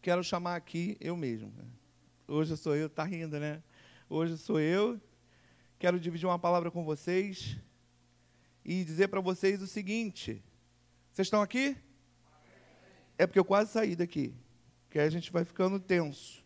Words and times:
quero 0.00 0.24
chamar 0.24 0.56
aqui 0.56 0.96
eu 1.00 1.16
mesmo. 1.16 1.52
Hoje 2.26 2.56
sou 2.56 2.74
eu, 2.74 2.88
tá 2.88 3.04
rindo, 3.04 3.38
né? 3.38 3.62
Hoje 4.08 4.38
sou 4.38 4.58
eu. 4.58 5.00
Quero 5.78 6.00
dividir 6.00 6.26
uma 6.26 6.38
palavra 6.38 6.70
com 6.70 6.84
vocês 6.84 7.56
e 8.64 8.84
dizer 8.84 9.08
para 9.08 9.20
vocês 9.20 9.60
o 9.60 9.66
seguinte: 9.66 10.42
vocês 11.12 11.26
estão 11.26 11.42
aqui? 11.42 11.76
É 13.18 13.26
porque 13.26 13.38
eu 13.38 13.44
quase 13.44 13.72
saí 13.72 13.94
daqui, 13.94 14.34
que 14.88 14.98
aí 14.98 15.06
a 15.06 15.10
gente 15.10 15.30
vai 15.30 15.44
ficando 15.44 15.78
tenso. 15.78 16.42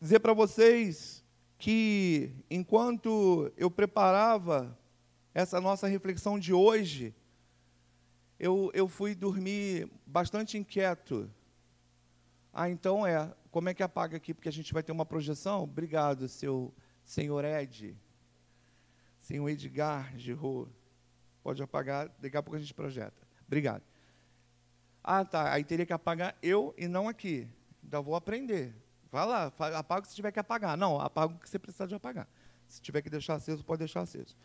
Dizer 0.00 0.18
para 0.18 0.32
vocês 0.32 1.24
que 1.58 2.32
enquanto 2.50 3.52
eu 3.56 3.70
preparava 3.70 4.76
essa 5.32 5.60
nossa 5.60 5.86
reflexão 5.86 6.38
de 6.38 6.52
hoje, 6.52 7.14
eu, 8.38 8.70
eu 8.74 8.88
fui 8.88 9.14
dormir 9.14 9.88
bastante 10.06 10.56
inquieto. 10.58 11.30
Ah, 12.52 12.68
então 12.68 13.06
é. 13.06 13.32
Como 13.50 13.68
é 13.68 13.74
que 13.74 13.82
apaga 13.82 14.16
aqui? 14.16 14.32
Porque 14.32 14.48
a 14.48 14.52
gente 14.52 14.72
vai 14.72 14.82
ter 14.82 14.92
uma 14.92 15.06
projeção? 15.06 15.62
Obrigado, 15.62 16.28
seu 16.28 16.72
senhor 17.04 17.44
Ed. 17.44 17.96
Senhor 19.20 19.48
Edgar 19.48 20.16
Girô. 20.16 20.68
Pode 21.42 21.62
apagar, 21.62 22.08
daqui 22.18 22.36
a 22.36 22.42
pouco 22.42 22.56
a 22.56 22.60
gente 22.60 22.74
projeta. 22.74 23.26
Obrigado. 23.46 23.82
Ah, 25.02 25.24
tá. 25.24 25.52
Aí 25.52 25.64
teria 25.64 25.86
que 25.86 25.92
apagar 25.92 26.36
eu 26.42 26.74
e 26.76 26.86
não 26.86 27.08
aqui. 27.08 27.48
Ainda 27.82 28.00
vou 28.00 28.14
aprender. 28.14 28.74
Vai 29.10 29.26
lá, 29.26 29.52
apaga 29.76 30.06
se 30.06 30.14
tiver 30.14 30.30
que 30.30 30.38
apagar. 30.38 30.76
Não, 30.76 31.00
apaga 31.00 31.34
o 31.34 31.38
que 31.38 31.48
você 31.48 31.58
precisar 31.58 31.86
de 31.86 31.94
apagar. 31.94 32.28
Se 32.68 32.80
tiver 32.80 33.02
que 33.02 33.10
deixar 33.10 33.34
aceso, 33.34 33.64
pode 33.64 33.80
deixar 33.80 34.02
aceso. 34.02 34.36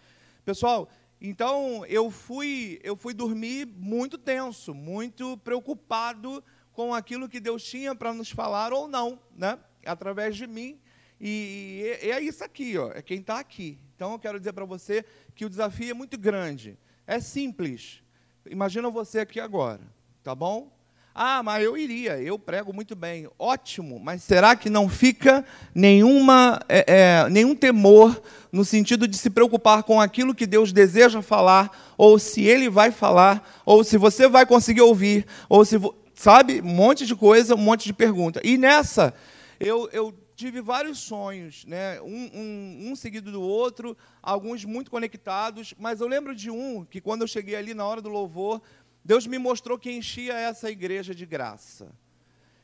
Pessoal, 0.44 0.90
então 1.22 1.86
eu 1.86 2.10
fui, 2.10 2.80
eu 2.84 2.96
fui 2.96 3.14
dormir 3.14 3.66
muito 3.66 4.18
tenso, 4.18 4.74
muito 4.74 5.38
preocupado 5.40 6.44
com 6.76 6.94
aquilo 6.94 7.30
que 7.30 7.40
Deus 7.40 7.64
tinha 7.64 7.96
para 7.96 8.14
nos 8.14 8.30
falar 8.30 8.74
ou 8.74 8.88
não, 8.88 9.18
né? 9.36 9.58
Através 9.86 10.36
de 10.36 10.46
mim. 10.46 10.78
E, 11.20 11.98
e 12.04 12.12
é 12.12 12.20
isso 12.20 12.44
aqui, 12.44 12.78
ó, 12.78 12.92
é 12.92 13.02
quem 13.02 13.20
está 13.20 13.40
aqui. 13.40 13.80
Então 13.96 14.12
eu 14.12 14.20
quero 14.20 14.38
dizer 14.38 14.52
para 14.52 14.66
você 14.66 15.06
que 15.34 15.46
o 15.46 15.50
desafio 15.50 15.92
é 15.92 15.94
muito 15.94 16.18
grande. 16.18 16.78
É 17.08 17.20
simples. 17.20 18.04
Imagina 18.46 18.90
você 18.90 19.20
aqui 19.20 19.40
agora, 19.40 19.82
tá 20.22 20.36
bom? 20.36 20.76
Ah, 21.18 21.42
mas 21.42 21.64
eu 21.64 21.78
iria, 21.78 22.22
eu 22.22 22.38
prego 22.38 22.74
muito 22.74 22.94
bem. 22.94 23.30
Ótimo, 23.40 23.98
mas 23.98 24.22
será 24.22 24.54
que 24.54 24.70
não 24.70 24.90
fica 24.90 25.46
nenhuma, 25.74 26.60
é, 26.68 27.24
é, 27.24 27.30
nenhum 27.30 27.56
temor 27.56 28.22
no 28.52 28.66
sentido 28.66 29.08
de 29.08 29.18
se 29.18 29.30
preocupar 29.30 29.84
com 29.84 30.02
aquilo 30.02 30.36
que 30.36 30.46
Deus 30.46 30.74
deseja 30.74 31.22
falar, 31.22 31.72
ou 31.98 32.20
se 32.20 32.44
Ele 32.44 32.70
vai 32.70 32.92
falar, 32.92 33.62
ou 33.66 33.82
se 33.82 33.98
você 33.98 34.28
vai 34.28 34.46
conseguir 34.46 34.82
ouvir, 34.82 35.26
ou 35.48 35.64
se. 35.64 35.78
Sabe? 36.16 36.62
Um 36.62 36.74
monte 36.74 37.06
de 37.06 37.16
coisa, 37.16 37.56
um 37.56 37.60
monte 37.60 37.84
de 37.86 37.94
pergunta. 37.94 38.40
E 38.44 38.58
nessa, 38.58 39.14
eu, 39.60 39.90
eu 39.92 40.18
tive 40.36 40.62
vários 40.62 41.00
sonhos, 41.00 41.66
né? 41.66 42.02
Um, 42.02 42.30
um, 42.34 42.92
um, 42.92 42.96
seguido 42.96 43.32
do 43.32 43.42
outro, 43.42 43.98
alguns 44.24 44.64
muito 44.64 44.90
conectados, 44.90 45.74
mas 45.78 46.00
eu 46.00 46.08
lembro 46.08 46.34
de 46.34 46.50
um 46.50 46.86
que, 46.86 47.02
quando 47.02 47.22
eu 47.22 47.28
cheguei 47.28 47.56
ali 47.56 47.74
na 47.74 47.86
hora 47.86 48.02
do 48.02 48.10
louvor, 48.10 48.62
Deus 49.04 49.28
me 49.28 49.38
mostrou 49.38 49.78
que 49.78 49.92
enchia 49.92 50.34
essa 50.34 50.72
igreja 50.72 51.14
de 51.14 51.26
graça. 51.26 51.94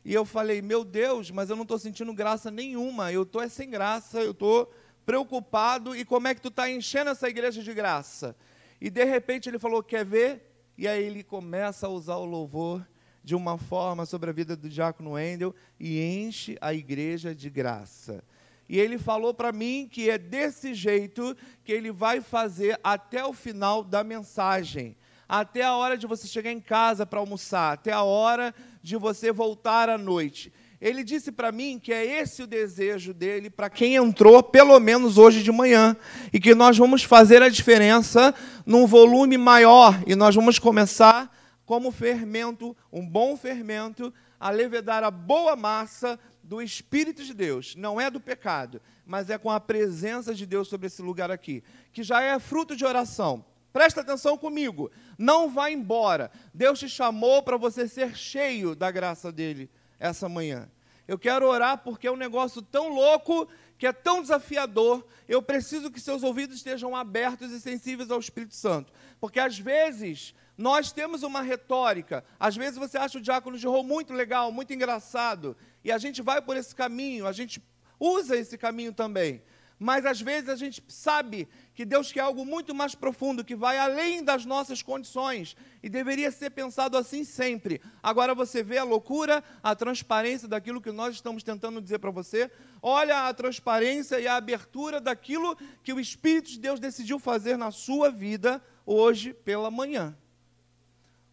E 0.03 0.13
eu 0.13 0.25
falei, 0.25 0.61
meu 0.61 0.83
Deus, 0.83 1.29
mas 1.29 1.49
eu 1.49 1.55
não 1.55 1.63
estou 1.63 1.77
sentindo 1.77 2.13
graça 2.13 2.49
nenhuma, 2.49 3.11
eu 3.11 3.23
estou 3.23 3.41
é 3.41 3.47
sem 3.47 3.69
graça, 3.69 4.19
eu 4.19 4.31
estou 4.31 4.73
preocupado, 5.05 5.95
e 5.95 6.03
como 6.03 6.27
é 6.27 6.35
que 6.35 6.41
tu 6.41 6.47
está 6.47 6.69
enchendo 6.69 7.11
essa 7.11 7.29
igreja 7.29 7.61
de 7.61 7.73
graça? 7.73 8.35
E 8.79 8.89
de 8.89 9.03
repente 9.03 9.47
ele 9.47 9.59
falou, 9.59 9.83
quer 9.83 10.05
ver? 10.05 10.51
E 10.77 10.87
aí 10.87 11.03
ele 11.03 11.23
começa 11.23 11.85
a 11.85 11.89
usar 11.89 12.15
o 12.15 12.25
louvor 12.25 12.85
de 13.23 13.35
uma 13.35 13.57
forma 13.57 14.05
sobre 14.05 14.29
a 14.29 14.33
vida 14.33 14.55
do 14.55 14.69
diácono 14.69 15.11
Wendel 15.11 15.55
e 15.79 16.01
enche 16.01 16.57
a 16.59 16.73
igreja 16.73 17.35
de 17.35 17.49
graça. 17.49 18.23
E 18.67 18.79
ele 18.79 18.97
falou 18.97 19.33
para 19.33 19.51
mim 19.51 19.87
que 19.91 20.09
é 20.09 20.17
desse 20.17 20.73
jeito 20.73 21.35
que 21.63 21.71
ele 21.71 21.91
vai 21.91 22.21
fazer 22.21 22.79
até 22.83 23.25
o 23.25 23.33
final 23.33 23.83
da 23.83 24.03
mensagem 24.03 24.95
até 25.31 25.63
a 25.63 25.73
hora 25.73 25.97
de 25.97 26.05
você 26.05 26.27
chegar 26.27 26.51
em 26.51 26.59
casa 26.59 27.05
para 27.05 27.17
almoçar, 27.17 27.71
até 27.71 27.93
a 27.93 28.03
hora 28.03 28.53
de 28.83 28.97
você 28.97 29.31
voltar 29.31 29.87
à 29.87 29.97
noite. 29.97 30.51
Ele 30.81 31.05
disse 31.05 31.31
para 31.31 31.53
mim 31.53 31.79
que 31.81 31.93
é 31.93 32.19
esse 32.19 32.43
o 32.43 32.47
desejo 32.47 33.13
dele 33.13 33.49
para 33.49 33.69
quem 33.69 33.95
entrou, 33.95 34.43
pelo 34.43 34.77
menos 34.77 35.17
hoje 35.17 35.41
de 35.41 35.49
manhã, 35.49 35.95
e 36.33 36.39
que 36.39 36.53
nós 36.53 36.77
vamos 36.77 37.03
fazer 37.03 37.41
a 37.41 37.47
diferença 37.47 38.35
num 38.65 38.85
volume 38.85 39.37
maior, 39.37 40.03
e 40.05 40.15
nós 40.15 40.35
vamos 40.35 40.59
começar 40.59 41.33
como 41.71 41.89
fermento, 41.89 42.75
um 42.91 43.07
bom 43.07 43.37
fermento, 43.37 44.13
a 44.37 44.49
levedar 44.49 45.05
a 45.05 45.09
boa 45.09 45.55
massa 45.55 46.19
do 46.43 46.61
Espírito 46.61 47.23
de 47.23 47.33
Deus, 47.33 47.77
não 47.77 48.01
é 48.01 48.11
do 48.11 48.19
pecado, 48.19 48.81
mas 49.05 49.29
é 49.29 49.37
com 49.37 49.49
a 49.49 49.57
presença 49.57 50.35
de 50.35 50.45
Deus 50.45 50.67
sobre 50.67 50.87
esse 50.87 51.01
lugar 51.01 51.31
aqui, 51.31 51.63
que 51.93 52.03
já 52.03 52.21
é 52.21 52.37
fruto 52.39 52.75
de 52.75 52.83
oração. 52.83 53.45
Presta 53.71 54.01
atenção 54.01 54.37
comigo. 54.37 54.91
Não 55.17 55.49
vá 55.49 55.71
embora. 55.71 56.29
Deus 56.53 56.77
te 56.77 56.89
chamou 56.89 57.41
para 57.41 57.55
você 57.55 57.87
ser 57.87 58.17
cheio 58.17 58.75
da 58.75 58.91
graça 58.91 59.31
dele 59.31 59.69
essa 59.97 60.27
manhã. 60.27 60.69
Eu 61.07 61.17
quero 61.17 61.47
orar 61.47 61.77
porque 61.77 62.05
é 62.05 62.11
um 62.11 62.17
negócio 62.17 62.61
tão 62.61 62.89
louco, 62.89 63.47
que 63.77 63.87
é 63.87 63.93
tão 63.93 64.21
desafiador. 64.21 65.07
Eu 65.25 65.41
preciso 65.41 65.89
que 65.89 66.01
seus 66.01 66.21
ouvidos 66.21 66.57
estejam 66.57 66.93
abertos 66.93 67.49
e 67.49 67.61
sensíveis 67.61 68.11
ao 68.11 68.19
Espírito 68.19 68.55
Santo. 68.55 68.91
Porque 69.21 69.39
às 69.39 69.57
vezes 69.57 70.35
nós 70.57 70.91
temos 70.91 71.23
uma 71.23 71.41
retórica, 71.41 72.23
às 72.39 72.55
vezes 72.55 72.77
você 72.77 72.97
acha 72.97 73.17
o 73.17 73.21
diácono 73.21 73.57
de 73.57 73.65
rol 73.65 73.83
muito 73.83 74.13
legal, 74.13 74.51
muito 74.51 74.73
engraçado, 74.73 75.55
e 75.83 75.91
a 75.91 75.97
gente 75.97 76.21
vai 76.21 76.41
por 76.41 76.55
esse 76.57 76.75
caminho, 76.75 77.25
a 77.25 77.31
gente 77.31 77.61
usa 77.99 78.35
esse 78.35 78.57
caminho 78.57 78.93
também. 78.93 79.41
Mas 79.83 80.05
às 80.05 80.21
vezes 80.21 80.47
a 80.47 80.55
gente 80.55 80.83
sabe 80.87 81.47
que 81.73 81.83
Deus 81.83 82.11
quer 82.11 82.19
algo 82.19 82.45
muito 82.45 82.75
mais 82.75 82.93
profundo, 82.93 83.43
que 83.43 83.55
vai 83.55 83.79
além 83.79 84.23
das 84.23 84.45
nossas 84.45 84.83
condições, 84.83 85.57
e 85.81 85.89
deveria 85.89 86.29
ser 86.29 86.51
pensado 86.51 86.95
assim 86.95 87.23
sempre. 87.23 87.81
Agora 88.03 88.35
você 88.35 88.61
vê 88.61 88.77
a 88.77 88.83
loucura, 88.83 89.43
a 89.63 89.75
transparência 89.75 90.47
daquilo 90.47 90.79
que 90.79 90.91
nós 90.91 91.15
estamos 91.15 91.41
tentando 91.41 91.81
dizer 91.81 91.97
para 91.97 92.11
você, 92.11 92.51
olha 92.79 93.27
a 93.27 93.33
transparência 93.33 94.19
e 94.19 94.27
a 94.27 94.35
abertura 94.35 95.01
daquilo 95.01 95.57
que 95.81 95.91
o 95.91 95.99
Espírito 95.99 96.51
de 96.51 96.59
Deus 96.59 96.79
decidiu 96.79 97.17
fazer 97.17 97.57
na 97.57 97.71
sua 97.71 98.11
vida 98.11 98.63
hoje 98.85 99.33
pela 99.33 99.71
manhã. 99.71 100.15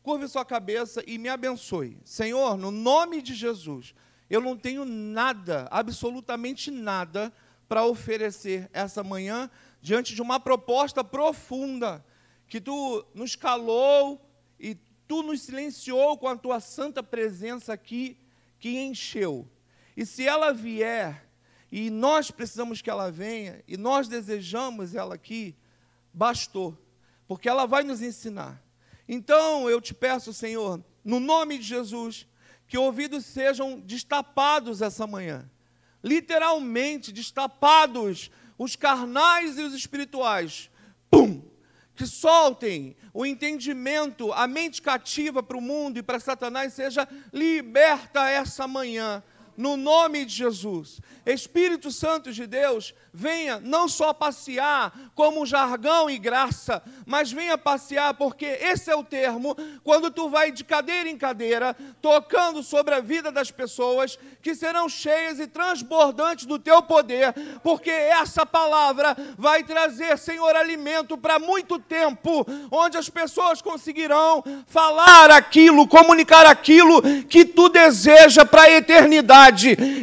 Curve 0.08 0.26
sua 0.26 0.42
cabeça 0.42 1.04
e 1.06 1.18
me 1.18 1.28
abençoe. 1.28 1.98
Senhor, 2.02 2.56
no 2.56 2.70
nome 2.70 3.20
de 3.20 3.34
Jesus, 3.34 3.94
eu 4.30 4.40
não 4.40 4.56
tenho 4.56 4.86
nada, 4.86 5.68
absolutamente 5.70 6.70
nada, 6.70 7.30
para 7.68 7.84
oferecer 7.84 8.70
essa 8.72 9.04
manhã 9.04 9.50
diante 9.82 10.14
de 10.14 10.22
uma 10.22 10.40
proposta 10.40 11.04
profunda 11.04 12.02
que 12.46 12.58
tu 12.58 13.04
nos 13.12 13.36
calou 13.36 14.26
e 14.58 14.76
tu 15.06 15.22
nos 15.22 15.42
silenciou 15.42 16.16
com 16.16 16.26
a 16.26 16.38
tua 16.38 16.58
santa 16.58 17.02
presença 17.02 17.74
aqui 17.74 18.16
que 18.58 18.78
encheu. 18.78 19.46
E 19.94 20.06
se 20.06 20.26
ela 20.26 20.54
vier, 20.54 21.28
e 21.70 21.90
nós 21.90 22.30
precisamos 22.30 22.80
que 22.80 22.88
ela 22.88 23.10
venha, 23.10 23.62
e 23.68 23.76
nós 23.76 24.08
desejamos 24.08 24.94
ela 24.94 25.16
aqui, 25.16 25.54
bastou, 26.14 26.74
porque 27.26 27.46
ela 27.46 27.66
vai 27.66 27.82
nos 27.82 28.00
ensinar. 28.00 28.66
Então 29.08 29.68
eu 29.70 29.80
te 29.80 29.94
peço, 29.94 30.32
Senhor, 30.34 30.84
no 31.04 31.18
nome 31.18 31.58
de 31.58 31.64
Jesus, 31.64 32.26
que 32.66 32.76
ouvidos 32.76 33.24
sejam 33.24 33.80
destapados 33.80 34.82
essa 34.82 35.06
manhã 35.06 35.48
literalmente 36.02 37.12
destapados, 37.12 38.30
os 38.56 38.76
carnais 38.76 39.58
e 39.58 39.62
os 39.62 39.74
espirituais. 39.74 40.70
Pum! 41.10 41.42
Que 41.94 42.06
soltem 42.06 42.96
o 43.12 43.26
entendimento, 43.26 44.32
a 44.32 44.46
mente 44.46 44.80
cativa 44.80 45.42
para 45.42 45.56
o 45.56 45.60
mundo 45.60 45.98
e 45.98 46.02
para 46.02 46.20
Satanás 46.20 46.72
seja 46.72 47.08
liberta 47.32 48.30
essa 48.30 48.68
manhã 48.68 49.22
no 49.58 49.76
nome 49.76 50.24
de 50.24 50.36
Jesus. 50.36 51.00
Espírito 51.26 51.90
Santo 51.90 52.32
de 52.32 52.46
Deus, 52.46 52.94
venha 53.12 53.60
não 53.60 53.88
só 53.88 54.14
passear 54.14 54.92
como 55.16 55.44
jargão 55.44 56.08
e 56.08 56.16
graça, 56.16 56.80
mas 57.04 57.32
venha 57.32 57.58
passear, 57.58 58.14
porque 58.14 58.46
esse 58.46 58.88
é 58.88 58.94
o 58.94 59.02
termo, 59.02 59.56
quando 59.82 60.12
tu 60.12 60.30
vai 60.30 60.52
de 60.52 60.62
cadeira 60.62 61.08
em 61.08 61.18
cadeira, 61.18 61.76
tocando 62.00 62.62
sobre 62.62 62.94
a 62.94 63.00
vida 63.00 63.32
das 63.32 63.50
pessoas, 63.50 64.16
que 64.40 64.54
serão 64.54 64.88
cheias 64.88 65.40
e 65.40 65.48
transbordantes 65.48 66.46
do 66.46 66.58
teu 66.58 66.80
poder, 66.80 67.34
porque 67.62 67.90
essa 67.90 68.46
palavra 68.46 69.16
vai 69.36 69.64
trazer, 69.64 70.16
Senhor, 70.16 70.54
alimento 70.54 71.18
para 71.18 71.40
muito 71.40 71.80
tempo, 71.80 72.46
onde 72.70 72.96
as 72.96 73.10
pessoas 73.10 73.60
conseguirão 73.60 74.44
falar 74.68 75.32
aquilo, 75.32 75.88
comunicar 75.88 76.46
aquilo 76.46 77.02
que 77.24 77.44
tu 77.44 77.68
deseja 77.68 78.44
para 78.46 78.62
a 78.62 78.70
eternidade 78.70 79.47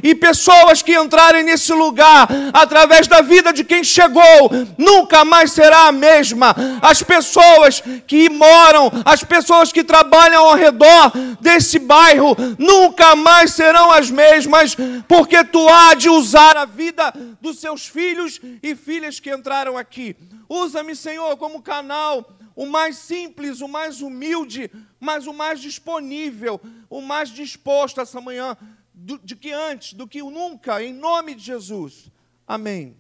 E 0.04 0.16
pessoas 0.16 0.82
que 0.82 0.96
entrarem 0.96 1.44
nesse 1.44 1.74
lugar 1.74 2.28
através 2.54 3.08
da 3.08 3.22
vida 3.22 3.52
de 3.52 3.64
quem 3.64 3.84
chegou, 3.84 4.50
nunca 4.78 5.26
mais 5.26 5.52
será 5.52 5.88
a 5.88 5.92
mesma. 5.92 6.56
As 6.82 7.02
pessoas 7.02 7.82
que 8.08 8.30
moram, 8.30 8.92
as 9.04 9.24
pessoas 9.24 9.72
que 9.72 9.84
trabalham 9.84 10.46
ao 10.46 10.56
redor 10.56 11.12
desse 11.42 11.80
bairro, 11.80 12.36
nunca 12.58 13.16
mais 13.16 13.52
serão 13.54 13.92
as 13.92 14.10
mesmas, 14.10 14.76
porque 15.08 15.44
tu 15.44 15.68
há 15.68 15.94
de 15.94 16.10
usar 16.10 16.58
a 16.58 16.66
vida 16.66 17.14
dos 17.42 17.60
seus 17.60 17.88
filhos 17.88 18.40
e 18.62 18.76
filhas 18.76 19.20
que 19.20 19.34
entraram 19.34 19.78
aqui. 19.78 20.16
Usa-me, 20.48 20.96
Senhor, 20.96 21.36
como 21.38 21.62
canal 21.62 22.26
o 22.56 22.66
mais 22.66 22.98
simples, 22.98 23.60
o 23.60 23.68
mais 23.68 24.02
humilde, 24.02 24.72
mas 25.00 25.28
o 25.28 25.34
mais 25.34 25.60
disponível, 25.60 26.60
o 26.90 27.02
mais 27.02 27.30
disposto 27.30 28.00
essa 28.00 28.22
manhã, 28.22 28.56
do, 28.96 29.20
de 29.20 29.36
que 29.36 29.52
antes, 29.52 29.94
do 29.94 30.08
que 30.08 30.22
nunca, 30.22 30.82
em 30.82 30.94
nome 30.94 31.36
de 31.36 31.44
Jesus. 31.44 32.10
Amém. 32.48 32.98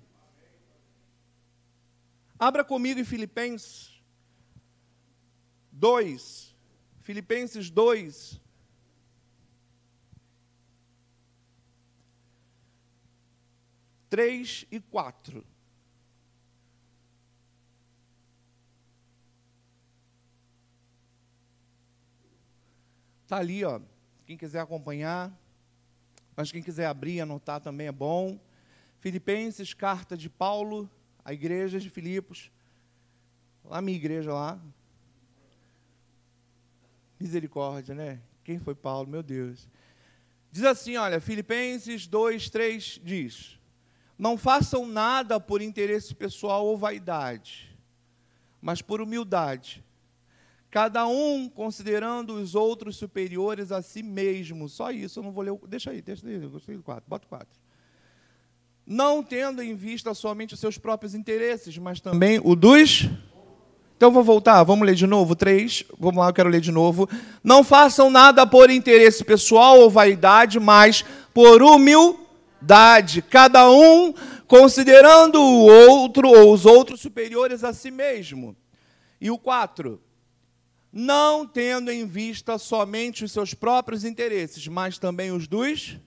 Abra 2.38 2.66
comigo 2.66 3.00
em 3.00 3.06
Filipenses 3.06 4.04
2. 5.72 6.54
Filipenses 7.02 7.70
2. 7.70 8.42
Três 14.10 14.66
e 14.70 14.80
quatro. 14.80 15.46
Está 23.24 23.38
ali, 23.38 23.64
ó. 23.64 23.82
Quem 24.26 24.38
quiser 24.38 24.60
acompanhar, 24.60 25.32
mas 26.36 26.52
quem 26.52 26.62
quiser 26.62 26.88
abrir, 26.88 27.22
anotar 27.22 27.62
também 27.62 27.88
é 27.88 27.92
bom. 27.92 28.38
Filipenses, 29.00 29.74
carta 29.74 30.18
de 30.18 30.30
Paulo, 30.30 30.90
a 31.24 31.32
igreja 31.32 31.80
de 31.80 31.90
Filipos. 31.90 32.52
Lá 33.64 33.82
minha 33.82 33.96
igreja 33.96 34.34
lá. 34.34 34.60
Misericórdia, 37.20 37.96
né? 37.96 38.20
Quem 38.44 38.60
foi 38.60 38.76
Paulo? 38.76 39.08
Meu 39.08 39.24
Deus. 39.24 39.70
Diz 40.52 40.64
assim, 40.64 40.98
olha, 40.98 41.22
Filipenses 41.22 42.08
2, 42.08 42.50
3 42.50 43.00
diz: 43.04 43.60
Não 44.18 44.38
façam 44.38 44.86
nada 44.86 45.40
por 45.40 45.62
interesse 45.62 46.14
pessoal 46.14 46.66
ou 46.66 46.78
vaidade, 46.78 47.74
mas 48.62 48.82
por 48.82 49.00
humildade 49.00 49.85
cada 50.76 51.08
um 51.08 51.48
considerando 51.48 52.34
os 52.34 52.54
outros 52.54 52.98
superiores 52.98 53.72
a 53.72 53.82
si 53.82 54.04
mesmo. 54.04 54.68
Só 54.68 54.92
isso, 54.92 55.20
eu 55.20 55.24
não 55.24 55.32
vou 55.32 55.42
ler. 55.42 55.58
Deixa 55.70 55.90
aí, 55.90 56.02
deixa 56.02 56.28
aí, 56.28 56.38
gostei 56.38 56.76
do 56.76 56.84
4, 56.84 57.06
bota 57.08 57.26
4. 57.30 57.48
Não 58.86 59.24
tendo 59.24 59.64
em 59.64 59.74
vista 59.74 60.14
somente 60.14 60.54
os 60.54 60.60
seus 60.60 60.78
próprios 60.78 61.16
interesses, 61.16 61.78
mas 61.78 62.02
também 62.02 62.42
o 62.44 62.58
dos. 62.58 63.08
Então 63.96 64.12
vou 64.12 64.22
voltar, 64.22 64.62
vamos 64.64 64.86
ler 64.86 64.96
de 64.96 65.08
novo, 65.08 65.34
3. 65.34 65.86
Vamos 65.98 66.18
lá, 66.18 66.28
eu 66.28 66.34
quero 66.34 66.50
ler 66.50 66.60
de 66.60 66.74
novo. 66.74 67.08
Não 67.42 67.64
façam 67.64 68.10
nada 68.10 68.46
por 68.46 68.70
interesse 68.70 69.24
pessoal 69.24 69.80
ou 69.80 69.90
vaidade, 69.90 70.60
mas 70.60 71.06
por 71.34 71.64
humildade, 71.64 73.22
cada 73.22 73.72
um 73.72 74.14
considerando 74.46 75.40
o 75.42 75.68
outro 75.68 76.28
ou 76.28 76.52
os 76.52 76.66
outros 76.66 77.00
superiores 77.00 77.64
a 77.64 77.72
si 77.72 77.90
mesmo. 77.90 78.54
E 79.22 79.32
o 79.32 79.38
4 79.38 80.02
não 80.98 81.46
tendo 81.46 81.92
em 81.92 82.08
vista 82.08 82.58
somente 82.58 83.26
os 83.26 83.34
seus 83.34 83.54
próprios 83.54 84.06
interesses, 84.06 84.66
mas 84.70 84.98
também 84.98 85.30
os 85.30 85.46
dos. 85.46 86.00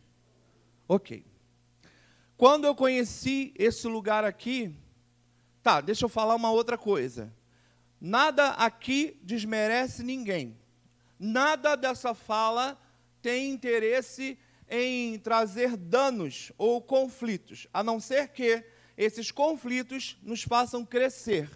Ok. 0.89 1.23
Quando 2.39 2.65
eu 2.65 2.75
conheci 2.75 3.53
esse 3.59 3.87
lugar 3.87 4.25
aqui, 4.25 4.75
tá, 5.63 5.83
deixa 5.83 6.07
eu 6.07 6.09
falar 6.09 6.35
uma 6.35 6.51
outra 6.51 6.79
coisa. 6.79 7.31
Nada 8.01 8.53
aqui 8.53 9.21
desmerece 9.23 10.03
ninguém. 10.03 10.57
Nada 11.19 11.77
dessa 11.77 12.15
fala 12.15 12.81
tem 13.21 13.51
interesse 13.51 14.39
em 14.71 15.19
trazer 15.19 15.77
danos 15.77 16.51
ou 16.57 16.81
conflitos, 16.81 17.67
a 17.75 17.83
não 17.83 18.01
ser 18.01 18.29
que 18.29 18.65
esses 18.97 19.31
conflitos 19.31 20.17
nos 20.23 20.43
façam 20.43 20.83
crescer, 20.83 21.51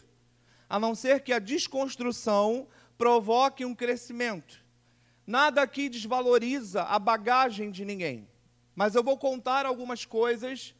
a 0.68 0.78
não 0.78 0.94
ser 0.94 1.20
que 1.20 1.32
a 1.32 1.38
desconstrução 1.38 2.68
provoque 2.96 3.64
um 3.64 3.74
crescimento. 3.74 4.62
Nada 5.26 5.62
aqui 5.62 5.88
desvaloriza 5.88 6.82
a 6.82 6.98
bagagem 6.98 7.70
de 7.70 7.84
ninguém, 7.84 8.28
mas 8.74 8.94
eu 8.94 9.02
vou 9.02 9.16
contar 9.16 9.66
algumas 9.66 10.04
coisas 10.04 10.74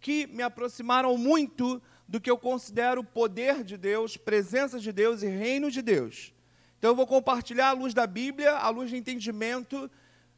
que 0.00 0.26
me 0.28 0.42
aproximaram 0.42 1.16
muito 1.18 1.82
do 2.06 2.20
que 2.20 2.30
eu 2.30 2.38
considero 2.38 3.02
poder 3.02 3.64
de 3.64 3.76
Deus, 3.76 4.16
presença 4.16 4.78
de 4.78 4.92
Deus 4.92 5.22
e 5.22 5.26
reino 5.26 5.70
de 5.70 5.82
Deus. 5.82 6.32
Então 6.78 6.92
eu 6.92 6.96
vou 6.96 7.06
compartilhar 7.06 7.68
à 7.68 7.72
luz 7.72 7.92
da 7.92 8.06
Bíblia, 8.06 8.56
à 8.56 8.68
luz 8.70 8.88
de 8.90 8.96
entendimento 8.96 9.90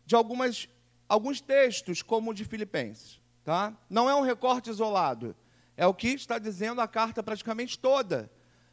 de 0.06 0.16
algumas, 0.16 0.68
alguns 1.08 1.40
textos, 1.40 2.02
como 2.02 2.30
o 2.30 2.34
de 2.34 2.44
Filipenses. 2.44 3.20
Tá? 3.44 3.76
Não 3.88 4.08
é 4.08 4.14
um 4.14 4.22
recorte 4.22 4.70
isolado, 4.70 5.36
é 5.76 5.86
o 5.86 5.94
que 5.94 6.08
está 6.08 6.38
dizendo 6.38 6.80
a 6.80 6.88
carta 6.88 7.22
praticamente 7.22 7.78
toda 7.78 8.30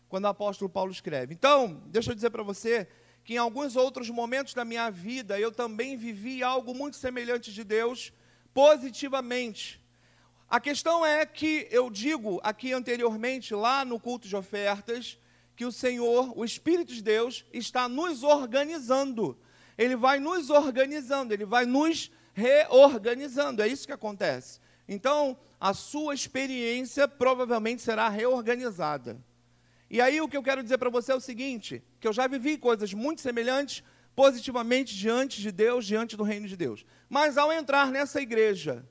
quando 0.10 0.26
o 0.26 0.30
apóstolo 0.30 0.70
Paulo 0.70 0.92
escreve. 0.92 1.34
Então, 1.34 1.82
deixa 1.88 2.12
eu 2.12 2.16
dizer 2.16 2.30
para 2.30 2.44
você 2.44 2.88
que 3.24 3.34
em 3.34 3.38
alguns 3.38 3.76
outros 3.76 4.10
momentos 4.10 4.54
da 4.54 4.64
minha 4.64 4.90
vida 4.90 5.40
eu 5.40 5.52
também 5.52 5.98
vivi 5.98 6.42
algo 6.42 6.74
muito 6.74 6.96
semelhante 6.96 7.52
de 7.52 7.64
Deus, 7.64 8.14
positivamente. 8.54 9.82
A 10.50 10.62
questão 10.62 11.06
é 11.06 11.26
que 11.26 11.68
eu 11.70 11.90
digo 11.90 12.40
aqui 12.42 12.72
anteriormente, 12.72 13.54
lá 13.54 13.84
no 13.84 14.00
culto 14.00 14.30
de 14.30 14.36
ofertas, 14.36 15.20
que 15.58 15.66
o 15.66 15.72
Senhor, 15.72 16.32
o 16.38 16.46
Espírito 16.46 16.94
de 16.94 17.02
Deus, 17.02 17.44
está 17.52 17.90
nos 17.90 18.24
organizando. 18.24 19.38
Ele 19.78 19.96
vai 19.96 20.20
nos 20.20 20.50
organizando, 20.50 21.34
ele 21.34 21.46
vai 21.46 21.66
nos 21.66 22.10
reorganizando. 22.34 23.62
É 23.62 23.68
isso 23.68 23.86
que 23.86 23.92
acontece. 23.92 24.62
Então, 24.88 25.38
a 25.60 25.74
sua 25.74 26.14
experiência 26.14 27.08
provavelmente 27.08 27.82
será 27.82 28.08
reorganizada. 28.08 29.18
E 29.90 30.02
aí 30.02 30.20
o 30.20 30.28
que 30.28 30.36
eu 30.36 30.44
quero 30.44 30.62
dizer 30.62 30.78
para 30.78 30.90
você 30.90 31.12
é 31.12 31.16
o 31.16 31.20
seguinte, 31.20 31.84
que 32.00 32.08
eu 32.08 32.14
já 32.14 32.28
vivi 32.28 32.58
coisas 32.58 32.94
muito 32.94 33.22
semelhantes 33.22 33.84
positivamente 34.16 34.96
diante 34.96 35.42
de 35.42 35.52
Deus, 35.52 35.86
diante 35.86 36.18
do 36.18 36.24
reino 36.24 36.48
de 36.48 36.58
Deus. 36.58 36.86
Mas 37.08 37.38
ao 37.38 37.54
entrar 37.54 37.92
nessa 37.92 38.20
igreja, 38.20 38.86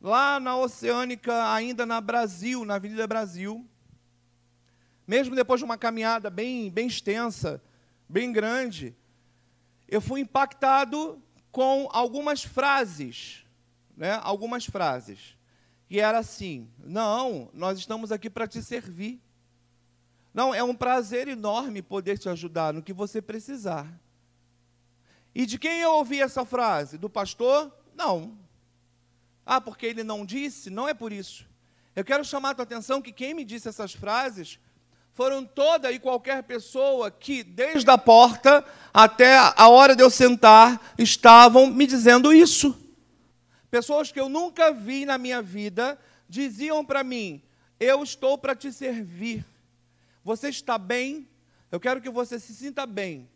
lá 0.00 0.38
na 0.38 0.56
Oceânica, 0.56 1.52
ainda 1.52 1.84
na 1.84 2.00
Brasil, 2.00 2.64
na 2.64 2.74
Avenida 2.74 3.06
Brasil, 3.06 3.66
mesmo 5.06 5.34
depois 5.34 5.58
de 5.58 5.64
uma 5.64 5.78
caminhada 5.78 6.28
bem, 6.28 6.70
bem 6.70 6.86
extensa, 6.86 7.62
bem 8.08 8.30
grande, 8.30 8.94
eu 9.88 10.00
fui 10.00 10.20
impactado 10.20 11.20
com 11.50 11.88
algumas 11.90 12.44
frases, 12.44 13.44
né? 13.96 14.20
Algumas 14.22 14.66
frases. 14.66 15.34
E 15.88 15.98
era 15.98 16.18
assim: 16.18 16.70
"Não, 16.78 17.50
nós 17.54 17.78
estamos 17.78 18.12
aqui 18.12 18.28
para 18.28 18.46
te 18.46 18.62
servir. 18.62 19.18
Não, 20.32 20.54
é 20.54 20.62
um 20.62 20.74
prazer 20.74 21.28
enorme 21.28 21.82
poder 21.82 22.18
te 22.18 22.28
ajudar 22.28 22.72
no 22.72 22.82
que 22.82 22.92
você 22.92 23.20
precisar. 23.20 23.86
E 25.34 25.46
de 25.46 25.58
quem 25.58 25.80
eu 25.80 25.92
ouvi 25.92 26.20
essa 26.20 26.44
frase? 26.44 26.98
Do 26.98 27.08
pastor? 27.08 27.72
Não. 27.94 28.36
Ah, 29.44 29.60
porque 29.60 29.86
ele 29.86 30.04
não 30.04 30.24
disse? 30.24 30.70
Não 30.70 30.88
é 30.88 30.94
por 30.94 31.12
isso. 31.12 31.46
Eu 31.94 32.04
quero 32.04 32.24
chamar 32.24 32.50
a 32.50 32.54
tua 32.54 32.62
atenção 32.62 33.02
que 33.02 33.12
quem 33.12 33.34
me 33.34 33.44
disse 33.44 33.68
essas 33.68 33.92
frases 33.92 34.58
foram 35.14 35.44
toda 35.44 35.90
e 35.90 35.98
qualquer 35.98 36.44
pessoa 36.44 37.10
que, 37.10 37.42
desde 37.42 37.90
a 37.90 37.98
porta 37.98 38.64
até 38.94 39.36
a 39.36 39.68
hora 39.68 39.96
de 39.96 40.02
eu 40.02 40.10
sentar, 40.10 40.94
estavam 40.96 41.66
me 41.66 41.88
dizendo 41.88 42.32
isso. 42.32 42.76
Pessoas 43.70 44.12
que 44.12 44.20
eu 44.20 44.28
nunca 44.28 44.72
vi 44.72 45.04
na 45.04 45.18
minha 45.18 45.42
vida 45.42 45.98
diziam 46.28 46.84
para 46.84 47.02
mim: 47.02 47.42
Eu 47.80 48.02
estou 48.02 48.38
para 48.38 48.54
te 48.54 48.72
servir. 48.72 49.44
Você 50.28 50.50
está 50.50 50.76
bem? 50.76 51.26
Eu 51.72 51.80
quero 51.80 52.02
que 52.02 52.10
você 52.10 52.38
se 52.38 52.54
sinta 52.54 52.84
bem. 52.84 53.30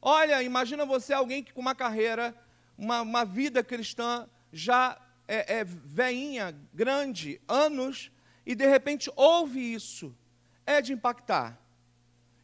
Olha, 0.00 0.40
imagina 0.40 0.86
você 0.86 1.12
alguém 1.12 1.42
que 1.42 1.52
com 1.52 1.60
uma 1.60 1.74
carreira, 1.74 2.32
uma, 2.78 3.02
uma 3.02 3.24
vida 3.24 3.60
cristã 3.64 4.28
já 4.52 4.96
é, 5.26 5.58
é 5.58 5.64
veinha, 5.64 6.56
grande, 6.72 7.40
anos, 7.48 8.12
e 8.46 8.54
de 8.54 8.64
repente 8.68 9.10
ouve 9.16 9.74
isso. 9.74 10.14
É 10.64 10.80
de 10.80 10.92
impactar. 10.92 11.60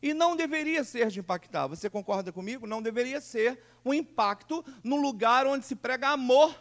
E 0.02 0.12
não 0.12 0.34
deveria 0.34 0.82
ser 0.82 1.06
de 1.06 1.20
impactar. 1.20 1.68
Você 1.68 1.88
concorda 1.88 2.32
comigo? 2.32 2.66
Não 2.66 2.82
deveria 2.82 3.20
ser 3.20 3.62
um 3.84 3.94
impacto 3.94 4.64
no 4.82 4.96
lugar 4.96 5.46
onde 5.46 5.64
se 5.64 5.76
prega 5.76 6.08
amor, 6.08 6.52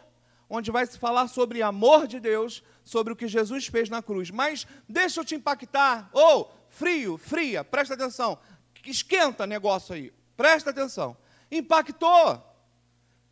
onde 0.48 0.70
vai 0.70 0.86
se 0.86 0.96
falar 0.96 1.26
sobre 1.26 1.62
amor 1.62 2.06
de 2.06 2.20
Deus, 2.20 2.62
sobre 2.84 3.12
o 3.12 3.16
que 3.16 3.26
Jesus 3.26 3.66
fez 3.66 3.88
na 3.88 4.00
cruz. 4.00 4.30
Mas 4.30 4.68
deixa 4.88 5.18
eu 5.18 5.24
te 5.24 5.34
impactar. 5.34 6.08
Ou 6.12 6.56
frio, 6.78 7.18
fria, 7.18 7.64
presta 7.64 7.94
atenção. 7.94 8.38
Esquenta 8.86 9.46
negócio 9.46 9.94
aí, 9.94 10.12
presta 10.36 10.70
atenção. 10.70 11.16
Impactou. 11.50 12.44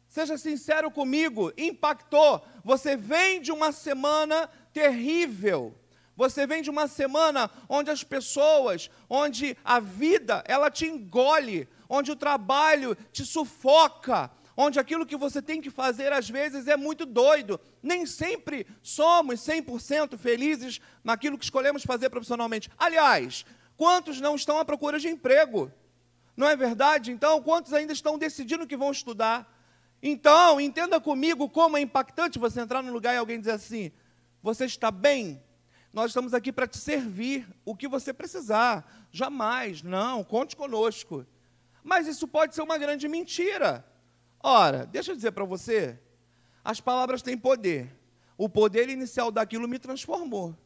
Seja 0.08 0.36
sincero 0.36 0.90
comigo, 0.90 1.52
impactou. 1.56 2.44
Você 2.64 2.96
vem 2.96 3.40
de 3.40 3.52
uma 3.52 3.70
semana 3.70 4.50
terrível. 4.72 5.78
Você 6.16 6.46
vem 6.46 6.62
de 6.62 6.70
uma 6.70 6.88
semana 6.88 7.50
onde 7.68 7.90
as 7.90 8.02
pessoas, 8.02 8.90
onde 9.08 9.56
a 9.62 9.78
vida, 9.78 10.42
ela 10.46 10.70
te 10.70 10.86
engole, 10.86 11.68
onde 11.88 12.10
o 12.10 12.16
trabalho 12.16 12.96
te 13.12 13.24
sufoca, 13.24 14.30
onde 14.56 14.80
aquilo 14.80 15.04
que 15.04 15.16
você 15.16 15.42
tem 15.42 15.60
que 15.60 15.70
fazer 15.70 16.12
às 16.12 16.28
vezes 16.28 16.66
é 16.66 16.76
muito 16.76 17.04
doido. 17.04 17.60
Nem 17.82 18.06
sempre 18.06 18.66
somos 18.82 19.40
100% 19.40 20.16
felizes 20.16 20.80
naquilo 21.04 21.36
que 21.36 21.44
escolhemos 21.44 21.82
fazer 21.82 22.08
profissionalmente. 22.08 22.70
Aliás, 22.78 23.44
quantos 23.76 24.20
não 24.20 24.34
estão 24.34 24.58
à 24.58 24.64
procura 24.64 24.98
de 24.98 25.08
emprego? 25.08 25.70
Não 26.36 26.48
é 26.48 26.56
verdade? 26.56 27.12
Então, 27.12 27.42
quantos 27.42 27.72
ainda 27.72 27.92
estão 27.92 28.18
decidindo 28.18 28.66
que 28.66 28.76
vão 28.76 28.90
estudar? 28.90 29.52
Então, 30.02 30.60
entenda 30.60 31.00
comigo 31.00 31.48
como 31.48 31.76
é 31.76 31.80
impactante 31.80 32.38
você 32.38 32.60
entrar 32.60 32.82
num 32.82 32.92
lugar 32.92 33.14
e 33.14 33.18
alguém 33.18 33.38
dizer 33.38 33.52
assim: 33.52 33.90
Você 34.42 34.64
está 34.64 34.90
bem? 34.90 35.42
Nós 35.92 36.10
estamos 36.10 36.34
aqui 36.34 36.52
para 36.52 36.66
te 36.66 36.76
servir 36.76 37.48
o 37.64 37.74
que 37.74 37.88
você 37.88 38.12
precisar. 38.12 38.86
Jamais, 39.10 39.82
não, 39.82 40.22
conte 40.22 40.54
conosco. 40.54 41.26
Mas 41.82 42.06
isso 42.06 42.28
pode 42.28 42.54
ser 42.54 42.60
uma 42.60 42.76
grande 42.76 43.08
mentira. 43.08 43.82
Ora, 44.42 44.86
deixa 44.86 45.12
eu 45.12 45.16
dizer 45.16 45.32
para 45.32 45.44
você: 45.44 45.98
as 46.64 46.80
palavras 46.80 47.22
têm 47.22 47.36
poder. 47.36 47.94
O 48.38 48.48
poder 48.48 48.88
inicial 48.88 49.30
daquilo 49.30 49.66
me 49.66 49.78
transformou. 49.78 50.56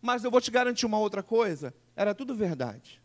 Mas 0.00 0.24
eu 0.24 0.30
vou 0.30 0.40
te 0.40 0.50
garantir 0.50 0.86
uma 0.86 0.98
outra 0.98 1.22
coisa: 1.22 1.74
era 1.96 2.14
tudo 2.14 2.34
verdade. 2.34 3.00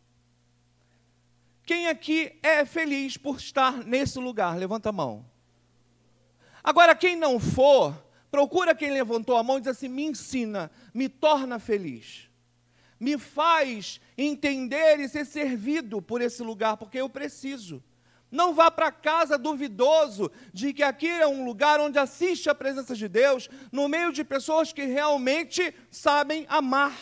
Quem 1.66 1.88
aqui 1.88 2.38
é 2.44 2.64
feliz 2.64 3.18
por 3.18 3.38
estar 3.38 3.84
nesse 3.86 4.20
lugar? 4.20 4.58
Levanta 4.58 4.90
a 4.90 4.94
mão. 4.94 5.26
Agora, 6.64 6.96
quem 6.96 7.16
não 7.16 7.40
for, 7.40 7.96
procura 8.30 8.76
quem 8.76 8.92
levantou 8.92 9.36
a 9.36 9.44
mão 9.44 9.58
e 9.58 9.62
diz 9.62 9.70
assim: 9.70 9.88
me 9.88 10.04
ensina, 10.04 10.72
me 10.94 11.10
torna 11.10 11.58
feliz. 11.60 12.30
Me 13.00 13.18
faz 13.18 14.00
entender 14.18 15.00
e 15.00 15.10
ser 15.10 15.26
servido 15.26 16.02
por 16.02 16.22
esse 16.22 16.42
lugar, 16.44 16.78
porque 16.78 17.00
eu 17.00 17.10
preciso. 17.10 17.84
Não 18.36 18.54
vá 18.54 18.70
para 18.70 18.92
casa 18.92 19.38
duvidoso 19.38 20.30
de 20.54 20.74
que 20.74 20.84
aqui 20.84 21.08
é 21.08 21.25
um 21.25 21.46
lugar 21.46 21.80
onde 21.80 21.98
assiste 21.98 22.50
a 22.50 22.54
presença 22.54 22.94
de 22.94 23.08
Deus, 23.08 23.50
no 23.72 23.88
meio 23.88 24.12
de 24.12 24.24
pessoas 24.24 24.74
que 24.74 24.84
realmente 24.84 25.74
sabem 25.89 26.46
amar. 26.50 26.96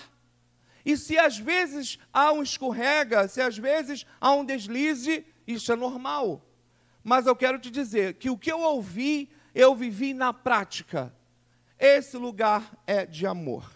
E 0.86 0.96
se 0.96 1.18
às 1.18 1.38
vezes 1.38 1.98
há 2.14 2.32
um 2.32 2.44
escorrega, 2.44 3.28
se 3.28 3.42
às 3.42 3.58
vezes 3.58 4.06
há 4.22 4.32
um 4.32 4.46
deslize, 4.46 5.26
isso 5.48 5.72
é 5.72 5.76
normal. 5.76 6.46
Mas 7.04 7.26
eu 7.26 7.36
quero 7.36 7.58
te 7.58 7.72
dizer 7.72 8.14
que 8.14 8.30
o 8.30 8.38
que 8.38 8.52
eu 8.52 8.62
ouvi 8.62 9.30
eu 9.56 9.76
vivi 9.76 10.14
na 10.14 10.34
prática. 10.34 11.14
Esse 11.80 12.18
lugar 12.18 12.78
é 12.86 13.06
de 13.06 13.26
amor. 13.26 13.70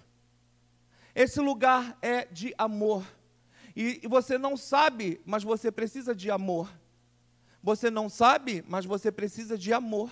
Esse 1.13 1.39
lugar 1.39 1.97
é 2.01 2.25
de 2.25 2.53
amor. 2.57 3.03
E, 3.75 4.07
você 4.07 4.37
não 4.37 4.55
sabe, 4.57 5.21
mas 5.25 5.43
você 5.43 5.71
precisa 5.71 6.15
de 6.15 6.31
amor. 6.31 6.69
Você 7.61 7.89
não 7.89 8.09
sabe, 8.09 8.63
mas 8.67 8.85
você 8.85 9.11
precisa 9.11 9.57
de 9.57 9.73
amor. 9.73 10.11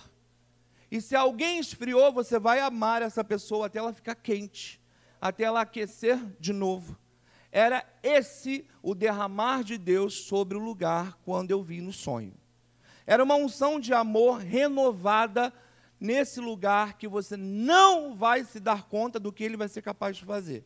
E 0.92 1.02
se 1.02 1.16
alguém 1.16 1.60
esfriou, 1.60 2.12
você 2.12 2.40
vai 2.40 2.60
amar 2.60 3.02
essa 3.02 3.24
pessoa 3.24 3.68
até 3.68 3.80
ela 3.80 3.94
ficar 3.94 4.16
quente, 4.16 4.82
até 5.20 5.44
ela 5.44 5.62
aquecer 5.62 6.20
de 6.40 6.54
novo. 6.54 6.98
Era 7.52 7.86
esse 8.04 8.68
o 8.82 8.94
derramar 8.94 9.64
de 9.64 9.78
Deus 9.78 10.26
sobre 10.26 10.58
o 10.58 10.62
lugar 10.62 11.18
quando 11.24 11.52
eu 11.52 11.64
vi 11.64 11.82
no 11.82 11.94
sonho. 11.94 12.34
Era 13.08 13.24
uma 13.24 13.36
unção 13.36 13.80
de 13.80 13.94
amor 13.94 14.40
renovada 14.40 15.54
nesse 16.00 16.40
lugar 16.40 16.98
que 16.98 17.08
você 17.08 17.38
não 17.38 18.16
vai 18.16 18.44
se 18.44 18.60
dar 18.60 18.84
conta 18.84 19.20
do 19.20 19.32
que 19.32 19.44
ele 19.44 19.58
vai 19.58 19.68
ser 19.68 19.82
capaz 19.82 20.18
de 20.18 20.26
fazer. 20.26 20.66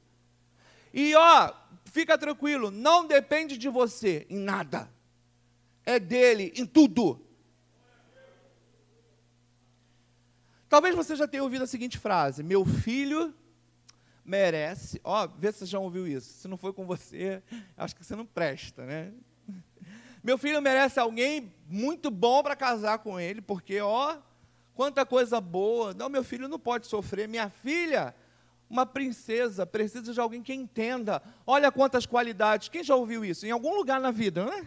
E 0.93 1.13
ó, 1.15 1.53
fica 1.85 2.17
tranquilo, 2.17 2.71
não 2.71 3.05
depende 3.05 3.57
de 3.57 3.69
você 3.69 4.25
em 4.29 4.39
nada. 4.39 4.89
É 5.89 5.97
dele 5.97 6.53
em 6.55 6.67
tudo. 6.67 7.19
Talvez 10.69 10.93
você 10.93 11.15
já 11.15 11.27
tenha 11.27 11.41
ouvido 11.41 11.63
a 11.63 11.67
seguinte 11.67 11.97
frase: 11.97 12.43
Meu 12.43 12.63
filho 12.63 13.33
merece. 14.23 15.01
Ó, 15.03 15.25
vê 15.25 15.51
se 15.51 15.57
você 15.57 15.65
já 15.65 15.79
ouviu 15.79 16.07
isso. 16.07 16.31
Se 16.41 16.47
não 16.47 16.57
foi 16.57 16.71
com 16.73 16.85
você, 16.85 17.41
acho 17.75 17.95
que 17.95 18.05
você 18.05 18.15
não 18.15 18.23
presta, 18.23 18.85
né? 18.85 19.11
Meu 20.23 20.37
filho 20.37 20.61
merece 20.61 20.99
alguém 20.99 21.51
muito 21.67 22.11
bom 22.11 22.43
para 22.43 22.55
casar 22.55 22.99
com 22.99 23.19
ele, 23.19 23.41
porque, 23.41 23.81
ó, 23.81 24.15
quanta 24.75 25.03
coisa 25.07 25.41
boa. 25.41 25.91
Não, 25.95 26.07
meu 26.07 26.23
filho 26.23 26.47
não 26.47 26.59
pode 26.59 26.85
sofrer. 26.85 27.27
Minha 27.27 27.49
filha, 27.49 28.13
uma 28.69 28.85
princesa, 28.85 29.65
precisa 29.65 30.13
de 30.13 30.19
alguém 30.19 30.43
que 30.43 30.53
entenda. 30.53 31.23
Olha 31.47 31.71
quantas 31.71 32.05
qualidades. 32.05 32.69
Quem 32.69 32.83
já 32.83 32.95
ouviu 32.95 33.25
isso? 33.25 33.47
Em 33.47 33.51
algum 33.51 33.75
lugar 33.75 33.99
na 33.99 34.11
vida, 34.11 34.45
não 34.45 34.53
é? 34.53 34.65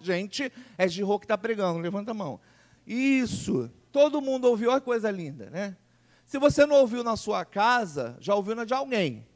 Gente, 0.00 0.52
é 0.76 0.88
Giro 0.88 1.18
que 1.18 1.24
está 1.24 1.36
pregando, 1.36 1.78
levanta 1.78 2.10
a 2.10 2.14
mão. 2.14 2.40
Isso, 2.86 3.70
todo 3.92 4.20
mundo 4.20 4.46
ouviu, 4.46 4.70
olha 4.70 4.80
que 4.80 4.84
coisa 4.84 5.10
linda, 5.10 5.48
né? 5.50 5.76
Se 6.24 6.38
você 6.38 6.66
não 6.66 6.76
ouviu 6.76 7.04
na 7.04 7.16
sua 7.16 7.44
casa, 7.44 8.16
já 8.20 8.34
ouviu 8.34 8.54
na 8.54 8.64
de 8.64 8.74
alguém. 8.74 9.26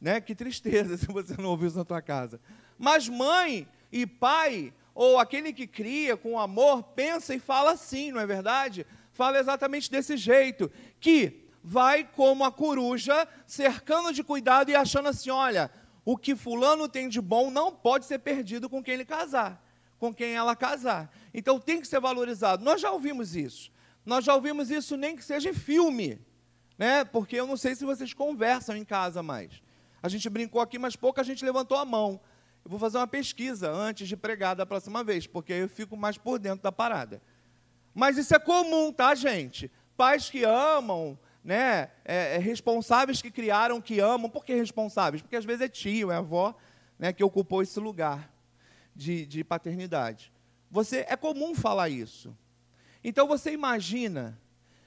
Né? 0.00 0.20
Que 0.20 0.34
tristeza 0.34 0.96
se 0.98 1.06
você 1.06 1.34
não 1.36 1.50
ouviu 1.50 1.68
isso 1.68 1.78
na 1.78 1.84
tua 1.84 2.02
casa. 2.02 2.40
Mas 2.78 3.08
mãe 3.08 3.68
e 3.92 4.06
pai, 4.06 4.72
ou 4.94 5.18
aquele 5.18 5.52
que 5.52 5.66
cria 5.66 6.16
com 6.16 6.38
amor, 6.38 6.82
pensa 6.82 7.34
e 7.34 7.38
fala 7.38 7.72
assim, 7.72 8.12
não 8.12 8.20
é 8.20 8.26
verdade? 8.26 8.86
Fala 9.12 9.38
exatamente 9.38 9.90
desse 9.90 10.16
jeito, 10.16 10.70
que 10.98 11.48
vai 11.62 12.04
como 12.04 12.44
a 12.44 12.50
coruja, 12.50 13.28
cercando 13.46 14.12
de 14.12 14.24
cuidado 14.24 14.70
e 14.70 14.74
achando 14.74 15.08
assim, 15.08 15.30
olha, 15.30 15.70
o 16.04 16.16
que 16.16 16.34
fulano 16.34 16.88
tem 16.88 17.08
de 17.08 17.20
bom 17.20 17.50
não 17.50 17.72
pode 17.72 18.06
ser 18.06 18.18
perdido 18.18 18.68
com 18.68 18.82
quem 18.82 18.94
ele 18.94 19.04
casar, 19.04 19.62
com 19.98 20.14
quem 20.14 20.34
ela 20.34 20.56
casar. 20.56 21.10
Então 21.32 21.60
tem 21.60 21.80
que 21.80 21.86
ser 21.86 22.00
valorizado. 22.00 22.64
Nós 22.64 22.80
já 22.80 22.90
ouvimos 22.90 23.36
isso. 23.36 23.70
Nós 24.04 24.24
já 24.24 24.34
ouvimos 24.34 24.70
isso 24.70 24.96
nem 24.96 25.14
que 25.14 25.24
seja 25.24 25.50
em 25.50 25.54
filme, 25.54 26.20
né? 26.78 27.04
Porque 27.04 27.36
eu 27.36 27.46
não 27.46 27.56
sei 27.56 27.74
se 27.74 27.84
vocês 27.84 28.14
conversam 28.14 28.76
em 28.76 28.84
casa 28.84 29.22
mais. 29.22 29.62
A 30.02 30.08
gente 30.08 30.28
brincou 30.30 30.60
aqui, 30.60 30.78
mas 30.78 30.96
pouca 30.96 31.22
gente 31.22 31.44
levantou 31.44 31.76
a 31.76 31.84
mão. 31.84 32.20
Eu 32.64 32.70
vou 32.70 32.78
fazer 32.78 32.98
uma 32.98 33.06
pesquisa 33.06 33.70
antes 33.70 34.08
de 34.08 34.16
pregar 34.16 34.56
da 34.56 34.64
próxima 34.64 35.04
vez, 35.04 35.26
porque 35.26 35.52
aí 35.52 35.60
eu 35.60 35.68
fico 35.68 35.96
mais 35.96 36.16
por 36.16 36.38
dentro 36.38 36.62
da 36.62 36.72
parada. 36.72 37.22
Mas 37.94 38.16
isso 38.16 38.34
é 38.34 38.38
comum, 38.38 38.92
tá, 38.92 39.14
gente? 39.14 39.70
Pais 39.96 40.30
que 40.30 40.44
amam, 40.44 41.18
né? 41.42 41.90
É, 42.04 42.36
é, 42.36 42.38
responsáveis 42.38 43.22
que 43.22 43.30
criaram, 43.30 43.80
que 43.80 43.98
amam. 44.00 44.30
Por 44.30 44.44
que 44.44 44.54
responsáveis? 44.54 45.22
Porque 45.22 45.36
às 45.36 45.44
vezes 45.44 45.62
é 45.62 45.68
tio, 45.68 46.10
é 46.10 46.16
avó, 46.16 46.54
né, 46.98 47.12
que 47.12 47.24
ocupou 47.24 47.62
esse 47.62 47.80
lugar 47.80 48.30
de, 48.94 49.24
de 49.26 49.42
paternidade. 49.42 50.32
Você 50.70 51.04
é 51.08 51.16
comum 51.16 51.54
falar 51.54 51.88
isso. 51.88 52.36
Então 53.02 53.26
você 53.26 53.52
imagina 53.52 54.38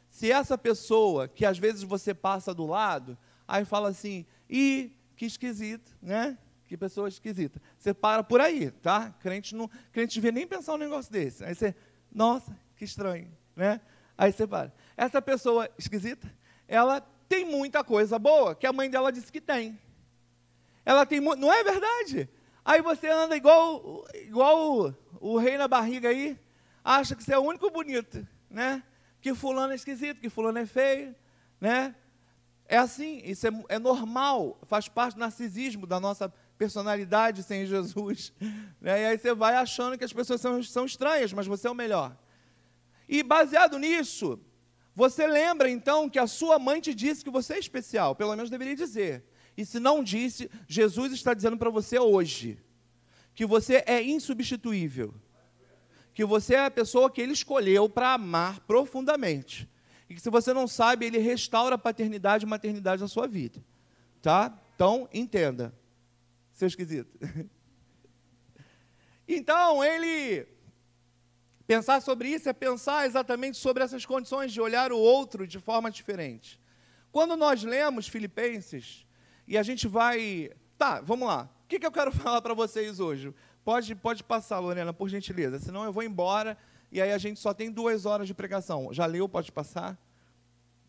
se 0.08 0.32
essa 0.32 0.58
pessoa 0.58 1.28
que 1.28 1.46
às 1.46 1.58
vezes 1.58 1.82
você 1.82 2.14
passa 2.14 2.54
do 2.54 2.66
lado, 2.68 3.18
aí 3.48 3.66
fala 3.66 3.90
assim, 3.90 4.26
e 4.48 4.92
que 5.16 5.26
esquisito, 5.26 5.98
né? 6.02 6.38
Que 6.68 6.78
pessoa 6.78 7.10
esquisita. 7.10 7.60
Você 7.78 7.94
para 7.94 8.24
por 8.24 8.40
aí, 8.40 8.70
tá? 8.70 9.10
Crente 9.20 9.56
não, 9.56 9.70
crente 9.92 10.14
devia 10.14 10.32
nem 10.32 10.46
pensar 10.46 10.76
um 10.76 10.78
negócio 10.78 11.12
desse. 11.12 11.44
Aí 11.44 11.56
você, 11.56 11.76
nossa, 12.12 12.56
que 12.78 12.86
estranho, 12.86 13.32
né? 13.56 13.82
Aí 14.18 14.32
você 14.32 14.46
para. 14.46 14.72
Essa 14.96 15.22
pessoa 15.22 15.68
esquisita, 15.78 16.32
ela 16.74 17.02
tem 17.30 17.46
muita 17.46 17.84
coisa 17.84 18.18
boa 18.18 18.56
que 18.56 18.66
a 18.66 18.74
mãe 18.74 18.90
dela 18.90 19.12
disse 19.12 19.32
que 19.32 19.40
tem. 19.40 19.80
Ela 20.84 21.06
tem, 21.06 21.22
não 21.22 21.54
é 21.54 21.64
verdade? 21.64 22.28
Aí 22.66 22.82
você 22.82 23.08
anda 23.10 23.38
igual, 23.38 24.04
igual 24.16 24.80
o, 24.80 24.96
o 25.20 25.38
rei 25.38 25.56
na 25.56 25.68
barriga 25.68 26.10
aí, 26.10 26.36
acha 26.84 27.16
que 27.16 27.24
você 27.24 27.34
é 27.34 27.38
o 27.38 27.44
único 27.44 27.70
bonito, 27.70 28.28
né? 28.50 28.82
Que 29.22 29.36
fulano 29.36 29.72
é 29.72 29.76
esquisito, 29.76 30.20
que 30.20 30.30
fulano 30.30 30.58
é 30.58 30.66
feio, 30.66 31.16
né? 31.62 31.96
É 32.66 32.78
assim, 32.78 33.22
isso 33.24 33.46
é, 33.46 33.52
é 33.70 33.78
normal, 33.78 34.60
faz 34.64 34.88
parte 34.88 35.14
do 35.14 35.20
narcisismo 35.20 35.86
da 35.86 36.00
nossa 36.00 36.28
personalidade 36.58 37.44
sem 37.44 37.68
Jesus. 37.68 38.34
Né? 38.82 39.02
E 39.02 39.06
aí 39.06 39.18
você 39.18 39.34
vai 39.34 39.56
achando 39.56 39.98
que 39.98 40.04
as 40.04 40.12
pessoas 40.12 40.42
são, 40.42 40.62
são 40.62 40.86
estranhas, 40.86 41.32
mas 41.32 41.48
você 41.48 41.70
é 41.70 41.72
o 41.72 41.76
melhor. 41.76 42.18
E 43.08 43.24
baseado 43.24 43.80
nisso, 43.80 44.38
você 44.96 45.26
lembra 45.26 45.70
então 45.70 46.10
que 46.10 46.20
a 46.20 46.28
sua 46.28 46.60
mãe 46.60 46.80
te 46.80 46.94
disse 46.94 47.24
que 47.24 47.30
você 47.30 47.54
é 47.54 47.60
especial, 47.60 48.16
pelo 48.16 48.36
menos 48.36 48.50
deveria 48.50 48.76
dizer. 48.76 49.24
E 49.58 49.66
se 49.66 49.80
não 49.80 50.04
disse, 50.04 50.50
Jesus 50.68 51.12
está 51.14 51.34
dizendo 51.34 51.58
para 51.58 51.70
você 51.70 52.00
hoje 52.00 52.60
que 53.34 53.46
você 53.46 53.84
é 53.88 54.02
insubstituível. 54.02 55.14
Que 56.14 56.24
você 56.24 56.56
é 56.56 56.66
a 56.66 56.72
pessoa 56.72 57.10
que 57.10 57.22
ele 57.22 57.34
escolheu 57.34 57.90
para 57.90 58.14
amar 58.14 58.60
profundamente. 58.62 59.68
E 60.08 60.14
que 60.14 60.22
se 60.22 60.30
você 60.30 60.54
não 60.54 60.68
sabe, 60.68 61.08
ele 61.08 61.18
restaura 61.18 61.74
a 61.74 61.78
paternidade 61.78 62.46
e 62.46 62.48
maternidade 62.48 63.02
na 63.02 63.08
sua 63.08 63.28
vida. 63.28 63.64
Tá? 64.22 64.56
Então, 64.76 65.10
entenda. 65.12 65.74
Seu 66.52 66.68
esquisito. 66.68 67.18
Então, 69.26 69.82
ele 69.82 70.46
Pensar 71.66 72.02
sobre 72.02 72.30
isso 72.30 72.50
é 72.50 72.54
pensar 72.54 73.06
exatamente 73.06 73.58
sobre 73.58 73.84
essas 73.84 74.06
condições 74.06 74.52
de 74.52 74.60
olhar 74.60 74.92
o 74.92 74.98
outro 74.98 75.48
de 75.48 75.60
forma 75.60 75.90
diferente. 75.90 76.60
Quando 77.12 77.38
nós 77.38 77.64
lemos 77.64 78.08
Filipenses 78.08 79.06
e 79.48 79.58
a 79.58 79.64
gente 79.64 79.88
vai. 79.88 80.52
Tá, 80.78 81.00
vamos 81.00 81.28
lá. 81.28 81.50
O 81.64 81.68
que, 81.68 81.80
que 81.80 81.86
eu 81.86 81.92
quero 81.92 82.12
falar 82.14 82.42
para 82.42 82.54
vocês 82.54 83.00
hoje? 83.00 83.34
Pode, 83.64 83.96
pode 83.96 84.24
passar, 84.24 84.60
Lorena, 84.60 84.92
por 84.92 85.08
gentileza. 85.08 85.58
Senão 85.58 85.86
eu 85.86 85.94
vou 85.94 86.04
embora 86.04 86.58
e 86.92 87.02
aí 87.02 87.12
a 87.12 87.18
gente 87.18 87.40
só 87.40 87.54
tem 87.54 87.72
duas 87.72 88.06
horas 88.06 88.28
de 88.28 88.34
pregação. 88.34 88.90
Já 88.92 89.06
leu? 89.06 89.30
Pode 89.30 89.52
passar? 89.52 89.98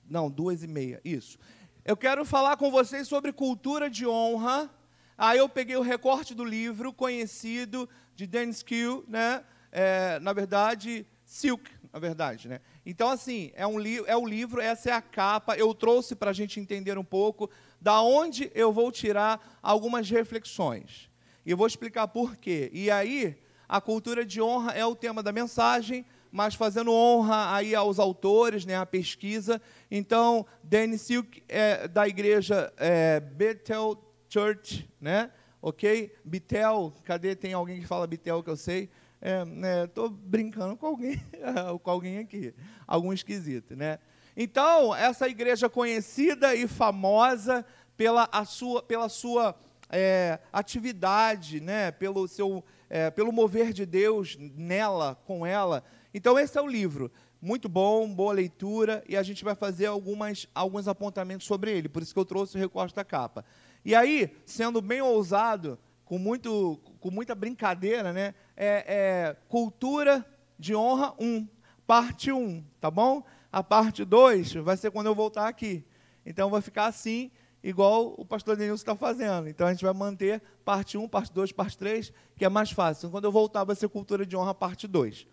Não, 0.09 0.29
duas 0.29 0.63
e 0.63 0.67
meia. 0.67 1.01
Isso. 1.05 1.39
Eu 1.85 1.97
quero 1.97 2.25
falar 2.25 2.57
com 2.57 2.71
vocês 2.71 3.07
sobre 3.07 3.33
cultura 3.33 3.89
de 3.89 4.07
honra. 4.07 4.69
Aí 5.17 5.39
eu 5.39 5.49
peguei 5.49 5.77
o 5.77 5.83
recorte 5.83 6.35
do 6.35 6.45
livro 6.45 6.93
conhecido 6.93 7.89
de 8.17 8.27
Dennis 8.27 8.63
Kill, 8.63 9.05
né? 9.07 9.45
É, 9.77 10.21
na 10.21 10.33
verdade, 10.33 11.05
Silk, 11.25 11.69
na 11.93 11.99
verdade, 11.99 12.47
né? 12.47 12.61
Então, 12.87 13.11
assim, 13.11 13.51
é 13.57 13.67
um, 13.67 13.81
é 14.07 14.17
um 14.17 14.25
livro, 14.25 14.61
essa 14.61 14.91
é 14.91 14.93
a 14.93 15.03
capa. 15.03 15.57
Eu 15.57 15.75
trouxe 15.75 16.15
para 16.15 16.31
a 16.31 16.33
gente 16.33 16.61
entender 16.61 16.97
um 16.97 17.03
pouco 17.03 17.51
da 17.81 18.01
onde 18.01 18.53
eu 18.55 18.73
vou 18.73 18.93
tirar 18.93 19.59
algumas 19.61 20.09
reflexões. 20.09 21.11
E 21.45 21.51
eu 21.51 21.57
vou 21.57 21.67
explicar 21.67 22.07
por 22.07 22.37
quê. 22.37 22.71
E 22.73 22.89
aí, 22.89 23.37
a 23.69 23.81
cultura 23.81 24.25
de 24.25 24.41
honra 24.41 24.71
é 24.75 24.87
o 24.87 24.95
tema 24.95 25.25
da 25.25 25.33
mensagem, 25.33 26.07
mas 26.31 26.55
fazendo 26.55 26.93
honra 26.93 27.53
aí 27.53 27.75
aos 27.75 27.99
autores, 27.99 28.65
né, 28.65 28.77
a 28.77 28.87
pesquisa. 28.87 29.61
Então, 29.91 30.47
Danny 30.63 30.99
Silk, 30.99 31.43
é, 31.49 31.89
da 31.89 32.07
igreja 32.07 32.73
é, 32.77 33.19
Bethel 33.19 34.01
Church, 34.29 34.89
né? 35.01 35.33
Ok? 35.61 36.15
Bethel, 36.25 36.93
cadê? 37.05 37.35
Tem 37.35 37.55
alguém 37.55 37.81
que 37.81 37.87
fala 37.89 38.07
Bethel 38.07 38.41
que 38.41 38.51
eu 38.51 38.57
sei? 38.57 38.89
Estou 39.25 40.07
é, 40.07 40.11
né, 40.11 40.17
brincando 40.23 40.77
com 40.77 40.87
alguém, 40.87 41.23
com 41.83 41.91
alguém 41.91 42.19
aqui, 42.19 42.53
algum 42.87 43.11
esquisito, 43.11 43.75
né? 43.75 43.99
Então, 44.37 44.95
essa 44.95 45.27
igreja 45.29 45.71
conhecida 45.71 46.55
e 46.55 46.69
famosa 46.69 47.65
pela, 47.97 48.29
a 48.31 48.45
sua, 48.45 48.83
pela 48.83 49.09
sua 49.09 49.57
é, 49.89 50.41
atividade, 50.53 51.61
né? 51.61 51.91
pelo, 51.93 52.27
seu, 52.27 52.65
é, 52.91 53.11
pelo 53.11 53.33
mover 53.33 53.73
de 53.73 53.87
Deus 53.87 54.37
nela, 54.39 55.15
com 55.25 55.47
ela. 55.47 55.85
Então, 56.13 56.39
esse 56.39 56.59
é 56.59 56.63
o 56.63 56.67
livro. 56.67 57.11
Muito 57.41 57.69
bom, 57.69 58.13
boa 58.13 58.33
leitura, 58.33 59.05
e 59.09 59.17
a 59.17 59.23
gente 59.23 59.45
vai 59.45 59.55
fazer 59.55 59.87
algumas, 59.87 60.49
alguns 60.55 60.89
apontamentos 60.89 61.47
sobre 61.47 61.71
ele, 61.71 61.91
por 61.91 62.03
isso 62.03 62.13
que 62.13 62.19
eu 62.19 62.25
trouxe 62.25 62.57
o 62.57 62.61
recorte 62.61 62.95
da 62.95 63.05
capa. 63.05 63.45
E 63.85 63.95
aí, 63.95 64.35
sendo 64.47 64.81
bem 64.81 65.03
ousado, 65.03 65.79
com, 66.05 66.19
muito, 66.19 66.81
com 67.01 67.11
muita 67.11 67.35
brincadeira, 67.35 68.13
né? 68.13 68.35
É, 68.57 68.85
é 68.87 69.37
Cultura 69.49 70.25
de 70.59 70.75
Honra 70.75 71.15
1, 71.19 71.49
parte 71.87 72.31
1, 72.31 72.65
tá 72.81 72.91
bom? 72.91 73.25
A 73.51 73.63
parte 73.63 74.05
2 74.05 74.55
vai 74.55 74.77
ser 74.77 74.91
quando 74.91 75.07
eu 75.07 75.15
voltar 75.15 75.49
aqui. 75.49 75.85
Então 76.27 76.51
vai 76.51 76.61
ficar 76.61 76.87
assim, 76.87 77.31
igual 77.63 78.15
o 78.19 78.25
pastor 78.25 78.57
Denilson 78.57 78.83
está 78.83 78.97
fazendo. 78.97 79.49
Então 79.49 79.67
a 79.67 79.71
gente 79.73 79.85
vai 79.85 79.95
manter 79.95 80.43
parte 80.65 80.97
1, 80.97 81.09
parte 81.09 81.33
2, 81.33 81.53
parte 81.53 81.79
3, 81.79 82.13
que 82.37 82.45
é 82.45 82.49
mais 82.49 82.71
fácil. 82.71 83.11
Quando 83.11 83.25
eu 83.25 83.33
voltar, 83.33 83.65
vai 83.65 83.77
ser 83.77 83.89
Cultura 83.89 84.27
de 84.27 84.37
Honra, 84.37 84.55
parte 84.55 84.87
2. 84.87 85.27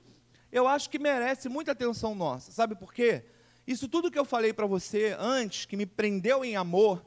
Eu 0.51 0.67
acho 0.67 0.89
que 0.89 0.99
merece 0.99 1.47
muita 1.47 1.71
atenção 1.71 2.13
nossa. 2.13 2.51
Sabe 2.51 2.75
por 2.75 2.93
quê? 2.93 3.23
Isso 3.65 3.87
tudo 3.87 4.11
que 4.11 4.19
eu 4.19 4.25
falei 4.25 4.51
para 4.51 4.65
você 4.65 5.15
antes, 5.17 5.65
que 5.65 5.77
me 5.77 5.85
prendeu 5.85 6.43
em 6.43 6.55
amor, 6.55 7.05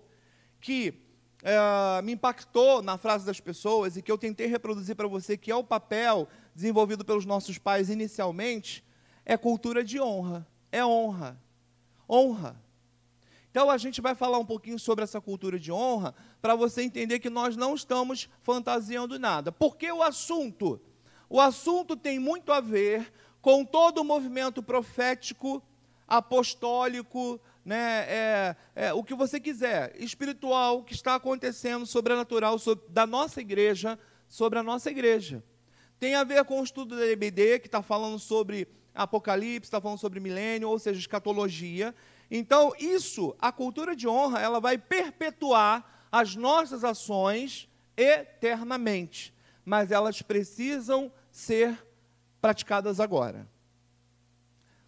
que 0.61 1.04
é, 1.45 2.03
me 2.03 2.13
impactou 2.15 2.83
na 2.83 2.99
frase 2.99 3.25
das 3.25 3.39
pessoas 3.39 3.97
e 3.97 4.03
que 4.03 4.11
eu 4.11 4.19
tentei 4.19 4.49
reproduzir 4.49 4.97
para 4.97 5.07
você, 5.07 5.37
que 5.37 5.53
é 5.53 5.55
o 5.55 5.63
papel 5.63 6.27
desenvolvido 6.53 7.05
pelos 7.05 7.25
nossos 7.25 7.59
pais 7.59 7.89
inicialmente, 7.89 8.85
é 9.25 9.37
cultura 9.37 9.85
de 9.85 10.01
honra 10.01 10.45
é 10.75 10.85
honra. 10.85 11.41
Honra. 12.11 12.61
Então 13.49 13.71
a 13.71 13.79
gente 13.79 14.01
vai 14.01 14.17
falar 14.17 14.39
um 14.39 14.45
pouquinho 14.45 14.77
sobre 14.77 15.05
essa 15.05 15.21
cultura 15.21 15.57
de 15.57 15.71
honra 15.71 16.13
para 16.43 16.57
você 16.57 16.83
entender 16.83 17.21
que 17.21 17.31
nós 17.31 17.57
não 17.57 17.77
estamos 17.77 18.29
fantasiando 18.43 19.17
nada. 19.17 19.53
Porque 19.53 19.91
o 19.93 20.03
assunto, 20.03 20.81
o 21.31 21.41
assunto 21.41 21.97
tem 21.97 22.19
muito 22.19 22.51
a 22.51 22.61
ver 22.61 23.13
com 23.41 23.65
todo 23.65 23.99
o 23.99 24.05
movimento 24.05 24.65
profético, 24.65 25.63
apostólico, 26.09 27.41
né, 27.65 28.05
é, 28.09 28.57
é, 28.75 28.93
o 28.93 29.03
que 29.03 29.15
você 29.15 29.41
quiser, 29.41 29.95
espiritual, 29.99 30.83
que 30.83 30.93
está 30.93 31.15
acontecendo, 31.15 31.87
sobrenatural, 31.87 32.59
sobre, 32.59 32.85
da 32.89 33.07
nossa 33.07 33.41
igreja, 33.41 33.99
sobre 34.29 34.59
a 34.59 34.63
nossa 34.63 34.91
igreja. 34.91 35.43
Tem 35.99 36.15
a 36.15 36.25
ver 36.25 36.45
com 36.45 36.61
o 36.61 36.65
estudo 36.65 36.97
da 36.97 37.07
EBD, 37.07 37.61
que 37.61 37.67
está 37.67 37.81
falando 37.81 38.19
sobre 38.19 38.69
Apocalipse, 38.95 39.67
está 39.67 39.81
falando 39.81 39.99
sobre 39.99 40.21
milênio, 40.21 40.69
ou 40.69 40.79
seja, 40.79 41.01
escatologia. 41.01 41.95
Então, 42.31 42.73
isso, 42.79 43.35
a 43.39 43.51
cultura 43.51 43.97
de 43.97 44.07
honra, 44.07 44.41
ela 44.41 44.61
vai 44.61 44.77
perpetuar 44.77 46.07
as 46.13 46.37
nossas 46.37 46.85
ações 46.85 47.69
eternamente. 47.97 49.33
Mas 49.65 49.91
elas 49.91 50.21
precisam 50.21 51.11
ser 51.31 51.77
praticadas 52.41 53.01
agora. 53.01 53.49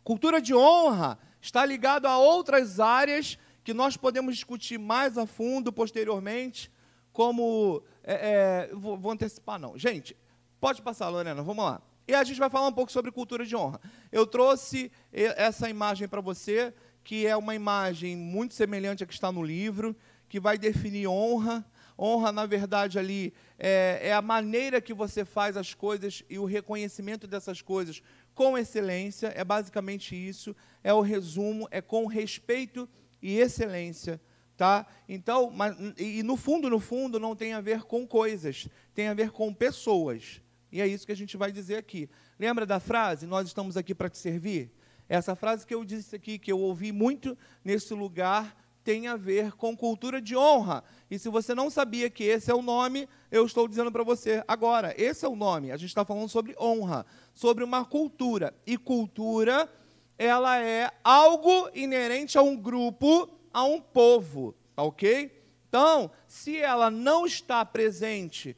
Cultura 0.04 0.40
de 0.40 0.54
honra 0.54 1.18
está 1.46 1.64
ligado 1.64 2.06
a 2.06 2.18
outras 2.18 2.80
áreas 2.80 3.38
que 3.62 3.72
nós 3.72 3.96
podemos 3.96 4.34
discutir 4.34 4.78
mais 4.78 5.16
a 5.16 5.26
fundo 5.26 5.72
posteriormente, 5.72 6.70
como. 7.12 7.82
É, 8.02 8.68
é, 8.68 8.74
vou, 8.74 8.98
vou 8.98 9.12
antecipar, 9.12 9.58
não. 9.58 9.78
Gente, 9.78 10.16
pode 10.60 10.82
passar, 10.82 11.08
Lorena, 11.08 11.42
vamos 11.42 11.64
lá. 11.64 11.80
E 12.08 12.14
a 12.14 12.22
gente 12.24 12.38
vai 12.38 12.50
falar 12.50 12.68
um 12.68 12.72
pouco 12.72 12.92
sobre 12.92 13.10
cultura 13.10 13.44
de 13.44 13.56
honra. 13.56 13.80
Eu 14.12 14.26
trouxe 14.26 14.92
essa 15.12 15.68
imagem 15.68 16.06
para 16.06 16.20
você, 16.20 16.72
que 17.02 17.26
é 17.26 17.36
uma 17.36 17.54
imagem 17.54 18.16
muito 18.16 18.54
semelhante 18.54 19.02
à 19.02 19.06
que 19.06 19.14
está 19.14 19.32
no 19.32 19.42
livro, 19.42 19.96
que 20.28 20.38
vai 20.38 20.56
definir 20.58 21.08
honra. 21.08 21.64
Honra, 21.98 22.30
na 22.30 22.44
verdade, 22.44 22.98
ali 22.98 23.32
é, 23.58 24.00
é 24.02 24.12
a 24.12 24.22
maneira 24.22 24.80
que 24.80 24.94
você 24.94 25.24
faz 25.24 25.56
as 25.56 25.74
coisas 25.74 26.22
e 26.28 26.38
o 26.38 26.44
reconhecimento 26.44 27.26
dessas 27.26 27.62
coisas 27.62 28.02
com 28.36 28.56
excelência. 28.56 29.32
É 29.34 29.42
basicamente 29.42 30.14
isso. 30.14 30.54
É 30.84 30.94
o 30.94 31.00
resumo, 31.00 31.66
é 31.72 31.80
com 31.80 32.06
respeito 32.06 32.88
e 33.20 33.40
excelência. 33.40 34.20
Tá? 34.56 34.86
Então, 35.08 35.50
mas, 35.50 35.76
e 35.98 36.22
no 36.22 36.36
fundo, 36.36 36.70
no 36.70 36.78
fundo, 36.78 37.18
não 37.18 37.34
tem 37.34 37.52
a 37.52 37.60
ver 37.60 37.82
com 37.82 38.06
coisas, 38.06 38.68
tem 38.94 39.08
a 39.08 39.14
ver 39.14 39.30
com 39.30 39.52
pessoas. 39.52 40.40
E 40.70 40.80
é 40.80 40.86
isso 40.86 41.04
que 41.04 41.12
a 41.12 41.16
gente 41.16 41.36
vai 41.36 41.50
dizer 41.50 41.76
aqui. 41.76 42.08
Lembra 42.38 42.64
da 42.64 42.78
frase? 42.78 43.26
Nós 43.26 43.46
estamos 43.48 43.76
aqui 43.76 43.94
para 43.94 44.08
te 44.08 44.18
servir? 44.18 44.70
Essa 45.08 45.34
frase 45.34 45.66
que 45.66 45.74
eu 45.74 45.84
disse 45.84 46.14
aqui, 46.16 46.38
que 46.38 46.50
eu 46.50 46.58
ouvi 46.58 46.90
muito 46.92 47.36
nesse 47.64 47.94
lugar, 47.94 48.56
tem 48.86 49.08
a 49.08 49.16
ver 49.16 49.50
com 49.56 49.76
cultura 49.76 50.22
de 50.22 50.36
honra. 50.36 50.84
E 51.10 51.18
se 51.18 51.28
você 51.28 51.56
não 51.56 51.68
sabia 51.68 52.08
que 52.08 52.22
esse 52.22 52.52
é 52.52 52.54
o 52.54 52.62
nome, 52.62 53.08
eu 53.32 53.44
estou 53.44 53.66
dizendo 53.66 53.90
para 53.90 54.04
você 54.04 54.44
agora. 54.46 54.94
Esse 54.96 55.26
é 55.26 55.28
o 55.28 55.34
nome. 55.34 55.72
A 55.72 55.76
gente 55.76 55.88
está 55.88 56.04
falando 56.04 56.28
sobre 56.28 56.54
honra, 56.56 57.04
sobre 57.34 57.64
uma 57.64 57.84
cultura. 57.84 58.54
E 58.64 58.78
cultura, 58.78 59.68
ela 60.16 60.60
é 60.60 60.88
algo 61.02 61.68
inerente 61.74 62.38
a 62.38 62.42
um 62.42 62.56
grupo, 62.56 63.28
a 63.52 63.64
um 63.64 63.80
povo, 63.80 64.54
ok? 64.76 65.36
Então, 65.68 66.08
se 66.28 66.56
ela 66.56 66.88
não 66.88 67.26
está 67.26 67.64
presente 67.64 68.56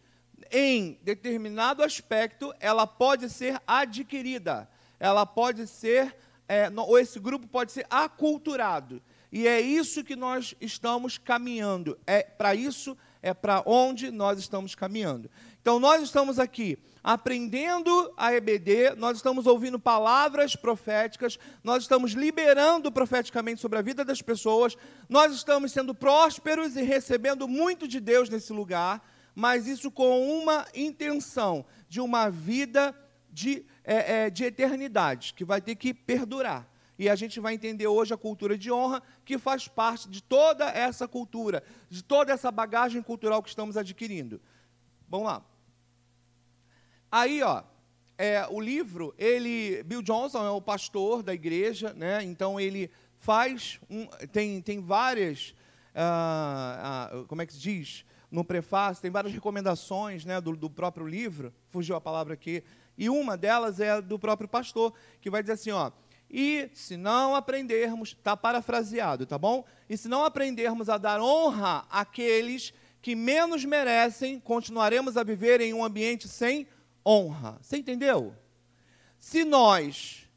em 0.51 0.99
determinado 1.03 1.83
aspecto, 1.83 2.53
ela 2.61 2.87
pode 2.87 3.31
ser 3.31 3.59
adquirida, 3.67 4.69
ela 5.01 5.25
pode 5.25 5.67
ser, 5.67 6.15
é, 6.47 6.71
ou 6.77 6.99
esse 6.99 7.19
grupo 7.19 7.47
pode 7.47 7.73
ser 7.73 7.87
aculturado. 7.89 9.01
E 9.31 9.47
é 9.47 9.61
isso 9.61 10.05
que 10.05 10.17
nós 10.17 10.55
estamos 10.61 11.19
caminhando. 11.19 11.99
É 12.07 12.23
para 12.23 12.55
isso, 12.55 12.97
é 13.23 13.35
para 13.35 13.63
onde 13.67 14.11
nós 14.11 14.39
estamos 14.39 14.75
caminhando. 14.75 15.31
Então, 15.61 15.79
nós 15.79 16.03
estamos 16.03 16.39
aqui 16.39 16.79
aprendendo 17.05 18.13
a 18.17 18.33
EBD, 18.33 18.95
nós 18.97 19.19
estamos 19.19 19.47
ouvindo 19.47 19.79
palavras 19.79 20.57
proféticas, 20.57 21.39
nós 21.63 21.83
estamos 21.83 22.13
liberando 22.13 22.91
profeticamente 22.91 23.61
sobre 23.61 23.79
a 23.79 23.83
vida 23.83 24.05
das 24.05 24.23
pessoas, 24.23 24.77
nós 25.09 25.35
estamos 25.35 25.73
sendo 25.73 25.95
prósperos 25.95 26.77
e 26.77 26.83
recebendo 26.83 27.47
muito 27.47 27.87
de 27.87 28.01
Deus 28.01 28.29
nesse 28.29 28.53
lugar 28.53 29.03
mas 29.39 29.69
isso 29.69 29.89
com 29.89 30.37
uma 30.37 30.67
intenção 30.75 31.65
de 31.89 32.01
uma 32.01 32.29
vida 32.29 32.93
de, 33.31 33.65
é, 33.85 34.25
é, 34.25 34.31
de 34.31 34.43
eternidade, 34.43 35.33
que 35.33 35.45
vai 35.45 35.61
ter 35.61 35.77
que 35.77 35.95
perdurar. 35.95 36.69
E 36.99 37.09
a 37.09 37.15
gente 37.15 37.39
vai 37.39 37.55
entender 37.55 37.87
hoje 37.87 38.13
a 38.13 38.17
cultura 38.17 38.59
de 38.59 38.73
honra, 38.73 39.03
que 39.25 39.39
faz 39.39 39.69
parte 39.69 40.09
de 40.09 40.23
toda 40.23 40.65
essa 40.71 41.07
cultura, 41.07 41.63
de 41.89 42.03
toda 42.03 42.33
essa 42.33 42.51
bagagem 42.51 43.01
cultural 43.03 43.43
que 43.43 43.49
estamos 43.49 43.77
adquirindo. 43.77 44.41
Vamos 45.09 45.27
lá. 45.29 45.43
Aí, 47.11 47.43
ó, 47.43 47.63
é, 48.19 48.47
o 48.51 48.61
livro, 48.61 49.15
ele, 49.17 49.83
Bill 49.85 50.03
Johnson 50.03 50.45
é 50.45 50.51
o 50.51 50.61
pastor 50.61 51.23
da 51.23 51.33
igreja, 51.33 51.93
né? 51.95 52.23
Então 52.25 52.59
ele 52.59 52.91
faz, 53.17 53.79
um, 53.89 54.07
tem, 54.33 54.61
tem 54.61 54.81
várias, 54.81 55.55
ah, 55.95 57.11
ah, 57.13 57.25
como 57.29 57.43
é 57.43 57.47
que 57.47 57.53
se 57.53 57.61
diz? 57.61 58.05
no 58.31 58.45
prefácio, 58.45 59.01
tem 59.01 59.11
várias 59.11 59.33
recomendações 59.33 60.25
né, 60.25 60.41
do, 60.41 60.55
do 60.55 60.69
próprio 60.69 61.07
livro, 61.07 61.53
fugiu 61.69 61.97
a 61.97 62.01
palavra 62.01 62.35
aqui, 62.35 62.63
E 62.97 63.09
uma 63.09 63.37
delas 63.37 63.81
é 63.81 64.03
do 64.03 64.19
próprio 64.19 64.49
pastor, 64.49 64.93
que 65.21 65.31
vai 65.31 65.43
dizer 65.43 65.55
assim, 65.55 65.71
ó, 65.71 65.91
e 66.31 66.71
se 66.75 66.97
não 66.97 67.35
aprendermos, 67.35 68.11
está 68.11 68.37
parafraseado, 68.37 69.25
tá 69.25 69.39
bom? 69.39 69.65
E 69.89 69.97
se 69.97 70.09
não 70.09 70.25
aprendermos 70.25 70.89
a 70.89 70.99
dar 70.99 71.21
honra 71.21 71.87
àqueles 71.91 72.73
que 73.01 73.15
menos 73.15 73.65
merecem, 73.65 74.39
continuaremos 74.39 75.17
a 75.17 75.23
viver 75.23 75.61
em 75.61 75.73
um 75.73 75.83
ambiente 75.83 76.29
sem 76.29 76.67
honra. 77.07 77.59
Você 77.63 77.79
entendeu? 77.79 78.35
Se 79.19 79.45
nós 79.45 80.29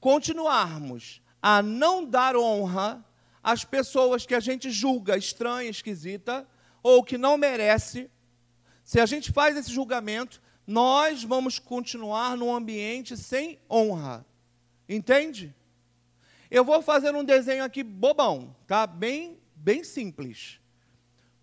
continuarmos 0.00 1.22
a 1.40 1.62
não 1.62 2.04
dar 2.04 2.36
honra 2.36 3.04
às 3.42 3.64
pessoas 3.64 4.26
que 4.26 4.34
a 4.34 4.40
gente 4.40 4.70
julga 4.70 5.16
estranha, 5.16 5.70
esquisita, 5.70 6.46
ou 6.82 7.02
que 7.02 7.16
não 7.16 7.38
merece, 7.38 8.10
se 8.84 9.00
a 9.00 9.06
gente 9.06 9.32
faz 9.32 9.56
esse 9.56 9.72
julgamento, 9.72 10.42
nós 10.66 11.24
vamos 11.24 11.58
continuar 11.58 12.36
num 12.36 12.54
ambiente 12.54 13.16
sem 13.16 13.58
honra. 13.70 14.26
Entende? 14.88 15.54
Eu 16.50 16.64
vou 16.64 16.80
fazer 16.80 17.14
um 17.14 17.22
desenho 17.22 17.62
aqui 17.62 17.82
bobão, 17.82 18.54
tá? 18.66 18.86
Bem, 18.86 19.38
bem 19.54 19.84
simples. 19.84 20.58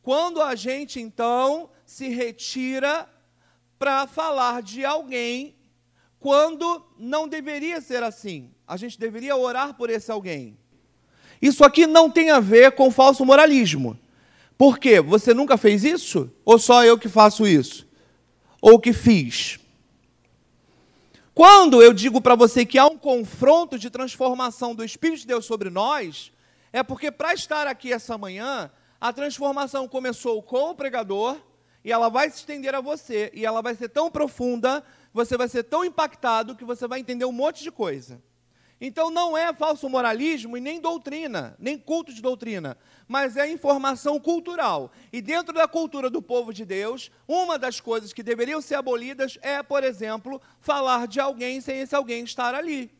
Quando 0.02 0.42
a 0.42 0.56
gente 0.56 1.00
então 1.00 1.70
se 1.86 2.10
retira 2.10 3.08
para 3.78 4.08
falar 4.08 4.62
de 4.62 4.84
alguém, 4.84 5.56
quando 6.20 6.84
não 6.98 7.28
deveria 7.28 7.80
ser 7.82 8.02
assim, 8.02 8.52
a 8.68 8.78
gente 8.78 9.00
deveria 9.00 9.36
orar 9.36 9.76
por 9.76 9.90
esse 9.90 10.12
alguém. 10.12 10.58
Isso 11.42 11.64
aqui 11.64 11.86
não 11.86 12.10
tem 12.10 12.32
a 12.32 12.40
ver 12.40 12.72
com 12.72 12.90
falso 12.90 13.24
moralismo. 13.24 14.00
Por 14.58 14.80
quê? 14.80 15.02
Você 15.02 15.34
nunca 15.34 15.58
fez 15.58 15.84
isso? 15.84 16.32
Ou 16.44 16.58
só 16.58 16.84
eu 16.84 16.98
que 16.98 17.10
faço 17.10 17.46
isso? 17.46 17.88
Ou 18.62 18.80
que 18.80 18.94
fiz? 18.94 19.60
Quando 21.36 21.84
eu 21.84 21.92
digo 21.92 22.22
para 22.22 22.34
você 22.34 22.66
que 22.66 22.80
há 22.80 22.86
um 22.86 22.98
confronto 22.98 23.78
de 23.78 23.90
transformação 23.90 24.74
do 24.74 24.86
Espírito 24.86 25.20
de 25.20 25.28
Deus 25.28 25.44
sobre 25.44 25.70
nós, 25.70 26.32
é 26.72 26.82
porque 26.82 27.12
para 27.12 27.34
estar 27.34 27.68
aqui 27.68 27.92
essa 27.92 28.18
manhã, 28.18 28.72
a 29.02 29.12
transformação 29.12 29.86
começou 29.86 30.42
com 30.42 30.70
o 30.70 30.76
pregador 30.76 31.38
e 31.84 31.92
ela 31.92 32.08
vai 32.08 32.30
se 32.30 32.38
estender 32.38 32.74
a 32.74 32.80
você 32.80 33.30
e 33.34 33.46
ela 33.46 33.62
vai 33.62 33.76
ser 33.76 33.90
tão 33.90 34.10
profunda, 34.10 34.82
você 35.14 35.36
vai 35.36 35.50
ser 35.50 35.64
tão 35.64 35.84
impactado 35.84 36.56
que 36.56 36.64
você 36.64 36.88
vai 36.88 37.02
entender 37.02 37.26
um 37.26 37.34
monte 37.34 37.64
de 37.64 37.70
coisa. 37.70 38.24
Então 38.80 39.10
não 39.10 39.38
é 39.38 39.54
falso 39.54 39.88
moralismo 39.88 40.58
e 40.58 40.62
nem 40.62 40.82
doutrina, 40.82 41.56
nem 41.58 41.78
culto 41.78 42.14
de 42.14 42.22
doutrina, 42.22 42.78
mas 43.08 43.38
é 43.38 43.50
informação 43.50 44.20
cultural. 44.20 44.92
E 45.14 45.22
dentro 45.22 45.54
da 45.54 45.68
cultura 45.68 46.10
do 46.10 46.22
povo 46.22 46.54
de 46.54 46.66
Deus, 46.66 47.10
uma 47.28 47.58
das 47.58 47.80
coisas 47.80 48.12
que 48.12 48.22
deveriam 48.22 48.62
ser 48.62 48.76
abolidas 48.76 49.38
é, 49.42 49.64
por 49.64 49.84
exemplo, 49.84 50.42
falar 50.60 51.08
de 51.08 51.22
alguém 51.22 51.62
sem 51.62 51.80
esse 51.80 51.96
alguém 51.96 52.24
estar 52.26 52.54
ali. 52.54 52.92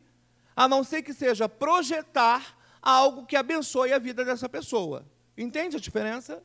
A 0.54 0.66
não 0.66 0.82
ser 0.82 1.02
que 1.02 1.12
seja 1.12 1.46
projetar 1.46 2.56
algo 2.80 3.26
que 3.26 3.36
abençoe 3.36 3.92
a 3.92 3.98
vida 3.98 4.24
dessa 4.24 4.48
pessoa. 4.48 5.04
Entende 5.36 5.76
a 5.76 5.80
diferença? 5.80 6.42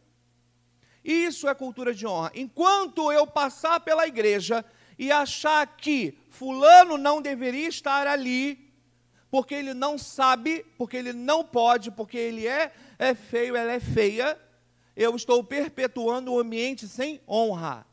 Isso 1.04 1.48
é 1.48 1.56
cultura 1.56 1.94
de 1.94 2.06
honra. 2.06 2.32
Enquanto 2.36 3.12
eu 3.12 3.26
passar 3.26 3.80
pela 3.80 4.06
igreja 4.06 4.66
e 5.00 5.12
achar 5.12 5.66
que 5.78 6.18
fulano 6.30 6.98
não 6.98 7.22
deveria 7.22 7.70
estar 7.70 8.06
ali, 8.06 8.71
porque 9.32 9.56
ele 9.56 9.74
não 9.74 9.98
sabe, 9.98 10.66
porque 10.78 10.98
ele 10.98 11.14
não 11.14 11.42
pode, 11.42 11.90
porque 11.90 12.18
ele 12.18 12.46
é, 12.46 12.74
é 13.00 13.16
feio, 13.16 13.56
ela 13.56 13.72
é 13.72 13.80
feia, 13.80 14.38
eu 14.94 15.16
estou 15.16 15.42
perpetuando 15.42 16.34
um 16.34 16.38
ambiente 16.38 16.86
sem 16.86 17.22
honra. 17.26 17.88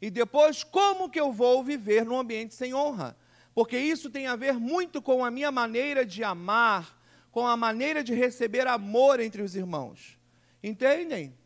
E 0.00 0.08
depois, 0.10 0.62
como 0.62 1.10
que 1.10 1.18
eu 1.18 1.32
vou 1.32 1.64
viver 1.64 2.04
num 2.04 2.16
ambiente 2.16 2.54
sem 2.54 2.72
honra? 2.72 3.16
Porque 3.52 3.76
isso 3.76 4.08
tem 4.08 4.28
a 4.28 4.36
ver 4.36 4.54
muito 4.54 5.02
com 5.02 5.24
a 5.24 5.30
minha 5.30 5.50
maneira 5.50 6.06
de 6.06 6.22
amar, 6.22 6.96
com 7.32 7.44
a 7.44 7.56
maneira 7.56 8.04
de 8.04 8.14
receber 8.14 8.68
amor 8.68 9.18
entre 9.18 9.42
os 9.42 9.56
irmãos. 9.56 10.16
Entendem? 10.62 11.36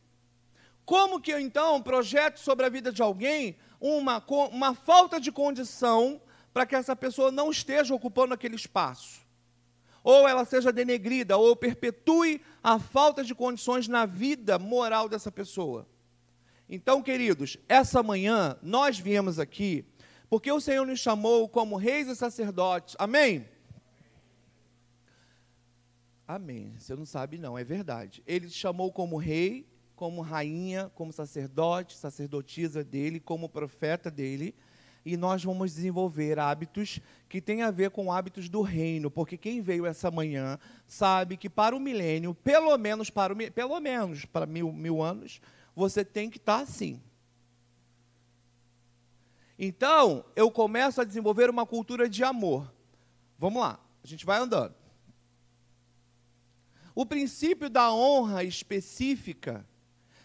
Como 0.84 1.20
que 1.20 1.32
eu 1.32 1.40
então 1.40 1.80
projeto 1.80 2.38
sobre 2.38 2.66
a 2.66 2.68
vida 2.68 2.92
de 2.92 3.00
alguém 3.00 3.56
uma, 3.80 4.22
uma 4.52 4.74
falta 4.74 5.18
de 5.18 5.32
condição 5.32 6.20
para 6.52 6.66
que 6.66 6.74
essa 6.74 6.94
pessoa 6.94 7.30
não 7.30 7.50
esteja 7.50 7.94
ocupando 7.94 8.34
aquele 8.34 8.56
espaço? 8.56 9.19
Ou 10.02 10.28
ela 10.28 10.44
seja 10.44 10.72
denegrida, 10.72 11.36
ou 11.36 11.54
perpetue 11.54 12.40
a 12.62 12.78
falta 12.78 13.22
de 13.22 13.34
condições 13.34 13.88
na 13.88 14.06
vida 14.06 14.58
moral 14.58 15.08
dessa 15.08 15.30
pessoa. 15.30 15.86
Então, 16.68 17.02
queridos, 17.02 17.56
essa 17.68 18.02
manhã 18.02 18.56
nós 18.62 18.98
viemos 18.98 19.38
aqui 19.38 19.84
porque 20.28 20.52
o 20.52 20.60
Senhor 20.60 20.86
nos 20.86 21.00
chamou 21.00 21.48
como 21.48 21.76
reis 21.76 22.06
e 22.06 22.14
sacerdotes. 22.14 22.94
Amém? 22.98 23.48
Amém. 26.26 26.72
Você 26.78 26.94
não 26.94 27.04
sabe, 27.04 27.36
não, 27.36 27.58
é 27.58 27.64
verdade. 27.64 28.22
Ele 28.24 28.46
te 28.46 28.54
chamou 28.54 28.92
como 28.92 29.16
rei, 29.16 29.66
como 29.96 30.20
rainha, 30.20 30.88
como 30.94 31.12
sacerdote, 31.12 31.96
sacerdotisa 31.96 32.84
dele, 32.84 33.18
como 33.18 33.48
profeta 33.48 34.08
dele 34.08 34.54
e 35.04 35.16
nós 35.16 35.42
vamos 35.42 35.74
desenvolver 35.74 36.38
hábitos 36.38 37.00
que 37.28 37.40
têm 37.40 37.62
a 37.62 37.70
ver 37.70 37.90
com 37.90 38.12
hábitos 38.12 38.48
do 38.48 38.60
reino, 38.60 39.10
porque 39.10 39.36
quem 39.36 39.60
veio 39.60 39.86
essa 39.86 40.10
manhã 40.10 40.58
sabe 40.86 41.36
que 41.36 41.48
para 41.48 41.74
o 41.74 41.80
milênio, 41.80 42.34
pelo 42.34 42.76
menos 42.76 43.08
para, 43.08 43.32
o, 43.32 43.52
pelo 43.52 43.80
menos 43.80 44.24
para 44.24 44.46
mil, 44.46 44.72
mil 44.72 45.02
anos, 45.02 45.40
você 45.74 46.04
tem 46.04 46.28
que 46.28 46.36
estar 46.36 46.60
assim. 46.60 47.00
Então, 49.58 50.24
eu 50.34 50.50
começo 50.50 51.00
a 51.00 51.04
desenvolver 51.04 51.48
uma 51.50 51.66
cultura 51.66 52.08
de 52.08 52.24
amor. 52.24 52.72
Vamos 53.38 53.62
lá, 53.62 53.78
a 54.02 54.06
gente 54.06 54.26
vai 54.26 54.38
andando. 54.38 54.74
O 56.94 57.06
princípio 57.06 57.70
da 57.70 57.92
honra 57.92 58.42
específica, 58.44 59.66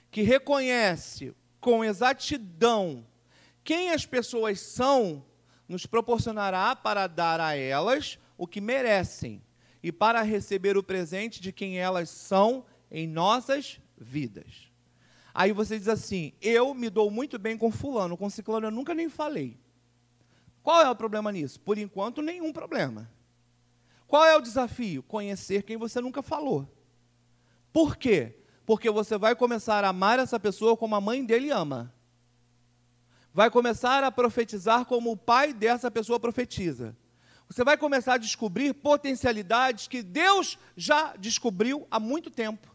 que 0.09 0.21
reconhece 0.21 1.33
com 1.59 1.83
exatidão 1.83 3.05
quem 3.65 3.89
as 3.89 4.05
pessoas 4.05 4.59
são 4.59 5.25
nos 5.67 5.87
proporcionará 5.87 6.75
para 6.75 7.07
dar 7.07 7.41
a 7.41 7.55
elas 7.55 8.19
o 8.37 8.45
que 8.45 8.61
merecem 8.61 9.41
e 9.81 9.91
para 9.91 10.21
receber 10.21 10.77
o 10.77 10.83
presente 10.83 11.41
de 11.41 11.51
quem 11.51 11.79
elas 11.79 12.09
são 12.09 12.63
em 12.91 13.07
nossas 13.07 13.81
vidas. 13.97 14.71
Aí 15.33 15.51
você 15.51 15.79
diz 15.79 15.87
assim: 15.87 16.31
eu 16.39 16.75
me 16.75 16.91
dou 16.91 17.09
muito 17.09 17.39
bem 17.39 17.57
com 17.57 17.71
fulano, 17.71 18.15
com 18.15 18.29
ciclano 18.29 18.67
eu 18.67 18.71
nunca 18.71 18.93
nem 18.93 19.09
falei. 19.09 19.59
Qual 20.61 20.81
é 20.81 20.89
o 20.89 20.95
problema 20.95 21.31
nisso? 21.31 21.59
Por 21.59 21.77
enquanto, 21.77 22.21
nenhum 22.21 22.53
problema. 22.53 23.09
Qual 24.07 24.23
é 24.23 24.37
o 24.37 24.41
desafio? 24.41 25.01
Conhecer 25.01 25.63
quem 25.63 25.75
você 25.75 25.99
nunca 25.99 26.21
falou. 26.21 26.69
Por 27.73 27.97
quê? 27.97 28.39
Porque 28.63 28.91
você 28.91 29.17
vai 29.17 29.35
começar 29.35 29.83
a 29.83 29.89
amar 29.89 30.19
essa 30.19 30.39
pessoa 30.39 30.77
como 30.77 30.95
a 30.95 31.01
mãe 31.01 31.25
dele 31.25 31.49
ama 31.49 31.94
vai 33.35 33.51
começar 33.51 34.01
a 34.01 34.09
profetizar 34.09 34.85
como 34.85 35.11
o 35.11 35.17
pai 35.17 35.51
dessa 35.51 35.91
pessoa 35.91 36.17
profetiza. 36.17 36.95
Você 37.49 37.65
vai 37.65 37.75
começar 37.75 38.13
a 38.13 38.17
descobrir 38.17 38.73
potencialidades 38.73 39.89
que 39.89 40.01
Deus 40.01 40.57
já 40.77 41.13
descobriu 41.17 41.85
há 41.91 41.99
muito 41.99 42.31
tempo. 42.31 42.73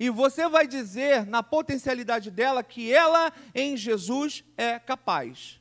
E 0.00 0.08
você 0.08 0.48
vai 0.48 0.66
dizer 0.66 1.26
na 1.26 1.42
potencialidade 1.42 2.30
dela 2.30 2.62
que 2.62 2.90
ela 2.90 3.30
em 3.54 3.76
Jesus 3.76 4.42
é 4.56 4.78
capaz. 4.78 5.60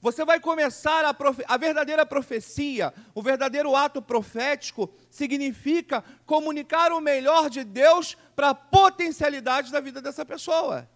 Você 0.00 0.24
vai 0.24 0.40
começar 0.40 1.04
a, 1.04 1.14
profe 1.14 1.44
a 1.46 1.56
verdadeira 1.56 2.04
profecia, 2.04 2.92
o 3.14 3.22
verdadeiro 3.22 3.76
ato 3.76 4.02
profético, 4.02 4.92
significa 5.08 6.02
comunicar 6.26 6.90
o 6.90 7.00
melhor 7.00 7.48
de 7.48 7.62
Deus 7.62 8.16
para 8.34 8.50
a 8.50 8.54
potencialidade 8.56 9.70
da 9.70 9.78
vida 9.78 10.02
dessa 10.02 10.24
pessoa. 10.24 10.88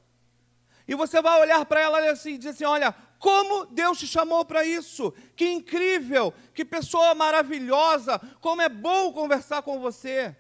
E 0.87 0.95
você 0.95 1.23
vai 1.23 1.41
olhar 1.41 1.65
para 1.65 1.81
ela 1.81 2.11
assim, 2.11 2.35
e 2.35 2.39
dizer 2.39 2.51
assim: 2.51 2.65
olha, 2.65 2.95
como 3.19 3.67
Deus 3.67 3.99
te 3.99 4.07
chamou 4.07 4.45
para 4.45 4.65
isso? 4.65 5.13
Que 5.35 5.51
incrível, 5.51 6.33
que 6.53 6.65
pessoa 6.65 7.15
maravilhosa, 7.15 8.21
como 8.41 8.61
é 8.61 8.69
bom 8.69 9.13
conversar 9.13 9.63
com 9.63 9.81
você. 9.81 10.37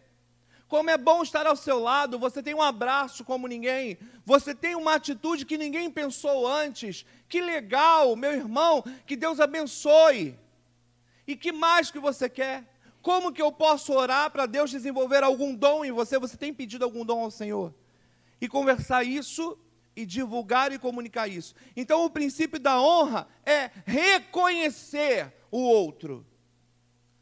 Como 0.68 0.90
é 0.90 0.98
bom 0.98 1.22
estar 1.22 1.46
ao 1.46 1.56
seu 1.56 1.78
lado, 1.78 2.18
você 2.18 2.42
tem 2.42 2.54
um 2.54 2.62
abraço 2.62 3.24
como 3.24 3.46
ninguém, 3.46 3.96
você 4.24 4.54
tem 4.54 4.74
uma 4.74 4.94
atitude 4.94 5.46
que 5.46 5.56
ninguém 5.56 5.90
pensou 5.90 6.48
antes. 6.48 7.06
Que 7.28 7.40
legal, 7.40 8.16
meu 8.16 8.32
irmão, 8.32 8.82
que 9.06 9.14
Deus 9.14 9.38
abençoe. 9.40 10.38
E 11.26 11.36
que 11.36 11.52
mais 11.52 11.90
que 11.90 11.98
você 11.98 12.28
quer? 12.28 12.64
Como 13.00 13.32
que 13.32 13.40
eu 13.40 13.52
posso 13.52 13.92
orar 13.92 14.30
para 14.30 14.46
Deus 14.46 14.70
desenvolver 14.70 15.22
algum 15.22 15.54
dom 15.54 15.84
em 15.84 15.92
você? 15.92 16.18
Você 16.18 16.36
tem 16.36 16.52
pedido 16.52 16.84
algum 16.84 17.04
dom 17.04 17.22
ao 17.22 17.30
Senhor? 17.30 17.72
E 18.40 18.48
conversar 18.48 19.04
isso 19.04 19.58
e 19.96 20.04
divulgar 20.04 20.72
e 20.72 20.78
comunicar 20.78 21.28
isso. 21.28 21.54
Então, 21.76 22.04
o 22.04 22.10
princípio 22.10 22.58
da 22.58 22.80
honra 22.80 23.28
é 23.44 23.70
reconhecer 23.84 25.32
o 25.50 25.58
outro. 25.58 26.26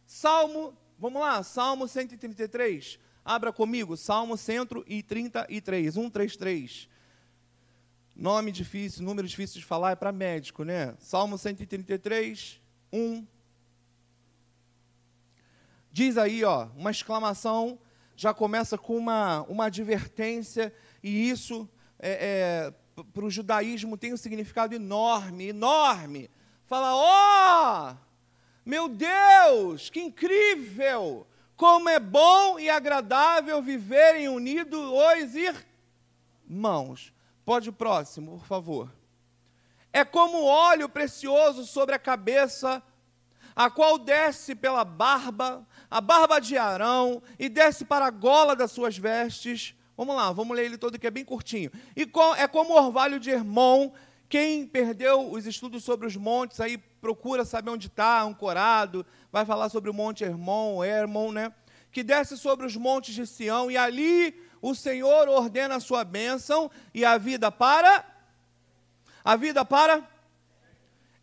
Salmo, 0.06 0.76
vamos 0.98 1.20
lá, 1.20 1.42
Salmo 1.42 1.86
133. 1.86 2.98
Abra 3.24 3.52
comigo, 3.52 3.96
Salmo 3.96 4.36
133, 4.36 5.94
133. 5.94 6.88
Nome 8.14 8.52
difícil, 8.52 9.04
número 9.04 9.26
difícil 9.26 9.58
de 9.60 9.64
falar 9.64 9.92
é 9.92 9.96
para 9.96 10.12
médico, 10.12 10.64
né? 10.64 10.94
Salmo 10.98 11.38
133, 11.38 12.60
1. 12.92 13.26
Diz 15.90 16.16
aí, 16.16 16.44
ó, 16.44 16.68
uma 16.76 16.90
exclamação, 16.90 17.78
já 18.16 18.32
começa 18.34 18.76
com 18.76 18.96
uma, 18.96 19.42
uma 19.42 19.66
advertência, 19.66 20.74
e 21.02 21.28
isso 21.28 21.68
é, 22.02 22.72
é, 22.98 23.02
para 23.12 23.24
o 23.24 23.30
judaísmo 23.30 23.96
tem 23.96 24.12
um 24.12 24.16
significado 24.16 24.74
enorme, 24.74 25.48
enorme. 25.48 26.28
Fala, 26.66 26.94
ó, 26.94 27.92
oh, 27.92 27.96
meu 28.66 28.88
Deus, 28.88 29.88
que 29.88 30.00
incrível! 30.00 31.26
Como 31.56 31.88
é 31.88 32.00
bom 32.00 32.58
e 32.58 32.68
agradável 32.68 33.62
viverem 33.62 34.28
unidos 34.28 34.80
os 34.80 35.34
irmãos. 36.44 37.12
Pode 37.44 37.70
o 37.70 37.72
próximo, 37.72 38.38
por 38.38 38.46
favor. 38.46 38.92
É 39.92 40.04
como 40.04 40.44
óleo 40.44 40.88
precioso 40.88 41.64
sobre 41.64 41.94
a 41.94 42.00
cabeça, 42.00 42.82
a 43.54 43.70
qual 43.70 43.98
desce 43.98 44.54
pela 44.56 44.84
barba, 44.84 45.64
a 45.90 46.00
barba 46.00 46.40
de 46.40 46.56
Arão, 46.56 47.22
e 47.38 47.48
desce 47.48 47.84
para 47.84 48.06
a 48.06 48.10
gola 48.10 48.56
das 48.56 48.72
suas 48.72 48.98
vestes. 48.98 49.76
Vamos 50.02 50.16
lá, 50.16 50.32
vamos 50.32 50.56
ler 50.56 50.64
ele 50.64 50.76
todo 50.76 50.98
que 50.98 51.06
é 51.06 51.12
bem 51.12 51.24
curtinho. 51.24 51.70
E 51.96 52.02
é 52.36 52.48
como 52.48 52.74
o 52.74 52.76
orvalho 52.76 53.20
de 53.20 53.30
Hermon. 53.30 53.92
Quem 54.28 54.66
perdeu 54.66 55.30
os 55.30 55.46
estudos 55.46 55.84
sobre 55.84 56.08
os 56.08 56.16
montes, 56.16 56.58
aí 56.58 56.76
procura 56.76 57.44
saber 57.44 57.70
onde 57.70 57.86
está, 57.86 58.20
ancorado, 58.20 59.06
vai 59.30 59.46
falar 59.46 59.68
sobre 59.68 59.88
o 59.88 59.94
monte 59.94 60.24
Hermon, 60.24 60.82
Hermon, 60.82 61.30
né? 61.30 61.54
Que 61.92 62.02
desce 62.02 62.36
sobre 62.36 62.66
os 62.66 62.74
montes 62.74 63.14
de 63.14 63.24
Sião, 63.24 63.70
e 63.70 63.76
ali 63.76 64.34
o 64.60 64.74
Senhor 64.74 65.28
ordena 65.28 65.76
a 65.76 65.80
sua 65.80 66.02
bênção 66.02 66.68
e 66.92 67.04
a 67.04 67.16
vida 67.16 67.52
para. 67.52 68.04
A 69.24 69.36
vida 69.36 69.64
para. 69.64 70.02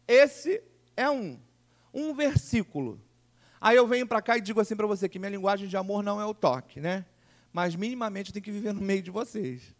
Esse 0.08 0.63
é 0.96 1.10
um, 1.10 1.38
um 1.94 2.13
versículo. 2.13 2.98
Aí 3.60 3.76
eu 3.76 3.86
venho 3.86 4.08
para 4.08 4.22
cá 4.22 4.38
e 4.38 4.42
digo 4.42 4.62
assim 4.62 4.78
para 4.78 4.88
você 4.88 5.10
que 5.10 5.20
minha 5.20 5.32
linguagem 5.32 5.68
de 5.68 5.76
amor 5.76 6.02
não 6.02 6.22
é 6.22 6.26
o 6.26 6.34
toque, 6.34 6.80
né? 6.80 7.04
Mas 7.52 7.76
minimamente 7.76 8.32
tenho 8.32 8.44
que 8.44 8.52
viver 8.52 8.74
no 8.74 8.82
meio 8.82 9.02
de 9.02 9.12
vocês. 9.12 9.76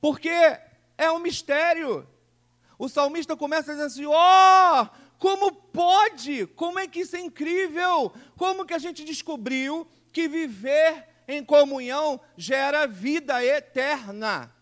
Porque 0.00 0.30
é 0.98 1.10
um 1.10 1.18
mistério. 1.18 2.06
O 2.78 2.88
salmista 2.88 3.36
começa 3.36 3.72
dizendo 3.72 3.86
assim: 3.86 4.06
ó, 4.06 4.82
oh, 4.82 4.88
como 5.18 5.52
pode? 5.52 6.46
Como 6.48 6.78
é 6.78 6.86
que 6.86 7.00
isso 7.00 7.16
é 7.16 7.20
incrível? 7.20 8.12
Como 8.36 8.66
que 8.66 8.74
a 8.74 8.78
gente 8.78 9.04
descobriu 9.04 9.86
que 10.12 10.28
viver 10.28 11.08
em 11.26 11.44
comunhão 11.44 12.20
gera 12.36 12.86
vida 12.86 13.44
eterna? 13.44 14.52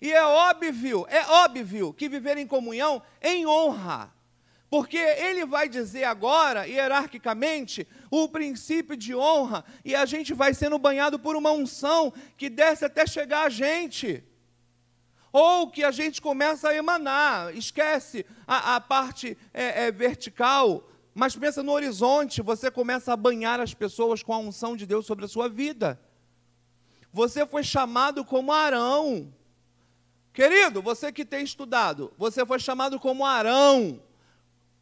E 0.00 0.12
é 0.12 0.22
óbvio, 0.22 1.06
é 1.08 1.26
óbvio 1.26 1.94
que 1.94 2.08
viver 2.08 2.36
em 2.36 2.46
comunhão 2.46 3.02
em 3.22 3.46
honra. 3.46 4.12
Porque 4.74 4.96
ele 4.96 5.46
vai 5.46 5.68
dizer 5.68 6.02
agora, 6.02 6.66
hierarquicamente, 6.66 7.86
o 8.10 8.28
princípio 8.28 8.96
de 8.96 9.14
honra, 9.14 9.64
e 9.84 9.94
a 9.94 10.04
gente 10.04 10.34
vai 10.34 10.52
sendo 10.52 10.76
banhado 10.80 11.16
por 11.16 11.36
uma 11.36 11.52
unção 11.52 12.12
que 12.36 12.50
desce 12.50 12.84
até 12.84 13.06
chegar 13.06 13.42
a 13.42 13.48
gente 13.48 14.24
ou 15.32 15.70
que 15.70 15.84
a 15.84 15.92
gente 15.92 16.20
começa 16.20 16.70
a 16.70 16.74
emanar, 16.74 17.56
esquece 17.56 18.26
a, 18.48 18.74
a 18.74 18.80
parte 18.80 19.38
é, 19.52 19.84
é, 19.84 19.92
vertical, 19.92 20.82
mas 21.14 21.36
pensa 21.36 21.62
no 21.62 21.70
horizonte, 21.70 22.42
você 22.42 22.68
começa 22.68 23.12
a 23.12 23.16
banhar 23.16 23.60
as 23.60 23.74
pessoas 23.74 24.24
com 24.24 24.34
a 24.34 24.38
unção 24.38 24.76
de 24.76 24.86
Deus 24.86 25.06
sobre 25.06 25.24
a 25.24 25.28
sua 25.28 25.48
vida. 25.48 26.00
Você 27.12 27.46
foi 27.46 27.62
chamado 27.62 28.24
como 28.24 28.50
Arão. 28.52 29.32
Querido, 30.32 30.82
você 30.82 31.12
que 31.12 31.24
tem 31.24 31.44
estudado, 31.44 32.12
você 32.18 32.44
foi 32.44 32.58
chamado 32.58 32.98
como 32.98 33.24
Arão, 33.24 34.02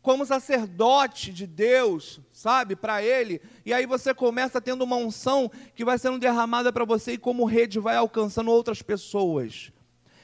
como 0.03 0.27
sacerdote 0.27 1.33
de 1.33 1.47
Deus, 1.47 2.21
sabe, 2.33 2.75
para 2.75 3.03
ele. 3.03 3.41
E 3.65 3.73
aí 3.73 3.87
você 3.87 4.13
começa 4.13 4.61
tendo 4.61 4.83
uma 4.83 4.97
unção 4.97 5.51
que 5.77 5.85
vai 5.85 5.97
sendo 5.97 6.19
derramada 6.19 6.73
para 6.73 6.85
você 6.85 7.13
e 7.13 7.19
como 7.19 7.45
rede 7.45 7.79
vai 7.79 7.95
alcançando 7.95 8.51
outras 8.51 8.83
pessoas. 8.83 9.71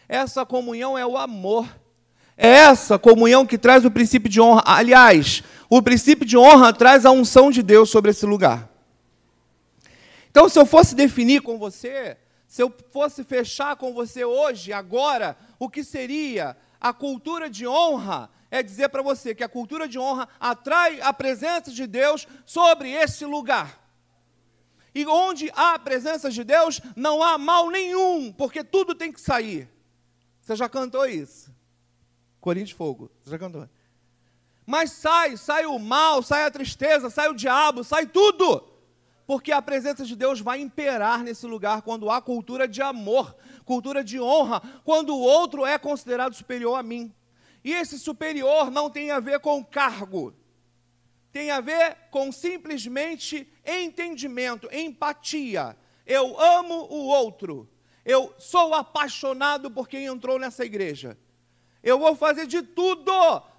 Essa 0.09 0.45
comunhão 0.45 0.99
é 0.99 1.07
o 1.07 1.17
amor. 1.17 1.69
É 2.37 2.49
essa 2.49 2.99
comunhão 2.99 3.47
que 3.47 3.57
traz 3.57 3.85
o 3.85 3.91
princípio 3.91 4.29
de 4.29 4.41
honra. 4.41 4.63
Aliás, 4.67 5.45
o 5.71 5.81
princípio 5.81 6.27
de 6.27 6.37
honra 6.37 6.73
traz 6.73 7.07
a 7.07 7.13
unção 7.13 7.51
de 7.51 7.63
Deus 7.63 7.89
sobre 7.89 8.11
esse 8.11 8.27
lugar. 8.27 8.69
Então, 10.31 10.49
se 10.49 10.59
eu 10.59 10.67
fosse 10.67 10.95
definir 10.95 11.41
com 11.41 11.57
você, 11.57 12.17
se 12.49 12.63
eu 12.63 12.73
fosse 12.91 13.23
fechar 13.23 13.77
com 13.77 13.93
você 13.93 14.25
hoje, 14.25 14.73
agora, 14.73 15.37
o 15.59 15.69
que 15.69 15.85
seria 15.85 16.57
a 16.81 16.93
cultura 16.93 17.49
de 17.51 17.67
honra, 17.67 18.31
é 18.51 18.63
dizer 18.63 18.89
para 18.89 19.03
você 19.03 19.35
que 19.35 19.45
a 19.45 19.49
cultura 19.49 19.87
de 19.87 19.99
honra 19.99 20.29
atrai 20.41 21.01
a 21.01 21.13
presença 21.13 21.71
de 21.71 21.87
Deus 21.87 22.27
sobre 22.47 22.91
esse 22.91 23.25
lugar. 23.25 23.79
E 24.95 25.07
onde 25.07 25.51
há 25.55 25.75
a 25.75 25.79
presença 25.79 26.31
de 26.31 26.43
Deus, 26.43 26.81
não 26.97 27.23
há 27.23 27.37
mal 27.37 27.71
nenhum, 27.71 28.33
porque 28.33 28.65
tudo 28.65 28.95
tem 28.95 29.13
que 29.13 29.21
sair. 29.21 29.69
Você 30.41 30.57
já 30.57 30.69
cantou 30.69 31.07
isso? 31.07 31.55
Corinho 32.41 32.67
de 32.67 32.75
Fogo. 32.75 33.11
Você 33.23 33.31
já 33.31 33.39
cantou? 33.39 33.69
Mas 34.65 34.93
sai, 34.93 35.37
sai 35.37 35.67
o 35.67 35.79
mal, 35.79 36.23
sai 36.23 36.45
a 36.45 36.51
tristeza, 36.51 37.11
sai 37.11 37.29
o 37.29 37.35
diabo, 37.35 37.85
sai 37.85 38.07
tudo. 38.07 38.67
Porque 39.27 39.53
a 39.53 39.61
presença 39.61 40.05
de 40.05 40.17
Deus 40.17 40.41
vai 40.41 40.59
imperar 40.61 41.23
nesse 41.23 41.47
lugar 41.47 41.83
quando 41.83 42.11
há 42.11 42.21
cultura 42.21 42.67
de 42.67 42.81
amor, 42.81 43.37
cultura 43.65 44.03
de 44.03 44.19
honra, 44.19 44.63
quando 44.85 45.15
o 45.15 45.21
outro 45.21 45.67
é 45.67 45.79
considerado 45.79 46.35
superior 46.35 46.79
a 46.79 46.83
mim. 46.83 47.15
E 47.65 47.73
esse 47.73 47.99
superior 47.99 48.71
não 48.71 48.91
tem 48.91 49.11
a 49.11 49.21
ver 49.21 49.41
com 49.41 49.65
cargo, 49.65 50.35
tem 51.33 51.51
a 51.51 51.61
ver 51.61 51.97
com 52.11 52.33
simplesmente 52.33 53.51
entendimento, 53.65 54.69
empatia. 54.73 55.77
Eu 56.07 56.41
amo 56.41 56.87
o 56.91 57.07
outro. 57.07 57.69
Eu 58.05 58.35
sou 58.39 58.75
apaixonado 58.75 59.71
por 59.71 59.89
quem 59.89 60.07
entrou 60.07 60.39
nessa 60.39 60.65
igreja. 60.65 61.19
Eu 61.83 61.99
vou 61.99 62.17
fazer 62.17 62.47
de 62.47 62.63
tudo 62.63 63.13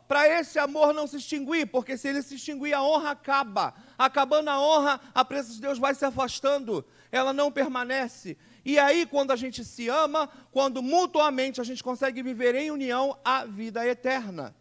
para 0.08 0.28
esse 0.28 0.58
amor 0.58 0.92
não 0.92 1.06
se 1.06 1.18
extinguir, 1.18 1.68
porque 1.68 1.96
se 1.96 2.08
ele 2.08 2.24
se 2.24 2.34
extinguir, 2.34 2.74
a 2.74 2.82
honra 2.82 3.12
acaba. 3.12 3.76
Acabando 3.96 4.50
a 4.50 4.60
honra, 4.60 5.00
a 5.14 5.24
presença 5.24 5.54
de 5.54 5.62
Deus 5.62 5.78
vai 5.78 5.94
se 5.94 6.04
afastando, 6.04 6.84
ela 7.12 7.32
não 7.32 7.52
permanece. 7.52 8.36
E 8.64 8.78
aí, 8.78 9.06
quando 9.06 9.32
a 9.32 9.36
gente 9.36 9.64
se 9.64 9.88
ama, 9.88 10.30
quando 10.52 10.82
mutuamente 10.82 11.62
a 11.62 11.64
gente 11.64 11.84
consegue 11.84 12.22
viver 12.22 12.56
em 12.56 12.72
união, 12.72 13.18
a 13.24 13.46
vida 13.46 13.86
eterna. 13.86 14.56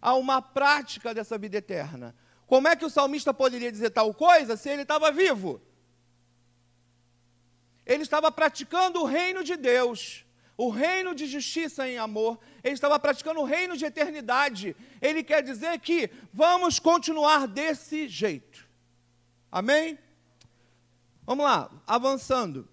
Há 0.00 0.14
uma 0.14 0.42
prática 0.42 1.14
dessa 1.14 1.38
vida 1.38 1.56
eterna. 1.58 2.14
Como 2.46 2.68
é 2.68 2.76
que 2.76 2.84
o 2.84 2.90
salmista 2.90 3.32
poderia 3.32 3.72
dizer 3.72 3.90
tal 3.90 4.12
coisa 4.12 4.56
se 4.56 4.68
ele 4.68 4.82
estava 4.82 5.10
vivo? 5.10 5.62
Ele 7.86 8.02
estava 8.02 8.30
praticando 8.30 9.00
o 9.00 9.04
reino 9.04 9.42
de 9.42 9.56
Deus, 9.56 10.24
o 10.56 10.70
reino 10.70 11.14
de 11.14 11.26
justiça 11.26 11.88
em 11.88 11.98
amor, 11.98 12.38
ele 12.62 12.74
estava 12.74 12.98
praticando 12.98 13.40
o 13.40 13.44
reino 13.44 13.76
de 13.76 13.84
eternidade. 13.84 14.76
Ele 15.00 15.22
quer 15.22 15.42
dizer 15.42 15.78
que 15.80 16.10
vamos 16.32 16.78
continuar 16.78 17.46
desse 17.46 18.08
jeito. 18.08 18.66
Amém? 19.50 19.98
Vamos 21.26 21.44
lá, 21.44 21.70
avançando. 21.86 22.68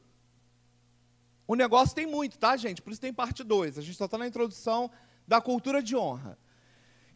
O 1.51 1.55
negócio 1.55 1.93
tem 1.93 2.05
muito, 2.05 2.39
tá, 2.39 2.55
gente? 2.55 2.81
Por 2.81 2.93
isso 2.93 3.01
tem 3.01 3.11
parte 3.11 3.43
2. 3.43 3.77
A 3.77 3.81
gente 3.81 3.97
só 3.97 4.05
está 4.05 4.17
na 4.17 4.25
introdução 4.25 4.89
da 5.27 5.41
cultura 5.41 5.83
de 5.83 5.97
honra. 5.97 6.39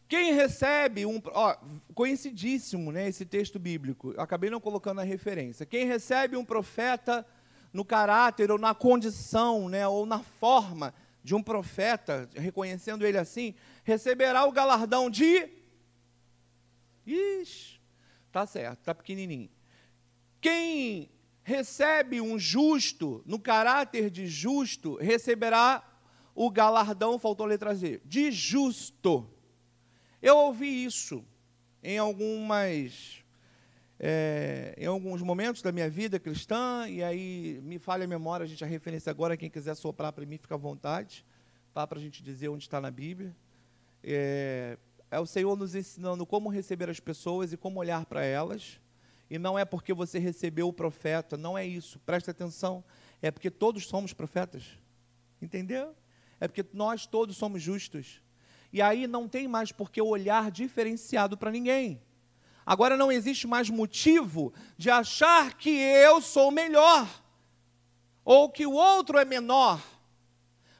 Quem 0.06 0.34
recebe 0.34 1.06
um. 1.06 1.22
Ó, 1.32 1.56
conhecidíssimo, 1.94 2.92
né, 2.92 3.08
esse 3.08 3.24
texto 3.24 3.58
bíblico. 3.58 4.12
Eu 4.12 4.20
acabei 4.20 4.50
não 4.50 4.60
colocando 4.60 5.00
a 5.00 5.04
referência. 5.04 5.64
Quem 5.64 5.86
recebe 5.86 6.36
um 6.36 6.44
profeta 6.44 7.26
no 7.72 7.82
caráter 7.82 8.50
ou 8.50 8.58
na 8.58 8.74
condição, 8.74 9.70
né, 9.70 9.88
ou 9.88 10.04
na 10.04 10.18
forma 10.18 10.92
de 11.24 11.34
um 11.34 11.42
profeta, 11.42 12.28
reconhecendo 12.34 13.06
ele 13.06 13.16
assim, 13.16 13.54
receberá 13.84 14.44
o 14.44 14.52
galardão 14.52 15.08
de. 15.08 15.48
Ixi, 17.06 17.80
tá 18.30 18.44
certo, 18.44 18.80
tá 18.80 18.94
pequenininho. 18.94 19.48
Quem 20.42 21.15
recebe 21.46 22.20
um 22.20 22.36
justo, 22.36 23.22
no 23.24 23.38
caráter 23.38 24.10
de 24.10 24.26
justo, 24.26 24.96
receberá 24.96 25.80
o 26.34 26.50
galardão, 26.50 27.20
faltou 27.20 27.46
a 27.46 27.48
letra 27.50 27.72
Z, 27.72 28.00
de 28.04 28.32
justo. 28.32 29.30
Eu 30.20 30.36
ouvi 30.38 30.84
isso 30.84 31.24
em 31.84 31.98
algumas 31.98 33.22
é, 33.96 34.74
em 34.76 34.86
alguns 34.86 35.22
momentos 35.22 35.62
da 35.62 35.70
minha 35.70 35.88
vida 35.88 36.18
cristã, 36.18 36.84
e 36.88 37.00
aí 37.00 37.60
me 37.62 37.78
falha 37.78 38.06
a 38.06 38.08
memória, 38.08 38.42
a 38.42 38.46
gente 38.48 38.64
a 38.64 38.66
referência 38.66 39.08
agora, 39.08 39.36
quem 39.36 39.48
quiser 39.48 39.76
soprar 39.76 40.12
para 40.12 40.26
mim, 40.26 40.38
fica 40.38 40.56
à 40.56 40.58
vontade, 40.58 41.24
tá? 41.72 41.86
para 41.86 41.96
a 41.96 42.02
gente 42.02 42.24
dizer 42.24 42.48
onde 42.48 42.64
está 42.64 42.80
na 42.80 42.90
Bíblia. 42.90 43.34
É, 44.02 44.76
é 45.12 45.20
o 45.20 45.26
Senhor 45.26 45.56
nos 45.56 45.76
ensinando 45.76 46.26
como 46.26 46.48
receber 46.48 46.90
as 46.90 46.98
pessoas 46.98 47.52
e 47.52 47.56
como 47.56 47.78
olhar 47.78 48.04
para 48.04 48.24
elas, 48.24 48.80
e 49.28 49.38
não 49.38 49.58
é 49.58 49.64
porque 49.64 49.92
você 49.92 50.18
recebeu 50.18 50.68
o 50.68 50.72
profeta, 50.72 51.36
não 51.36 51.56
é 51.56 51.66
isso, 51.66 51.98
presta 52.06 52.30
atenção, 52.30 52.84
é 53.20 53.30
porque 53.30 53.50
todos 53.50 53.86
somos 53.86 54.12
profetas, 54.12 54.64
entendeu? 55.40 55.94
É 56.40 56.46
porque 56.46 56.64
nós 56.72 57.06
todos 57.06 57.36
somos 57.36 57.62
justos. 57.62 58.20
E 58.72 58.82
aí 58.82 59.06
não 59.06 59.28
tem 59.28 59.48
mais 59.48 59.72
por 59.72 59.90
que 59.90 60.00
olhar 60.00 60.50
diferenciado 60.50 61.36
para 61.36 61.50
ninguém. 61.50 62.00
Agora 62.64 62.96
não 62.96 63.10
existe 63.12 63.46
mais 63.46 63.70
motivo 63.70 64.52
de 64.76 64.90
achar 64.90 65.54
que 65.54 65.70
eu 65.70 66.20
sou 66.20 66.50
melhor 66.50 67.08
ou 68.24 68.50
que 68.50 68.66
o 68.66 68.72
outro 68.72 69.18
é 69.18 69.24
menor. 69.24 69.80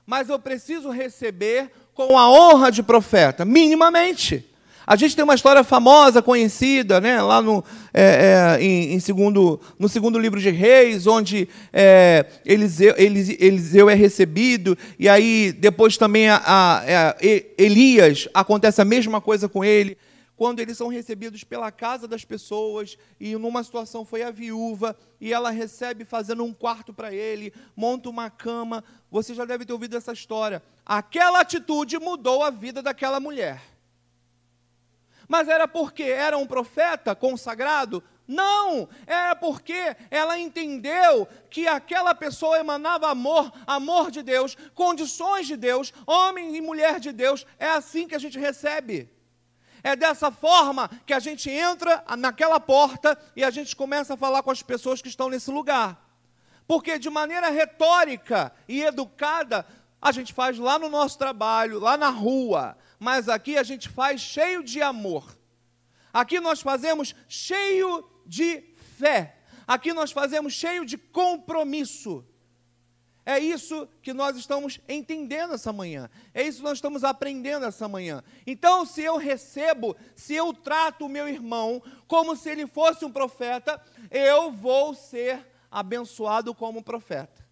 Mas 0.05 0.29
eu 0.29 0.39
preciso 0.39 0.91
receber 0.91 1.71
com 1.95 2.19
a 2.19 2.29
honra 2.29 2.71
de 2.71 2.83
profeta, 2.83 3.45
minimamente. 3.45 4.49
A 4.87 4.95
gente 4.95 5.17
tem 5.17 5.25
uma 5.25 5.35
história 5.35 5.65
famosa, 5.65 6.23
conhecida, 6.23 7.01
né, 7.01 7.21
lá 7.21 7.43
no, 7.43 7.65
é, 7.93 8.57
é, 8.59 8.65
em, 8.65 8.95
em, 8.95 9.01
segundo, 9.01 9.61
no 9.79 9.89
segundo 9.89 10.17
livro 10.17 10.41
de 10.41 10.51
Reis, 10.51 11.09
onde 11.09 11.49
é, 11.73 12.25
Eliseu, 12.45 12.95
Eliseu, 12.97 13.91
é 13.91 13.95
recebido, 13.95 14.79
e 14.97 15.09
aí 15.09 15.51
depois 15.51 15.97
também 15.97 16.29
a, 16.29 16.37
a, 16.37 16.79
a, 16.79 17.17
é, 17.21 17.47
Elias, 17.59 18.29
acontece 18.33 18.81
a 18.81 18.85
mesma 18.85 19.21
coisa 19.21 19.49
com 19.49 19.65
ele, 19.65 19.99
quando 20.37 20.61
eles 20.61 20.77
são 20.77 20.87
recebidos 20.87 21.43
pela 21.43 21.73
casa 21.73 22.07
das 22.07 22.25
pessoas, 22.25 22.97
e 23.19 23.35
numa 23.35 23.65
situação 23.65 24.05
foi 24.05 24.23
a 24.23 24.31
viúva, 24.31 24.95
e 25.21 25.33
ela 25.33 25.51
recebe 25.51 26.05
fazendo 26.05 26.45
um 26.45 26.53
quarto 26.53 26.93
para 26.93 27.13
ele, 27.13 27.53
monta 27.75 28.11
uma 28.11 28.29
cama. 28.29 28.85
Você 29.11 29.35
já 29.35 29.47
deve 29.47 29.65
ter 29.65 29.73
ouvido 29.73 29.97
essa 29.97 30.13
história. 30.13 30.63
Aquela 30.85 31.41
atitude 31.41 31.99
mudou 31.99 32.45
a 32.45 32.51
vida 32.51 32.83
daquela 32.83 33.19
mulher. 33.19 33.76
Mas 35.29 35.49
era 35.49 35.67
porque 35.67 36.05
era 36.05 36.39
um 36.39 36.47
profeta 36.47 37.15
consagrado? 37.15 38.03
Não, 38.27 38.89
era 39.07 39.37
porque 39.37 39.97
ela 40.11 40.39
entendeu 40.39 41.29
que 41.49 41.69
aquela 41.69 42.15
pessoa 42.15 42.59
emanava 42.59 43.09
amor, 43.09 43.53
amor 43.67 44.11
de 44.11 44.23
Deus, 44.23 44.57
condições 44.75 45.47
de 45.47 45.57
Deus, 45.57 45.93
homem 46.07 46.57
e 46.57 46.61
mulher 46.61 46.99
de 46.99 47.13
Deus. 47.13 47.47
É 47.59 47.69
assim 47.69 48.09
que 48.09 48.15
a 48.15 48.19
gente 48.19 48.39
recebe. 48.39 49.09
É 49.83 49.95
dessa 49.95 50.33
forma 50.33 50.91
que 51.07 51.13
a 51.13 51.21
gente 51.21 51.49
entra 51.49 52.03
naquela 52.19 52.59
porta 52.59 53.17
e 53.37 53.45
a 53.45 53.51
gente 53.51 53.77
começa 53.77 54.15
a 54.15 54.17
falar 54.17 54.43
com 54.43 54.51
as 54.51 54.63
pessoas 54.63 55.01
que 55.01 55.09
estão 55.09 55.29
nesse 55.29 55.51
lugar. 55.51 56.05
Porque 56.67 56.99
de 56.99 57.09
maneira 57.09 57.49
retórica 57.51 58.53
e 58.67 58.83
educada, 58.83 59.65
a 60.03 60.11
gente 60.11 60.33
faz 60.33 60.59
lá 60.59 60.77
no 60.79 60.89
nosso 60.89 61.17
trabalho, 61.17 61.79
lá 61.79 61.97
na 61.97 62.09
rua, 62.09 62.77
mas 62.99 63.29
aqui 63.29 63.57
a 63.57 63.63
gente 63.63 63.89
faz 63.89 64.21
cheio 64.21 64.63
de 64.63 64.83
amor. 64.83 65.37
Aqui 66.13 66.41
nós 66.41 66.61
fazemos 66.61 67.15
cheio 67.29 68.09
de 68.25 68.63
fé. 68.99 69.37
Aqui 69.67 69.93
nós 69.93 70.13
fazemos 70.13 70.53
cheio 70.53 70.85
de 70.85 70.97
compromisso. 70.97 72.25
É 73.25 73.41
isso 73.41 73.89
que 74.01 74.13
nós 74.13 74.37
estamos 74.37 74.81
entendendo 74.89 75.55
essa 75.55 75.73
manhã. 75.73 76.09
É 76.33 76.43
isso 76.43 76.59
que 76.59 76.65
nós 76.65 76.79
estamos 76.79 77.03
aprendendo 77.03 77.67
essa 77.67 77.89
manhã. 77.89 78.23
Então, 78.47 78.87
se 78.87 79.03
eu 79.03 79.17
recebo, 79.17 79.97
se 80.15 80.33
eu 80.35 80.55
trato 80.55 81.07
o 81.07 81.09
meu 81.09 81.29
irmão 81.29 81.83
como 82.07 82.37
se 82.37 82.49
ele 82.49 82.69
fosse 82.69 83.05
um 83.05 83.11
profeta, 83.11 83.83
eu 84.13 84.53
vou 84.53 84.95
ser 84.95 85.45
abençoado 85.69 86.55
como 86.55 86.85
profeta. 86.85 87.46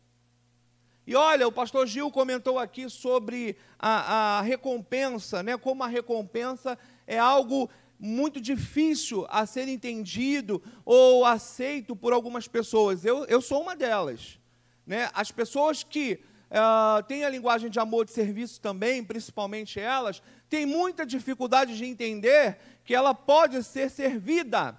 E 1.07 1.15
olha, 1.15 1.47
o 1.47 1.53
pastor 1.53 1.87
Gil 1.87 2.11
comentou 2.11 2.59
aqui 2.59 2.89
sobre 2.89 3.57
a, 3.79 4.39
a 4.39 4.41
recompensa, 4.41 5.43
né? 5.43 5.57
Como 5.59 5.83
a 5.83 5.87
recompensa 5.87 6.79
é 7.07 7.19
algo 7.19 7.69
muito 7.99 8.41
difícil 8.41 9.27
a 9.29 9.47
ser 9.47 9.69
entendido 9.69 10.63
ou 10.85 11.25
aceito 11.25 11.95
por 11.95 12.13
algumas 12.13 12.49
pessoas. 12.49 13.05
Eu, 13.05 13.25
eu 13.27 13.41
sou 13.41 13.63
uma 13.63 13.77
delas. 13.77 14.39
Né? 14.87 15.11
As 15.15 15.31
pessoas 15.31 15.83
que 15.83 16.21
uh, 16.51 17.03
têm 17.05 17.25
a 17.25 17.31
linguagem 17.31 17.71
de 17.71 17.79
amor 17.79 18.05
de 18.05 18.13
serviço 18.13 18.61
também, 18.61 19.03
principalmente 19.05 19.79
elas, 19.79 20.23
têm 20.49 20.67
muita 20.67 21.07
dificuldade 21.07 21.77
de 21.77 21.85
entender 21.85 22.59
que 22.85 22.95
ela 22.95 23.15
pode 23.15 23.63
ser 23.63 23.91
servida. 23.91 24.79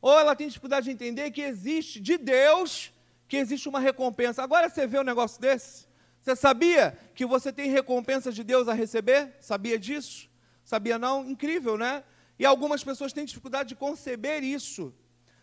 Ou 0.00 0.18
ela 0.18 0.36
tem 0.36 0.46
dificuldade 0.46 0.84
de 0.84 0.92
entender 0.92 1.30
que 1.30 1.42
existe 1.42 2.00
de 2.00 2.16
Deus 2.16 2.92
que 3.28 3.36
existe 3.36 3.68
uma 3.68 3.78
recompensa. 3.78 4.42
Agora 4.42 4.68
você 4.68 4.86
vê 4.86 4.98
um 4.98 5.04
negócio 5.04 5.40
desse? 5.40 5.86
Você 6.20 6.34
sabia 6.34 6.98
que 7.14 7.24
você 7.24 7.52
tem 7.52 7.70
recompensas 7.70 8.34
de 8.34 8.42
Deus 8.42 8.66
a 8.68 8.72
receber? 8.72 9.36
Sabia 9.40 9.78
disso? 9.78 10.28
Sabia 10.64 10.98
não? 10.98 11.28
Incrível, 11.28 11.76
né? 11.76 12.02
E 12.38 12.46
algumas 12.46 12.82
pessoas 12.82 13.12
têm 13.12 13.24
dificuldade 13.24 13.70
de 13.70 13.76
conceber 13.76 14.42
isso. 14.42 14.92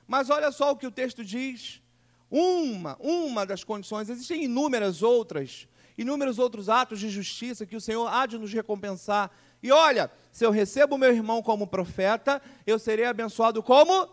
Mas 0.07 0.29
olha 0.29 0.51
só 0.51 0.71
o 0.71 0.75
que 0.75 0.87
o 0.87 0.91
texto 0.91 1.23
diz. 1.23 1.81
Uma, 2.29 2.97
uma 2.99 3.45
das 3.45 3.63
condições, 3.63 4.09
existem 4.09 4.43
inúmeras 4.43 5.01
outras, 5.01 5.67
inúmeros 5.97 6.39
outros 6.39 6.69
atos 6.69 6.99
de 6.99 7.09
justiça 7.09 7.65
que 7.65 7.75
o 7.75 7.81
Senhor 7.81 8.07
há 8.07 8.25
de 8.25 8.37
nos 8.37 8.51
recompensar. 8.51 9.31
E 9.61 9.71
olha, 9.71 10.11
se 10.31 10.45
eu 10.45 10.51
recebo 10.51 10.97
meu 10.97 11.13
irmão 11.13 11.41
como 11.41 11.67
profeta, 11.67 12.41
eu 12.65 12.77
serei 12.77 13.05
abençoado 13.05 13.63
como 13.63 14.09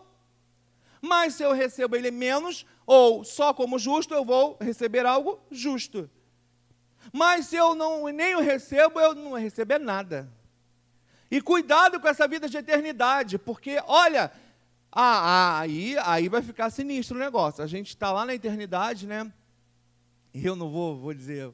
mas 1.03 1.33
se 1.33 1.43
eu 1.43 1.51
recebo 1.51 1.97
ele 1.97 2.09
menos, 2.09 2.65
ou 2.85 3.25
só 3.25 3.53
como 3.53 3.77
justo, 3.77 4.13
eu 4.13 4.23
vou 4.23 4.57
receber 4.61 5.05
algo 5.05 5.37
justo. 5.51 6.09
Mas 7.11 7.47
se 7.47 7.57
eu 7.57 7.75
não 7.75 8.07
nem 8.07 8.37
o 8.37 8.39
recebo, 8.39 9.01
eu 9.01 9.13
não 9.13 9.33
receber 9.33 9.79
nada. 9.79 10.31
E 11.29 11.41
cuidado 11.41 11.99
com 11.99 12.07
essa 12.07 12.25
vida 12.25 12.47
de 12.47 12.55
eternidade, 12.55 13.37
porque, 13.37 13.83
olha, 13.85 14.31
ah, 14.89 15.59
aí, 15.59 15.97
aí 16.05 16.29
vai 16.29 16.41
ficar 16.41 16.69
sinistro 16.69 17.17
o 17.17 17.19
negócio. 17.19 17.61
A 17.61 17.67
gente 17.67 17.89
está 17.89 18.09
lá 18.09 18.25
na 18.25 18.33
eternidade, 18.33 19.05
né? 19.05 19.29
Eu 20.33 20.55
não 20.55 20.69
vou, 20.71 20.97
vou 20.97 21.13
dizer 21.13 21.53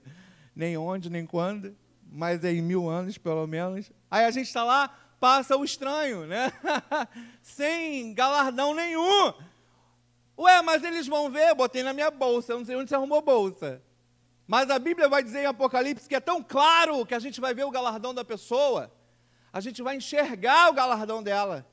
nem 0.55 0.77
onde, 0.77 1.09
nem 1.09 1.25
quando, 1.25 1.75
mas 2.11 2.43
é 2.43 2.51
em 2.51 2.61
mil 2.61 2.87
anos, 2.87 3.17
pelo 3.17 3.47
menos. 3.47 3.91
Aí 4.11 4.25
a 4.25 4.31
gente 4.31 4.45
está 4.45 4.63
lá, 4.63 4.95
passa 5.19 5.57
o 5.57 5.63
estranho, 5.63 6.25
né? 6.25 6.51
Sem 7.43 8.13
galardão 8.13 8.73
nenhum. 8.73 9.33
Ué, 10.37 10.61
mas 10.61 10.83
eles 10.83 11.07
vão 11.07 11.29
ver, 11.29 11.53
botei 11.53 11.83
na 11.83 11.93
minha 11.93 12.09
bolsa, 12.09 12.53
eu 12.53 12.59
não 12.59 12.65
sei 12.65 12.75
onde 12.75 12.89
você 12.89 12.95
arrumou 12.95 13.21
bolsa. 13.21 13.81
Mas 14.47 14.69
a 14.69 14.79
Bíblia 14.79 15.09
vai 15.09 15.21
dizer 15.21 15.41
em 15.41 15.45
Apocalipse 15.45 16.07
que 16.07 16.15
é 16.15 16.19
tão 16.19 16.41
claro 16.41 17.05
que 17.05 17.13
a 17.13 17.19
gente 17.19 17.41
vai 17.41 17.53
ver 17.53 17.65
o 17.65 17.71
galardão 17.71 18.13
da 18.13 18.23
pessoa, 18.23 18.91
a 19.51 19.59
gente 19.59 19.81
vai 19.83 19.97
enxergar 19.97 20.69
o 20.69 20.73
galardão 20.73 21.21
dela. 21.21 21.65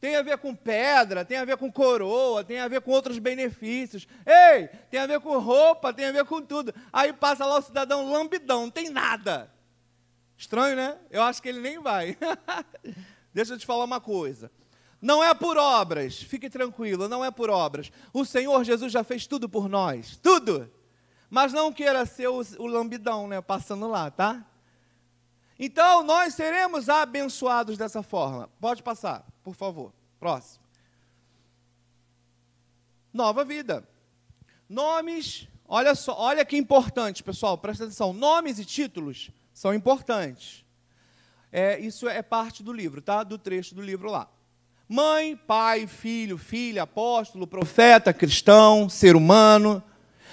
Tem 0.00 0.16
a 0.16 0.22
ver 0.22 0.38
com 0.38 0.54
pedra, 0.54 1.24
tem 1.24 1.36
a 1.36 1.44
ver 1.44 1.58
com 1.58 1.70
coroa, 1.70 2.42
tem 2.42 2.58
a 2.58 2.68
ver 2.68 2.80
com 2.80 2.90
outros 2.90 3.18
benefícios. 3.18 4.08
Ei, 4.24 4.68
tem 4.90 4.98
a 4.98 5.06
ver 5.06 5.20
com 5.20 5.38
roupa, 5.38 5.92
tem 5.92 6.06
a 6.06 6.12
ver 6.12 6.24
com 6.24 6.40
tudo. 6.40 6.74
Aí 6.90 7.12
passa 7.12 7.44
lá 7.44 7.58
o 7.58 7.62
cidadão 7.62 8.10
lambidão, 8.10 8.62
não 8.62 8.70
tem 8.70 8.88
nada. 8.88 9.50
Estranho, 10.40 10.74
né? 10.74 10.96
Eu 11.10 11.22
acho 11.22 11.42
que 11.42 11.50
ele 11.50 11.60
nem 11.60 11.78
vai. 11.78 12.16
Deixa 13.30 13.52
eu 13.52 13.58
te 13.58 13.66
falar 13.66 13.84
uma 13.84 14.00
coisa. 14.00 14.50
Não 14.98 15.22
é 15.22 15.34
por 15.34 15.58
obras, 15.58 16.22
fique 16.22 16.48
tranquilo, 16.48 17.08
não 17.08 17.22
é 17.22 17.30
por 17.30 17.50
obras. 17.50 17.92
O 18.10 18.24
Senhor 18.24 18.64
Jesus 18.64 18.90
já 18.90 19.04
fez 19.04 19.26
tudo 19.26 19.50
por 19.50 19.68
nós, 19.68 20.16
tudo. 20.16 20.72
Mas 21.28 21.52
não 21.52 21.70
queira 21.70 22.06
ser 22.06 22.28
o, 22.28 22.40
o 22.58 22.66
lambidão, 22.66 23.28
né? 23.28 23.42
Passando 23.42 23.86
lá, 23.86 24.10
tá? 24.10 24.42
Então, 25.58 26.02
nós 26.02 26.32
seremos 26.32 26.88
abençoados 26.88 27.76
dessa 27.76 28.02
forma. 28.02 28.48
Pode 28.58 28.82
passar, 28.82 29.26
por 29.44 29.54
favor. 29.54 29.92
Próximo. 30.18 30.64
Nova 33.12 33.44
vida. 33.44 33.86
Nomes, 34.66 35.46
olha 35.68 35.94
só, 35.94 36.16
olha 36.18 36.46
que 36.46 36.56
importante, 36.56 37.22
pessoal, 37.22 37.58
presta 37.58 37.84
atenção. 37.84 38.14
Nomes 38.14 38.58
e 38.58 38.64
títulos 38.64 39.30
são 39.60 39.74
importantes. 39.74 40.64
É, 41.52 41.78
isso 41.78 42.08
é 42.08 42.22
parte 42.22 42.62
do 42.62 42.72
livro, 42.72 43.02
tá? 43.02 43.22
Do 43.22 43.36
trecho 43.36 43.74
do 43.74 43.82
livro 43.82 44.10
lá. 44.10 44.26
Mãe, 44.88 45.36
pai, 45.36 45.86
filho, 45.86 46.38
filha, 46.38 46.84
apóstolo, 46.84 47.46
profeta, 47.46 48.10
cristão, 48.10 48.88
ser 48.88 49.14
humano. 49.14 49.82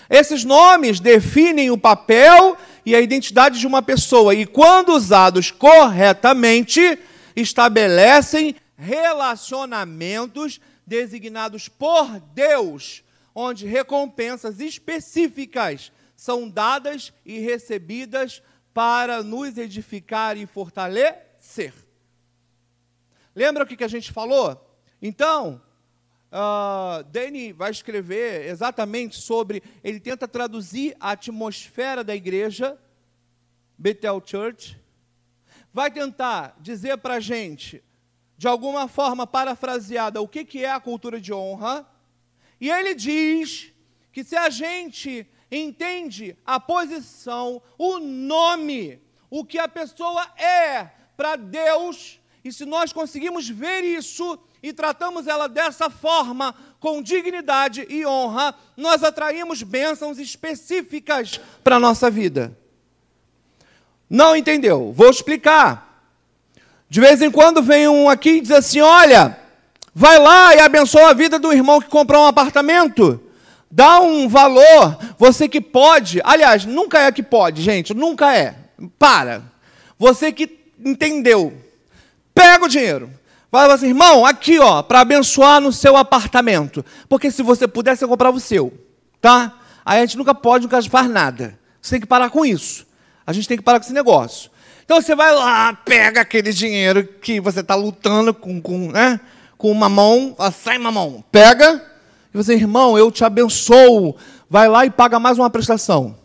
Esses 0.10 0.46
nomes 0.46 1.02
definem 1.02 1.70
o 1.70 1.78
papel 1.78 2.58
e 2.86 2.96
a 2.96 3.02
identidade 3.02 3.60
de 3.60 3.68
uma 3.68 3.82
pessoa 3.82 4.34
e, 4.34 4.46
quando 4.46 4.94
usados 4.94 5.52
corretamente, 5.52 6.98
estabelecem 7.36 8.56
relacionamentos 8.78 10.62
designados 10.86 11.68
por 11.68 12.18
Deus, 12.34 13.04
onde 13.36 13.68
recompensas 13.68 14.62
específicas 14.62 15.92
são 16.16 16.48
dadas 16.48 17.12
e 17.26 17.40
recebidas 17.40 18.42
para 18.78 19.24
nos 19.24 19.58
edificar 19.58 20.38
e 20.38 20.46
fortalecer. 20.46 21.73
Lembra 23.36 23.63
o 23.63 23.65
que 23.65 23.84
a 23.84 23.88
gente 23.88 24.12
falou? 24.12 24.80
Então, 25.02 25.60
uh, 26.32 27.04
Danny 27.06 27.52
vai 27.52 27.71
escrever 27.71 28.46
exatamente 28.46 29.15
sobre. 29.19 29.63
Ele 29.84 30.00
tenta 30.00 30.28
traduzir 30.28 30.96
a 31.00 31.10
atmosfera 31.10 32.04
da 32.04 32.15
igreja, 32.15 32.80
Bethel 33.75 34.21
Church. 34.23 34.80
Vai 35.73 35.90
tentar 35.90 36.56
dizer 36.60 37.00
para 37.00 37.15
a 37.15 37.19
gente, 37.19 37.84
de 38.38 38.48
alguma 38.48 38.88
forma 38.88 39.25
parafraseada, 39.25 40.21
o 40.21 40.28
que, 40.28 40.46
que 40.46 40.63
é 40.63 40.69
a 40.69 40.80
cultura 40.80 41.19
de 41.19 41.34
honra. 41.34 41.84
E 42.62 42.69
ele 42.69 42.94
diz 42.94 43.73
que 44.12 44.23
se 44.23 44.36
a 44.36 44.52
gente 44.52 45.28
entende 45.52 46.35
a 46.45 46.60
posição, 46.60 47.62
o 47.77 48.00
nome, 48.00 49.00
o 49.29 49.43
que 49.45 49.60
a 49.60 49.67
pessoa 49.67 50.27
é 50.37 50.89
para 51.15 51.35
Deus, 51.35 52.19
e 52.43 52.52
se 52.52 52.65
nós 52.65 52.93
conseguimos 52.93 53.50
ver 53.50 53.83
isso 53.83 54.39
e 54.62 54.71
tratamos 54.71 55.27
ela 55.27 55.48
dessa 55.48 55.89
forma, 55.89 56.56
com 56.79 57.02
dignidade 57.02 57.85
e 57.89 58.06
honra, 58.06 58.56
nós 58.75 59.04
atraímos 59.04 59.63
bênçãos 59.63 60.19
específicas 60.19 61.39
para 61.63 61.75
a 61.77 61.79
nossa 61.79 62.10
vida. 62.10 62.58
Não 64.10 64.35
entendeu? 64.35 64.93
Vou 64.93 65.10
explicar. 65.10 66.06
De 66.89 67.02
vez 67.02 67.21
em 67.21 67.29
quando 67.29 67.62
vem 67.62 67.87
um 67.87 68.10
aqui 68.10 68.29
e 68.29 68.41
diz 68.41 68.52
assim: 68.52 68.79
olha, 68.79 69.37
vai 69.93 70.17
lá 70.17 70.56
e 70.56 70.60
abençoa 70.60 71.10
a 71.10 71.13
vida 71.13 71.37
do 71.37 71.52
irmão 71.52 71.81
que 71.81 71.89
comprou 71.89 72.23
um 72.23 72.27
apartamento. 72.27 73.21
Dá 73.70 74.00
um 74.00 74.28
valor, 74.30 74.98
você 75.18 75.48
que 75.48 75.60
pode. 75.60 76.22
Aliás, 76.24 76.65
nunca 76.65 77.00
é 77.00 77.12
que 77.12 77.22
pode, 77.22 77.62
gente, 77.62 77.94
nunca 77.94 78.36
é. 78.36 78.56
Para. 78.98 79.44
Você 80.00 80.32
que 80.32 80.60
entendeu. 80.84 81.54
Pega 82.34 82.65
o 82.65 82.70
dinheiro. 82.70 83.10
Fala 83.52 83.74
assim, 83.74 83.88
irmão, 83.88 84.26
aqui 84.26 84.60
ó, 84.60 84.82
para 84.84 85.02
abençoar 85.02 85.60
no 85.60 85.72
seu 85.72 85.96
apartamento. 85.98 86.86
Porque 87.10 87.32
se 87.32 87.42
você 87.42 87.68
pudesse, 87.68 88.00
você 88.00 88.08
comprava 88.08 88.38
o 88.38 88.42
seu. 88.42 88.72
Tá? 89.22 89.54
Aí 89.86 90.00
a 90.00 90.06
gente 90.06 90.18
nunca 90.18 90.36
pode, 90.36 90.65
nunca 90.65 90.82
faz 90.84 91.10
nada. 91.10 91.58
Você 91.82 91.92
tem 91.92 92.02
que 92.02 92.08
parar 92.08 92.30
com 92.30 92.46
isso. 92.46 92.86
A 93.26 93.34
gente 93.34 93.48
tem 93.48 93.58
que 93.58 93.63
parar 93.63 93.80
com 93.80 93.86
esse 93.86 93.94
negócio. 93.94 94.52
Então 94.84 95.02
você 95.02 95.15
vai 95.15 95.34
lá, 95.34 95.74
pega 95.74 96.22
aquele 96.22 96.54
dinheiro 96.54 97.06
que 97.06 97.42
você 97.42 97.60
está 97.60 97.76
lutando 97.76 98.34
com, 98.34 98.62
com, 98.62 98.92
né, 98.92 99.20
com 99.58 99.70
uma 99.70 99.90
mão, 99.90 100.34
sai 100.54 100.78
mamão, 100.78 101.22
pega, 101.30 101.84
você, 102.38 102.54
irmão, 102.54 102.98
eu 102.98 103.12
te 103.12 103.23
abençoo. 103.23 104.15
Vai 104.50 104.67
lá 104.67 104.85
e 104.85 104.90
paga 104.90 105.19
mais 105.19 105.38
uma 105.38 105.50
prestação. 105.50 106.17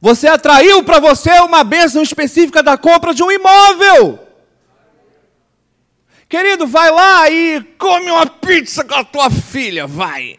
Você 0.00 0.26
atraiu 0.26 0.82
para 0.82 0.98
você 0.98 1.30
uma 1.40 1.62
bênção 1.62 2.02
específica 2.02 2.62
da 2.62 2.76
compra 2.76 3.14
de 3.14 3.22
um 3.22 3.30
imóvel. 3.30 4.18
Querido, 6.28 6.66
vai 6.66 6.90
lá 6.90 7.30
e 7.30 7.62
come 7.78 8.10
uma 8.10 8.26
pizza 8.26 8.82
com 8.82 8.94
a 8.94 9.04
tua 9.04 9.30
filha, 9.30 9.86
vai. 9.86 10.38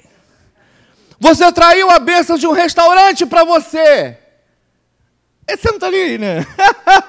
Você 1.19 1.43
atraiu 1.43 1.89
a 1.89 1.99
bênção 1.99 2.37
de 2.37 2.45
um 2.45 2.51
restaurante 2.51 3.25
para 3.25 3.45
você. 3.45 4.17
Você 5.47 5.67
não 5.67 5.75
está 5.75 5.87
ali, 5.87 6.17
né? 6.17 6.45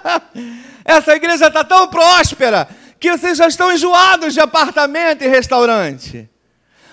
Essa 0.84 1.16
igreja 1.16 1.48
está 1.48 1.64
tão 1.64 1.88
próspera 1.88 2.68
que 3.00 3.10
vocês 3.10 3.38
já 3.38 3.48
estão 3.48 3.72
enjoados 3.72 4.34
de 4.34 4.40
apartamento 4.40 5.22
e 5.22 5.28
restaurante. 5.28 6.28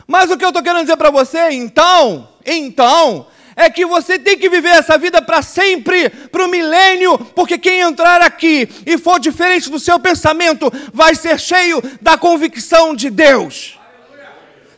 Mas 0.07 0.29
o 0.29 0.37
que 0.37 0.43
eu 0.43 0.49
estou 0.49 0.63
querendo 0.63 0.81
dizer 0.81 0.97
para 0.97 1.09
você, 1.09 1.51
então, 1.51 2.29
então, 2.45 3.27
é 3.55 3.69
que 3.69 3.85
você 3.85 4.17
tem 4.17 4.37
que 4.37 4.49
viver 4.49 4.69
essa 4.69 4.97
vida 4.97 5.21
para 5.21 5.41
sempre, 5.41 6.09
para 6.09 6.45
o 6.45 6.47
milênio, 6.47 7.17
porque 7.35 7.57
quem 7.57 7.81
entrar 7.81 8.21
aqui 8.21 8.67
e 8.85 8.97
for 8.97 9.19
diferente 9.19 9.69
do 9.69 9.79
seu 9.79 9.99
pensamento 9.99 10.71
vai 10.93 11.15
ser 11.15 11.39
cheio 11.39 11.81
da 12.01 12.17
convicção 12.17 12.95
de 12.95 13.09
Deus. 13.09 13.79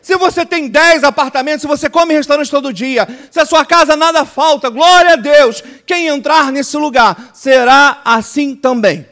Se 0.02 0.18
você 0.18 0.44
tem 0.44 0.68
10 0.68 1.02
apartamentos, 1.02 1.62
se 1.62 1.66
você 1.66 1.88
come 1.88 2.12
em 2.12 2.18
restaurante 2.18 2.50
todo 2.50 2.74
dia, 2.74 3.08
se 3.30 3.40
a 3.40 3.46
sua 3.46 3.64
casa 3.64 3.96
nada 3.96 4.26
falta, 4.26 4.68
glória 4.68 5.14
a 5.14 5.16
Deus, 5.16 5.62
quem 5.86 6.08
entrar 6.08 6.52
nesse 6.52 6.76
lugar 6.76 7.30
será 7.32 8.02
assim 8.04 8.54
também. 8.54 9.06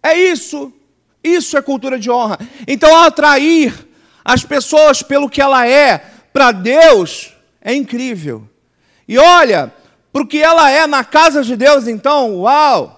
É 0.00 0.16
isso. 0.16 0.72
Isso 1.24 1.58
é 1.58 1.60
cultura 1.60 1.98
de 1.98 2.08
honra. 2.08 2.38
Então, 2.68 2.96
atrair 2.96 3.74
as 4.24 4.44
pessoas 4.44 5.02
pelo 5.02 5.28
que 5.28 5.40
ela 5.40 5.66
é 5.66 5.98
para 6.32 6.52
Deus 6.52 7.32
é 7.60 7.74
incrível. 7.74 8.48
E 9.06 9.18
olha, 9.18 9.72
para 10.12 10.22
o 10.22 10.26
que 10.26 10.38
ela 10.38 10.70
é 10.70 10.86
na 10.86 11.04
casa 11.04 11.42
de 11.42 11.56
Deus, 11.56 11.86
então, 11.86 12.40
uau! 12.40 12.96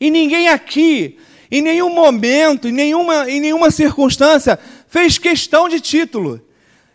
E 0.00 0.10
ninguém 0.10 0.48
aqui 0.48 1.18
em 1.50 1.62
nenhum 1.62 1.90
momento, 1.90 2.68
em 2.68 2.72
nenhuma, 2.72 3.30
em 3.30 3.40
nenhuma 3.40 3.70
circunstância, 3.70 4.58
fez 4.88 5.18
questão 5.18 5.68
de 5.68 5.80
título. 5.80 6.40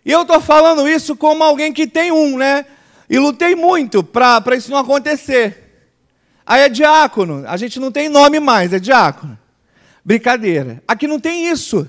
E 0.06 0.12
eu 0.12 0.24
estou 0.24 0.42
falando 0.42 0.88
isso 0.88 1.16
como 1.16 1.44
alguém 1.44 1.72
que 1.72 1.88
tem 1.88 2.12
um, 2.12 2.38
né? 2.38 2.66
E 3.10 3.18
lutei 3.18 3.56
muito 3.56 4.04
para 4.04 4.56
isso 4.56 4.70
não 4.70 4.78
acontecer. 4.78 5.88
Aí 6.46 6.62
é 6.62 6.70
diácono, 6.70 7.44
a 7.48 7.56
gente 7.58 7.80
não 7.80 7.92
tem 7.92 8.10
nome 8.10 8.40
mais, 8.40 8.74
é 8.74 8.80
diácono. 8.80 9.38
Brincadeira. 10.04 10.82
Aqui 10.88 11.08
não 11.08 11.20
tem 11.20 11.48
isso. 11.48 11.88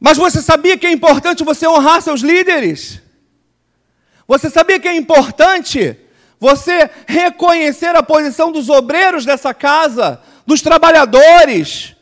Mas 0.00 0.16
você 0.16 0.40
sabia 0.40 0.78
que 0.78 0.86
é 0.86 0.90
importante 0.90 1.44
você 1.44 1.68
honrar 1.68 2.00
seus 2.00 2.22
líderes? 2.22 3.02
Você 4.26 4.48
sabia 4.48 4.80
que 4.80 4.88
é 4.88 4.96
importante 4.96 5.94
você 6.38 6.88
reconhecer 7.06 7.94
a 7.94 8.02
posição 8.02 8.50
dos 8.50 8.70
obreiros 8.70 9.26
dessa 9.26 9.52
casa, 9.52 10.22
dos 10.46 10.62
trabalhadores, 10.62 11.94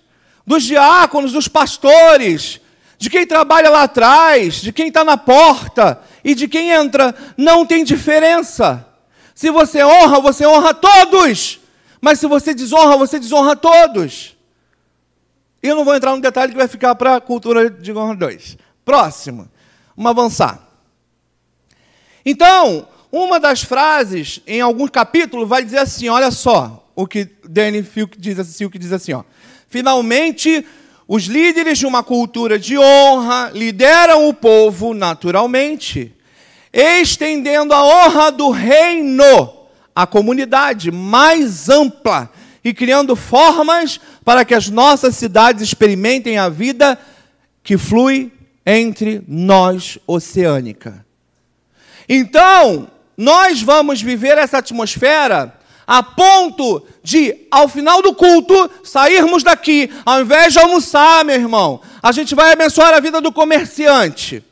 dos 0.47 0.63
diáconos, 0.63 1.33
dos 1.33 1.49
pastores, 1.49 2.61
de 2.97 3.11
quem 3.11 3.27
trabalha 3.27 3.69
lá 3.69 3.83
atrás, 3.83 4.61
de 4.61 4.73
quem 4.73 4.89
está 4.89 5.03
na 5.03 5.17
porta 5.17 6.01
e 6.23 6.37
de 6.37 6.47
quem 6.47 6.71
entra, 6.71 7.15
não 7.37 7.67
tem 7.67 7.83
diferença. 7.83 8.87
Se 9.35 9.51
você 9.51 9.83
honra, 9.83 10.21
você 10.21 10.47
honra 10.47 10.73
todos, 10.73 11.59
mas 12.01 12.21
se 12.21 12.29
você 12.29 12.55
desonra, 12.55 12.97
você 12.97 13.19
desonra 13.19 13.57
todos. 13.57 14.38
E 15.63 15.69
eu 15.69 15.77
não 15.77 15.85
vou 15.85 15.95
entrar 15.95 16.15
no 16.15 16.23
detalhe 16.23 16.53
que 16.53 16.59
vai 16.59 16.69
ficar 16.69 16.95
para 16.95 17.17
a 17.17 17.21
cultura 17.21 17.69
de 17.69 17.93
honra 17.93 18.15
2. 18.15 18.57
Próximo, 18.85 19.49
vamos 19.97 20.11
avançar. 20.11 20.69
Então, 22.25 22.87
uma 23.11 23.41
das 23.41 23.63
frases 23.63 24.41
em 24.47 24.61
algum 24.61 24.87
capítulo 24.87 25.47
vai 25.47 25.65
dizer 25.65 25.79
assim: 25.79 26.09
olha 26.09 26.31
só, 26.31 26.89
o 26.95 27.07
que 27.07 27.29
Danny 27.49 27.83
Filk 27.83 28.19
diz 28.19 28.39
assim, 28.39 28.65
o 28.65 28.71
que 28.71 28.79
diz 28.79 28.93
assim, 28.93 29.13
ó. 29.13 29.25
Finalmente, 29.69 30.65
os 31.07 31.25
líderes 31.25 31.79
de 31.79 31.87
uma 31.87 32.03
cultura 32.03 32.59
de 32.59 32.79
honra 32.79 33.51
lideram 33.55 34.29
o 34.29 34.35
povo 34.35 34.93
naturalmente, 34.93 36.15
estendendo 36.73 37.73
a 37.73 37.83
honra 37.83 38.31
do 38.31 38.51
reino 38.51 39.55
à 39.95 40.07
comunidade 40.07 40.91
mais 40.91 41.69
ampla 41.69 42.31
e 42.63 42.75
criando 42.75 43.17
formas 43.17 43.99
para 44.29 44.45
que 44.45 44.53
as 44.53 44.69
nossas 44.69 45.17
cidades 45.17 45.63
experimentem 45.63 46.37
a 46.37 46.51
vida 46.51 46.99
que 47.63 47.79
flui 47.79 48.31
entre 48.67 49.25
nós 49.27 49.99
oceânica. 50.07 51.03
Então, 52.07 52.89
nós 53.17 53.63
vamos 53.63 54.03
viver 54.03 54.37
essa 54.37 54.59
atmosfera 54.59 55.55
a 55.87 56.03
ponto 56.03 56.87
de, 57.03 57.47
ao 57.51 57.69
final 57.69 58.03
do 58.03 58.15
culto, 58.15 58.71
sairmos 58.85 59.43
daqui, 59.43 59.91
ao 60.05 60.21
invés 60.21 60.53
de 60.53 60.59
almoçar, 60.59 61.25
meu 61.25 61.37
irmão, 61.37 61.81
a 62.03 62.13
gente 62.13 62.35
vai 62.35 62.53
abençoar 62.53 62.93
a 62.93 63.01
vida 63.01 63.23
do 63.23 63.33
comerciante. 63.33 64.45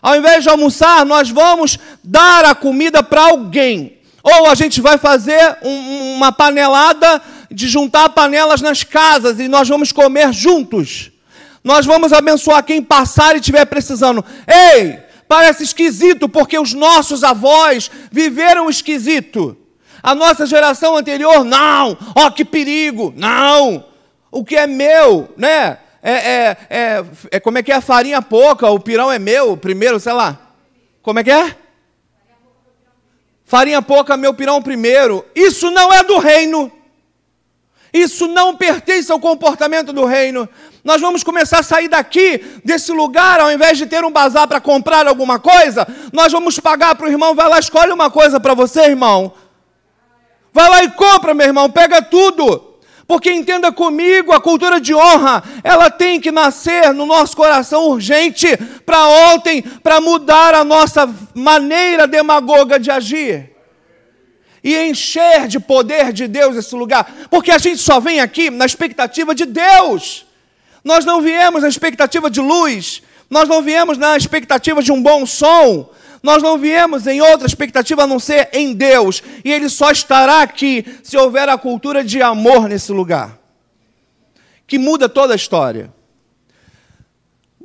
Ao 0.00 0.16
invés 0.16 0.44
de 0.44 0.48
almoçar, 0.48 1.04
nós 1.04 1.28
vamos 1.28 1.78
dar 2.02 2.46
a 2.46 2.54
comida 2.54 3.02
para 3.02 3.20
alguém. 3.20 3.98
Ou 4.22 4.46
a 4.48 4.54
gente 4.54 4.80
vai 4.80 4.96
fazer 4.96 5.58
um, 5.62 6.14
uma 6.14 6.32
panelada 6.32 7.20
de 7.52 7.68
juntar 7.68 8.08
panelas 8.10 8.60
nas 8.60 8.82
casas 8.82 9.38
e 9.38 9.48
nós 9.48 9.68
vamos 9.68 9.92
comer 9.92 10.32
juntos. 10.32 11.10
Nós 11.62 11.86
vamos 11.86 12.12
abençoar 12.12 12.64
quem 12.64 12.82
passar 12.82 13.36
e 13.36 13.38
estiver 13.38 13.64
precisando. 13.66 14.24
Ei, 14.46 14.98
parece 15.28 15.62
esquisito 15.62 16.28
porque 16.28 16.58
os 16.58 16.74
nossos 16.74 17.22
avós 17.22 17.90
viveram 18.10 18.68
esquisito. 18.68 19.56
A 20.02 20.14
nossa 20.14 20.44
geração 20.46 20.96
anterior, 20.96 21.44
não, 21.44 21.96
ó 22.16 22.30
que 22.30 22.44
perigo, 22.44 23.12
não. 23.16 23.84
O 24.30 24.44
que 24.44 24.56
é 24.56 24.66
meu, 24.66 25.28
né? 25.36 25.78
É, 26.02 26.12
é, 26.12 26.56
é, 26.68 27.04
é, 27.30 27.40
como 27.40 27.58
é 27.58 27.62
que 27.62 27.70
é 27.70 27.76
a 27.76 27.80
farinha 27.80 28.20
pouca, 28.20 28.68
o 28.68 28.80
pirão 28.80 29.12
é 29.12 29.20
meu, 29.20 29.56
primeiro, 29.56 30.00
sei 30.00 30.12
lá. 30.12 30.36
Como 31.00 31.20
é 31.20 31.24
que 31.24 31.30
é? 31.30 31.56
Farinha 33.44 33.80
pouca, 33.80 34.16
meu 34.16 34.34
pirão 34.34 34.60
primeiro. 34.60 35.24
Isso 35.34 35.70
não 35.70 35.92
é 35.92 36.02
do 36.02 36.18
reino. 36.18 36.72
Isso 37.92 38.26
não 38.26 38.56
pertence 38.56 39.12
ao 39.12 39.20
comportamento 39.20 39.92
do 39.92 40.06
reino. 40.06 40.48
Nós 40.82 41.00
vamos 41.00 41.22
começar 41.22 41.60
a 41.60 41.62
sair 41.62 41.88
daqui, 41.88 42.42
desse 42.64 42.90
lugar, 42.90 43.38
ao 43.38 43.52
invés 43.52 43.76
de 43.76 43.86
ter 43.86 44.04
um 44.04 44.10
bazar 44.10 44.48
para 44.48 44.60
comprar 44.60 45.06
alguma 45.06 45.38
coisa, 45.38 45.86
nós 46.12 46.32
vamos 46.32 46.58
pagar 46.58 46.94
para 46.94 47.06
o 47.06 47.10
irmão, 47.10 47.34
vai 47.34 47.48
lá, 47.48 47.58
escolhe 47.58 47.92
uma 47.92 48.10
coisa 48.10 48.40
para 48.40 48.54
você, 48.54 48.86
irmão. 48.86 49.34
Vai 50.52 50.68
lá 50.68 50.82
e 50.82 50.90
compra, 50.90 51.34
meu 51.34 51.46
irmão, 51.46 51.70
pega 51.70 52.00
tudo. 52.00 52.72
Porque 53.06 53.30
entenda 53.30 53.70
comigo, 53.70 54.32
a 54.32 54.40
cultura 54.40 54.80
de 54.80 54.94
honra, 54.94 55.42
ela 55.62 55.90
tem 55.90 56.18
que 56.18 56.32
nascer 56.32 56.94
no 56.94 57.04
nosso 57.04 57.36
coração 57.36 57.88
urgente 57.88 58.56
para 58.86 59.06
ontem, 59.06 59.60
para 59.60 60.00
mudar 60.00 60.54
a 60.54 60.64
nossa 60.64 61.08
maneira 61.34 62.06
demagoga 62.06 62.80
de 62.80 62.90
agir. 62.90 63.51
E 64.62 64.76
encher 64.76 65.48
de 65.48 65.58
poder 65.58 66.12
de 66.12 66.28
Deus 66.28 66.56
esse 66.56 66.74
lugar. 66.74 67.28
Porque 67.30 67.50
a 67.50 67.58
gente 67.58 67.78
só 67.78 67.98
vem 67.98 68.20
aqui 68.20 68.50
na 68.50 68.64
expectativa 68.64 69.34
de 69.34 69.44
Deus. 69.44 70.24
Nós 70.84 71.04
não 71.04 71.20
viemos 71.20 71.62
na 71.62 71.68
expectativa 71.68 72.30
de 72.30 72.40
luz, 72.40 73.02
Nós 73.32 73.48
não 73.48 73.62
viemos 73.62 73.96
na 73.96 74.14
expectativa 74.14 74.82
de 74.82 74.92
um 74.92 75.02
bom 75.02 75.24
som, 75.24 75.90
nós 76.22 76.42
não 76.42 76.58
viemos 76.58 77.06
em 77.06 77.22
outra 77.22 77.46
expectativa 77.46 78.02
a 78.02 78.06
não 78.06 78.18
ser 78.18 78.50
em 78.52 78.74
Deus, 78.74 79.22
e 79.42 79.50
Ele 79.50 79.70
só 79.70 79.90
estará 79.90 80.42
aqui 80.42 80.84
se 81.02 81.16
houver 81.16 81.48
a 81.48 81.56
cultura 81.56 82.04
de 82.04 82.20
amor 82.20 82.68
nesse 82.68 82.92
lugar, 82.92 83.38
que 84.66 84.78
muda 84.78 85.08
toda 85.08 85.32
a 85.32 85.36
história. 85.36 85.90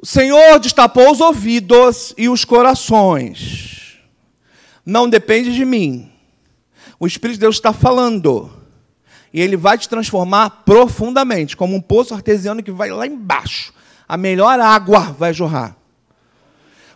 O 0.02 0.06
Senhor 0.06 0.58
destapou 0.58 1.12
os 1.12 1.20
ouvidos 1.20 2.14
e 2.18 2.30
os 2.30 2.45
corações. 2.45 3.98
Não 4.86 5.10
depende 5.10 5.54
de 5.54 5.66
mim. 5.66 6.10
O 7.00 7.08
Espírito 7.08 7.36
de 7.36 7.41
Deus 7.41 7.56
está 7.56 7.74
falando. 7.74 8.52
E 9.34 9.41
ele 9.41 9.58
vai 9.58 9.78
te 9.78 9.88
transformar 9.89 10.64
profundamente, 10.66 11.56
como 11.56 11.76
um 11.76 11.82
poço 11.82 12.14
artesiano 12.14 12.64
que 12.64 12.72
vai 12.72 12.89
lá 12.89 13.06
embaixo 13.06 13.74
a 14.08 14.16
melhor 14.16 14.60
água 14.60 15.00
vai 15.00 15.34
jorrar. 15.34 15.76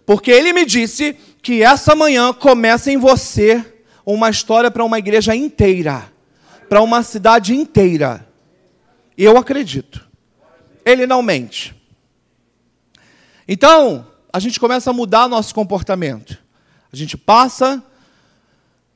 Porque 0.06 0.32
ele 0.32 0.54
me 0.54 0.66
disse 0.66 1.14
que 1.42 1.62
essa 1.62 1.94
manhã 1.94 2.34
começa 2.34 2.92
em 2.92 2.98
você 2.98 3.64
uma 4.06 4.30
história 4.30 4.72
para 4.72 4.84
uma 4.84 4.98
igreja 4.98 5.36
inteira, 5.36 6.12
para 6.70 6.82
uma 6.82 7.04
cidade 7.04 7.54
inteira. 7.54 8.28
Eu 9.18 9.38
acredito. 9.38 10.08
Ele 10.86 11.06
não 11.06 11.22
mente. 11.22 11.76
Então, 13.48 14.08
a 14.32 14.40
gente 14.40 14.60
começa 14.60 14.90
a 14.90 14.94
mudar 14.94 15.28
nosso 15.28 15.54
comportamento. 15.54 16.38
A 16.92 16.96
gente 16.96 17.18
passa 17.18 17.84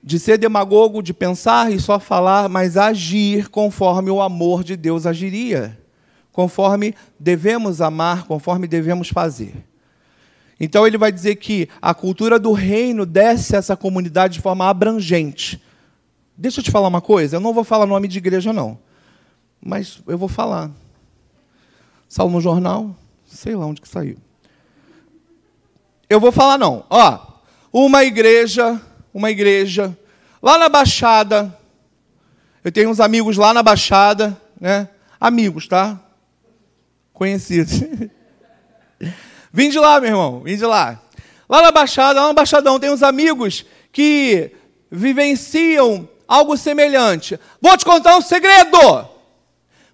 de 0.06 0.20
ser 0.20 0.38
demagogo, 0.38 1.02
de 1.02 1.14
pensar 1.14 1.72
e 1.72 1.80
só 1.80 2.00
falar, 2.00 2.48
mas 2.48 2.78
agir 2.78 3.50
conforme 3.50 4.12
o 4.12 4.22
amor 4.22 4.64
de 4.64 4.78
Deus 4.78 5.08
agiria 5.08 5.84
conforme 6.36 6.94
devemos 7.18 7.80
amar, 7.80 8.26
conforme 8.26 8.68
devemos 8.68 9.08
fazer. 9.08 9.56
Então 10.60 10.86
ele 10.86 10.98
vai 10.98 11.10
dizer 11.10 11.38
que 11.38 11.70
a 11.82 11.94
cultura 11.94 12.38
do 12.38 12.52
reino 12.52 13.06
desce 13.06 13.56
essa 13.56 13.78
comunidade 13.78 14.34
de 14.34 14.42
forma 14.42 14.68
abrangente. 14.68 15.64
Deixa 16.36 16.60
eu 16.60 16.64
te 16.64 16.72
falar 16.72 16.90
uma 16.90 17.00
coisa, 17.00 17.38
eu 17.38 17.40
não 17.40 17.54
vou 17.54 17.64
falar 17.64 17.86
nome 17.86 18.10
de 18.10 18.18
igreja 18.18 18.52
não, 18.52 18.78
mas 19.62 20.04
eu 20.06 20.18
vou 20.18 20.28
falar. 20.28 20.70
Saiu 22.10 22.30
no 22.30 22.42
jornal, 22.42 22.94
sei 23.26 23.56
lá 23.56 23.66
onde 23.66 23.80
que 23.80 23.88
saiu. 23.88 24.18
Eu 26.10 26.20
vou 26.20 26.34
falar 26.34 26.58
não. 26.58 26.84
Ó, 26.90 27.20
uma 27.72 28.04
igreja, 28.04 28.80
uma 29.16 29.32
igreja 29.32 29.98
lá 30.40 30.60
na 30.60 30.70
Baixada. 30.70 31.58
Eu 32.64 32.72
tenho 32.72 32.92
uns 32.92 33.00
amigos 33.00 33.36
lá 33.38 33.52
na 33.52 33.64
Baixada, 33.64 34.40
né? 34.62 34.88
Amigos, 35.20 35.68
tá? 35.68 36.00
conhecidos. 37.16 37.82
Vim 39.52 39.70
de 39.70 39.80
lá, 39.80 40.00
meu 40.02 40.10
irmão, 40.10 40.42
vim 40.42 40.58
de 40.58 40.66
lá. 40.66 41.02
Lá 41.48 41.62
na 41.62 41.72
Baixada, 41.72 42.20
lá 42.20 42.28
no 42.28 42.34
Baixadão, 42.34 42.78
tem 42.78 42.92
uns 42.92 43.02
amigos 43.02 43.66
que 43.90 44.52
vivenciam 44.92 46.10
algo 46.28 46.58
semelhante. 46.58 47.40
Vou 47.62 47.78
te 47.78 47.86
contar 47.86 48.18
um 48.18 48.22
segredo. 48.22 49.08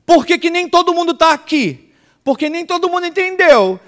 Por 0.03 0.25
que, 0.25 0.39
que 0.39 0.49
nem 0.49 0.67
todo 0.67 0.95
mundo 0.95 1.11
está 1.11 1.31
aqui? 1.31 1.93
Porque 2.23 2.49
nem 2.49 2.65
todo 2.65 2.89
mundo 2.89 3.05
entendeu 3.05 3.79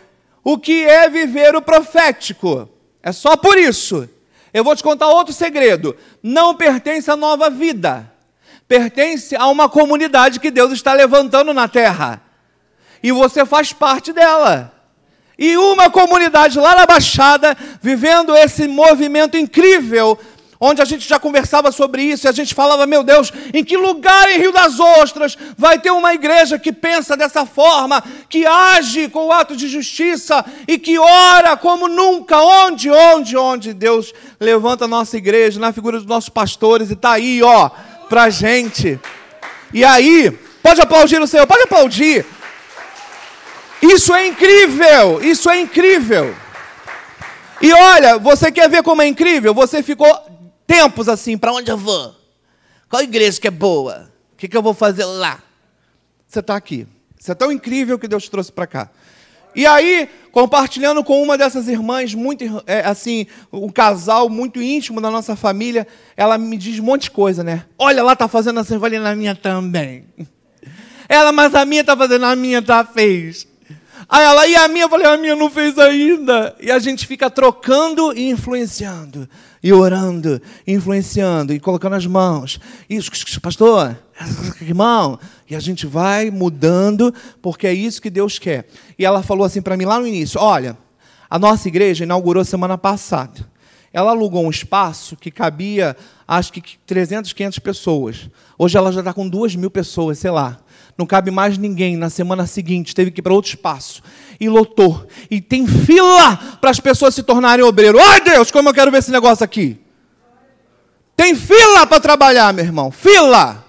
o 0.43 0.59
que 0.59 0.85
é 0.85 1.09
viver 1.09 1.55
o 1.55 1.61
profético. 1.61 2.69
É 3.01 3.11
só 3.11 3.35
por 3.35 3.57
isso. 3.57 4.07
Eu 4.53 4.63
vou 4.63 4.75
te 4.75 4.83
contar 4.83 5.07
outro 5.07 5.33
segredo. 5.33 5.95
Não 6.21 6.55
pertence 6.55 7.09
à 7.09 7.15
nova 7.15 7.49
vida. 7.49 8.11
Pertence 8.67 9.35
a 9.35 9.47
uma 9.47 9.67
comunidade 9.67 10.39
que 10.39 10.51
Deus 10.51 10.71
está 10.71 10.93
levantando 10.93 11.53
na 11.53 11.67
terra 11.67 12.21
e 13.03 13.11
você 13.11 13.45
faz 13.45 13.73
parte 13.73 14.13
dela. 14.13 14.71
E 15.37 15.57
uma 15.57 15.89
comunidade 15.89 16.57
lá 16.57 16.73
na 16.73 16.85
Baixada, 16.85 17.57
vivendo 17.81 18.33
esse 18.35 18.65
movimento 18.65 19.35
incrível, 19.35 20.17
onde 20.65 20.81
a 20.81 20.85
gente 20.85 21.05
já 21.07 21.19
conversava 21.19 21.73
sobre 21.73 22.03
isso, 22.03 22.25
e 22.25 22.29
a 22.29 22.31
gente 22.31 22.55
falava, 22.55 22.87
meu 22.87 23.03
Deus, 23.03 23.33
em 23.53 23.65
que 23.65 23.75
lugar 23.75 24.31
em 24.31 24.39
Rio 24.39 24.53
das 24.53 24.79
Ostras 24.79 25.37
vai 25.57 25.77
ter 25.77 25.91
uma 25.91 26.13
igreja 26.13 26.57
que 26.57 26.71
pensa 26.71 27.17
dessa 27.17 27.45
forma, 27.45 28.01
que 28.29 28.45
age 28.45 29.09
com 29.09 29.27
o 29.27 29.31
ato 29.33 29.57
de 29.57 29.67
justiça 29.67 30.45
e 30.65 30.77
que 30.77 30.97
ora 30.97 31.57
como 31.57 31.89
nunca, 31.89 32.39
onde, 32.39 32.89
onde, 32.89 33.35
onde 33.35 33.73
Deus 33.73 34.13
levanta 34.39 34.85
a 34.85 34.87
nossa 34.87 35.17
igreja, 35.17 35.59
na 35.59 35.73
figura 35.73 35.97
dos 35.97 36.07
nossos 36.07 36.29
pastores, 36.29 36.89
e 36.89 36.93
está 36.93 37.11
aí, 37.11 37.43
ó, 37.43 37.69
pra 38.07 38.29
gente. 38.29 38.97
E 39.73 39.83
aí, 39.83 40.31
pode 40.61 40.79
aplaudir 40.79 41.21
o 41.21 41.27
Senhor, 41.27 41.45
pode 41.45 41.63
aplaudir. 41.63 42.25
Isso 43.81 44.13
é 44.13 44.27
incrível, 44.27 45.21
isso 45.21 45.49
é 45.49 45.59
incrível. 45.59 46.33
E 47.61 47.73
olha, 47.73 48.17
você 48.17 48.49
quer 48.49 48.69
ver 48.69 48.81
como 48.81 49.01
é 49.01 49.07
incrível? 49.07 49.53
Você 49.53 49.83
ficou 49.83 50.32
tempos 50.73 51.07
assim, 51.07 51.37
para 51.37 51.53
onde 51.53 51.69
eu 51.69 51.77
vou? 51.77 52.15
Qual 52.89 53.03
igreja 53.03 53.39
que 53.39 53.47
é 53.47 53.51
boa? 53.51 54.11
O 54.33 54.37
que, 54.37 54.47
que 54.47 54.57
eu 54.57 54.61
vou 54.61 54.73
fazer 54.73 55.05
lá? 55.05 55.39
Você 56.27 56.39
está 56.39 56.55
aqui. 56.55 56.87
Isso 57.19 57.31
é 57.31 57.35
tão 57.35 57.51
incrível 57.51 57.99
que 57.99 58.07
Deus 58.07 58.23
te 58.23 58.31
trouxe 58.31 58.51
para 58.51 58.65
cá. 58.65 58.89
E 59.55 59.67
aí, 59.67 60.09
compartilhando 60.31 61.03
com 61.03 61.21
uma 61.21 61.37
dessas 61.37 61.67
irmãs, 61.67 62.15
muito 62.15 62.43
é, 62.65 62.79
assim, 62.79 63.27
um 63.51 63.69
casal 63.69 64.27
muito 64.29 64.59
íntimo 64.59 64.99
da 64.99 65.11
nossa 65.11 65.35
família, 65.35 65.87
ela 66.17 66.39
me 66.39 66.57
diz 66.57 66.79
um 66.79 66.83
monte 66.83 67.03
de 67.03 67.11
coisa, 67.11 67.43
né? 67.43 67.65
Olha, 67.77 68.01
lá 68.01 68.15
tá 68.15 68.27
fazendo 68.27 68.59
assim, 68.59 68.79
falei, 68.79 68.97
na 68.97 69.15
minha 69.15 69.35
também. 69.35 70.05
Ela, 71.07 71.31
mas 71.31 71.53
a 71.53 71.65
minha 71.65 71.83
tá 71.83 71.95
fazendo, 71.95 72.25
a 72.25 72.35
minha 72.35 72.63
tá 72.63 72.83
fez. 72.83 73.47
Aí 74.09 74.23
ela, 74.23 74.47
e 74.47 74.55
a 74.55 74.67
minha? 74.67 74.85
Eu 74.85 74.89
falei, 74.89 75.05
a 75.05 75.17
minha 75.17 75.35
não 75.35 75.51
fez 75.51 75.77
ainda. 75.77 76.55
E 76.59 76.71
a 76.71 76.79
gente 76.79 77.05
fica 77.05 77.29
trocando 77.29 78.11
e 78.17 78.29
influenciando. 78.29 79.29
E 79.63 79.71
orando, 79.71 80.41
influenciando, 80.67 81.53
e 81.53 81.59
colocando 81.59 81.93
as 81.93 82.05
mãos. 82.05 82.59
Isso, 82.89 83.09
pastor, 83.39 83.97
irmão. 84.61 85.17
E 85.49 85.55
a 85.55 85.59
gente 85.59 85.87
vai 85.87 86.29
mudando, 86.29 87.13
porque 87.41 87.65
é 87.65 87.73
isso 87.73 88.01
que 88.01 88.09
Deus 88.09 88.37
quer. 88.37 88.67
E 88.99 89.05
ela 89.05 89.23
falou 89.23 89.45
assim 89.45 89.61
para 89.61 89.77
mim 89.77 89.85
lá 89.85 89.99
no 89.99 90.05
início: 90.05 90.39
olha, 90.39 90.77
a 91.29 91.39
nossa 91.39 91.67
igreja 91.69 92.03
inaugurou 92.03 92.43
semana 92.43 92.77
passada. 92.77 93.51
Ela 93.93 94.11
alugou 94.11 94.43
um 94.43 94.49
espaço 94.49 95.15
que 95.15 95.31
cabia, 95.31 95.95
acho 96.27 96.51
que 96.51 96.77
300, 96.85 97.31
500 97.31 97.59
pessoas. 97.59 98.29
Hoje 98.57 98.77
ela 98.77 98.91
já 98.91 98.99
está 98.99 99.13
com 99.13 99.29
2 99.29 99.55
mil 99.55 99.71
pessoas, 99.71 100.19
sei 100.19 100.31
lá 100.31 100.62
não 100.97 101.05
cabe 101.05 101.31
mais 101.31 101.57
ninguém. 101.57 101.97
Na 101.97 102.09
semana 102.09 102.45
seguinte, 102.45 102.93
teve 102.93 103.11
que 103.11 103.19
ir 103.19 103.23
para 103.23 103.33
outro 103.33 103.49
espaço. 103.49 104.01
E 104.39 104.47
lotou. 104.47 105.07
E 105.29 105.41
tem 105.41 105.65
fila 105.67 106.37
para 106.59 106.69
as 106.69 106.79
pessoas 106.79 107.15
se 107.15 107.23
tornarem 107.23 107.65
obreiro. 107.65 107.99
Ai 107.99 108.21
Deus, 108.21 108.51
como 108.51 108.69
eu 108.69 108.73
quero 108.73 108.91
ver 108.91 108.99
esse 108.99 109.11
negócio 109.11 109.43
aqui. 109.43 109.79
Tem 111.15 111.35
fila 111.35 111.85
para 111.85 111.99
trabalhar, 111.99 112.53
meu 112.53 112.65
irmão. 112.65 112.91
Fila. 112.91 113.63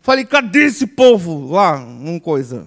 Falei, 0.00 0.24
cadê 0.24 0.66
esse 0.66 0.86
povo 0.86 1.50
lá? 1.50 1.76
Uma 1.76 2.20
coisa. 2.20 2.66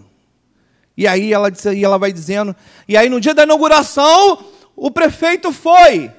E 0.95 1.07
aí 1.07 1.31
ela, 1.31 1.51
disse, 1.51 1.71
e 1.71 1.83
ela 1.83 1.99
vai 1.99 2.11
dizendo. 2.11 2.55
E 2.87 2.97
aí 2.97 3.07
no 3.09 3.21
dia 3.21 3.33
da 3.33 3.43
inauguração, 3.43 4.43
o 4.75 4.89
prefeito 4.89 5.51
foi. 5.51 6.11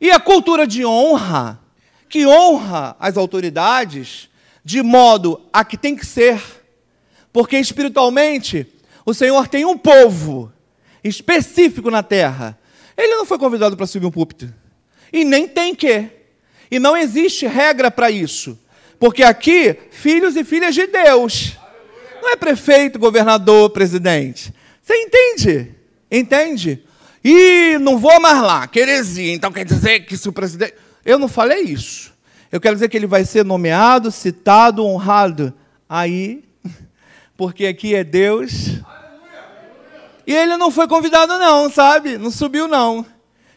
E 0.00 0.10
a 0.10 0.18
cultura 0.18 0.66
de 0.66 0.84
honra, 0.84 1.60
que 2.08 2.26
honra 2.26 2.96
as 2.98 3.16
autoridades, 3.16 4.30
de 4.64 4.82
modo 4.82 5.40
a 5.52 5.64
que 5.64 5.76
tem 5.76 5.94
que 5.94 6.06
ser, 6.06 6.40
porque 7.32 7.58
espiritualmente 7.58 8.66
o 9.04 9.12
Senhor 9.12 9.46
tem 9.46 9.64
um 9.64 9.76
povo 9.76 10.50
específico 11.02 11.90
na 11.90 12.02
terra. 12.02 12.58
Ele 12.96 13.14
não 13.16 13.26
foi 13.26 13.38
convidado 13.38 13.76
para 13.76 13.86
subir 13.86 14.06
um 14.06 14.10
púlpito, 14.10 14.52
e 15.12 15.24
nem 15.24 15.46
tem 15.46 15.74
que, 15.74 16.08
e 16.70 16.78
não 16.78 16.96
existe 16.96 17.46
regra 17.46 17.90
para 17.90 18.10
isso, 18.10 18.58
porque 18.98 19.22
aqui, 19.22 19.76
filhos 19.90 20.34
e 20.36 20.44
filhas 20.44 20.74
de 20.74 20.86
Deus, 20.86 21.58
não 22.22 22.30
é 22.30 22.36
prefeito, 22.36 22.98
governador, 22.98 23.68
presidente. 23.68 24.54
Você 24.80 24.94
entende? 24.96 25.74
Entende? 26.10 26.82
E 27.22 27.76
não 27.80 27.98
vou 27.98 28.18
mais 28.18 28.40
lá, 28.40 28.66
queresia, 28.66 29.32
então 29.32 29.52
quer 29.52 29.64
dizer 29.64 30.00
que 30.00 30.16
se 30.16 30.28
o 30.28 30.32
presidente. 30.32 30.74
Eu 31.04 31.18
não 31.18 31.28
falei 31.28 31.62
isso. 31.62 32.13
Eu 32.54 32.60
quero 32.60 32.76
dizer 32.76 32.88
que 32.88 32.96
ele 32.96 33.08
vai 33.08 33.24
ser 33.24 33.44
nomeado, 33.44 34.12
citado, 34.12 34.86
honrado. 34.86 35.52
Aí, 35.88 36.44
porque 37.36 37.66
aqui 37.66 37.96
é 37.96 38.04
Deus. 38.04 38.78
E 40.24 40.32
ele 40.32 40.56
não 40.56 40.70
foi 40.70 40.86
convidado, 40.86 41.36
não, 41.36 41.68
sabe? 41.68 42.16
Não 42.16 42.30
subiu, 42.30 42.68
não. 42.68 43.04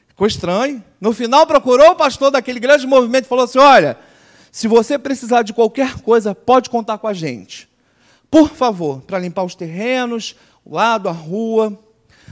Ficou 0.08 0.26
estranho. 0.26 0.84
No 1.00 1.14
final, 1.14 1.46
procurou 1.46 1.92
o 1.92 1.96
pastor 1.96 2.32
daquele 2.32 2.60
grande 2.60 2.88
movimento 2.88 3.26
e 3.26 3.28
falou 3.28 3.46
assim: 3.46 3.60
Olha, 3.60 4.00
se 4.52 4.68
você 4.68 4.98
precisar 4.98 5.44
de 5.44 5.54
qualquer 5.54 6.02
coisa, 6.02 6.34
pode 6.34 6.68
contar 6.68 6.98
com 6.98 7.08
a 7.08 7.14
gente. 7.14 7.70
Por 8.32 8.50
favor, 8.50 9.02
para 9.02 9.20
limpar 9.20 9.44
os 9.44 9.54
terrenos, 9.54 10.36
o 10.66 10.74
lado, 10.74 11.08
a 11.08 11.12
rua. 11.12 11.80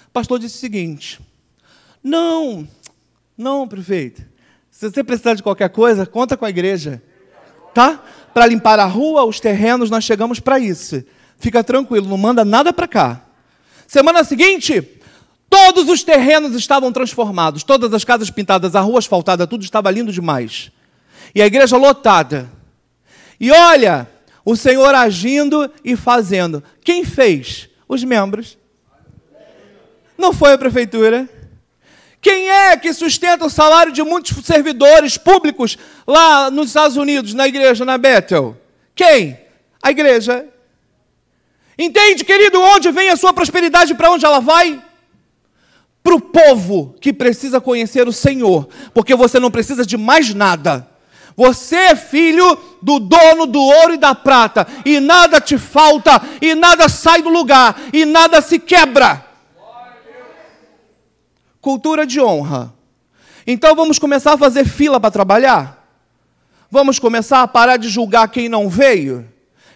O 0.08 0.12
pastor 0.12 0.40
disse 0.40 0.58
o 0.58 0.62
seguinte: 0.62 1.22
Não, 2.04 2.68
não, 3.38 3.68
prefeito. 3.68 4.34
Se 4.76 4.90
você 4.90 5.06
precisar 5.06 5.36
de 5.36 5.42
qualquer 5.42 5.70
coisa, 5.70 6.06
conta 6.06 6.36
com 6.36 6.44
a 6.44 6.50
igreja. 6.50 7.02
Tá? 7.74 8.04
Para 8.34 8.46
limpar 8.46 8.78
a 8.78 8.86
rua, 8.86 9.24
os 9.24 9.40
terrenos, 9.40 9.90
nós 9.90 10.04
chegamos 10.04 10.42
para 10.42 10.60
isso. 10.60 11.02
Fica 11.40 11.64
tranquilo, 11.64 12.10
não 12.10 12.18
manda 12.18 12.44
nada 12.44 12.74
para 12.74 12.86
cá. 12.86 13.22
Semana 13.88 14.26
seguinte, 14.26 15.00
Todos 15.50 15.88
os 15.88 16.04
terrenos 16.04 16.54
estavam 16.54 16.92
transformados, 16.92 17.64
todas 17.64 17.94
as 17.94 18.04
casas 18.04 18.30
pintadas, 18.30 18.76
a 18.76 18.82
rua 18.82 19.00
asfaltada, 19.00 19.48
tudo 19.48 19.64
estava 19.64 19.90
lindo 19.90 20.12
demais. 20.12 20.70
E 21.34 21.42
a 21.42 21.46
igreja 21.46 21.78
lotada. 21.78 22.52
E 23.40 23.50
olha, 23.52 24.06
o 24.44 24.58
Senhor 24.58 24.94
agindo 24.94 25.72
e 25.82 25.96
fazendo. 25.96 26.62
Quem 26.84 27.06
fez? 27.06 27.70
Os 27.88 28.04
membros. 28.04 28.58
Não 30.18 30.34
foi 30.34 30.52
a 30.52 30.58
prefeitura. 30.58 31.30
Quem 32.26 32.50
é 32.50 32.76
que 32.76 32.92
sustenta 32.92 33.46
o 33.46 33.52
salário 33.52 33.92
de 33.92 34.02
muitos 34.02 34.44
servidores 34.44 35.16
públicos 35.16 35.78
lá 36.08 36.50
nos 36.50 36.70
Estados 36.70 36.98
Unidos, 36.98 37.36
na 37.36 37.48
igreja, 37.48 37.86
na 37.86 38.00
Bethel? 38.00 38.58
Quem? 38.96 39.40
A 39.80 39.92
igreja. 39.92 40.44
Entende, 41.78 42.24
querido, 42.24 42.60
onde 42.60 42.90
vem 42.90 43.10
a 43.10 43.16
sua 43.16 43.32
prosperidade 43.32 43.92
e 43.92 43.96
para 43.96 44.10
onde 44.10 44.26
ela 44.26 44.40
vai? 44.40 44.84
Para 46.02 46.16
o 46.16 46.20
povo 46.20 46.96
que 47.00 47.14
precisa 47.14 47.62
conhecer 47.62 48.08
o 48.08 48.12
Senhor, 48.12 48.68
porque 48.92 49.14
você 49.14 49.40
não 49.40 49.52
precisa 49.52 49.86
de 49.86 49.96
mais 49.96 50.34
nada. 50.34 50.90
Você 51.38 51.76
é 51.76 51.96
filho 51.96 52.58
do 52.82 52.98
dono 52.98 53.46
do 53.46 53.62
ouro 53.62 53.94
e 53.94 53.98
da 53.98 54.16
prata, 54.16 54.66
e 54.84 55.00
nada 55.00 55.40
te 55.40 55.60
falta, 55.60 56.20
e 56.42 56.56
nada 56.56 56.90
sai 56.90 57.22
do 57.22 57.30
lugar, 57.30 57.80
e 57.94 58.04
nada 58.04 58.42
se 58.42 58.58
quebra. 58.58 59.35
Cultura 61.66 62.06
de 62.06 62.22
honra. 62.22 62.72
Então 63.48 63.76
vamos 63.76 63.98
começar 63.98 64.34
a 64.34 64.38
fazer 64.38 64.66
fila 64.66 65.00
para 65.00 65.10
trabalhar? 65.10 65.84
Vamos 66.70 67.00
começar 67.00 67.42
a 67.42 67.48
parar 67.48 67.78
de 67.78 67.90
julgar 67.90 68.28
quem 68.28 68.48
não 68.48 68.70
veio? 68.70 69.28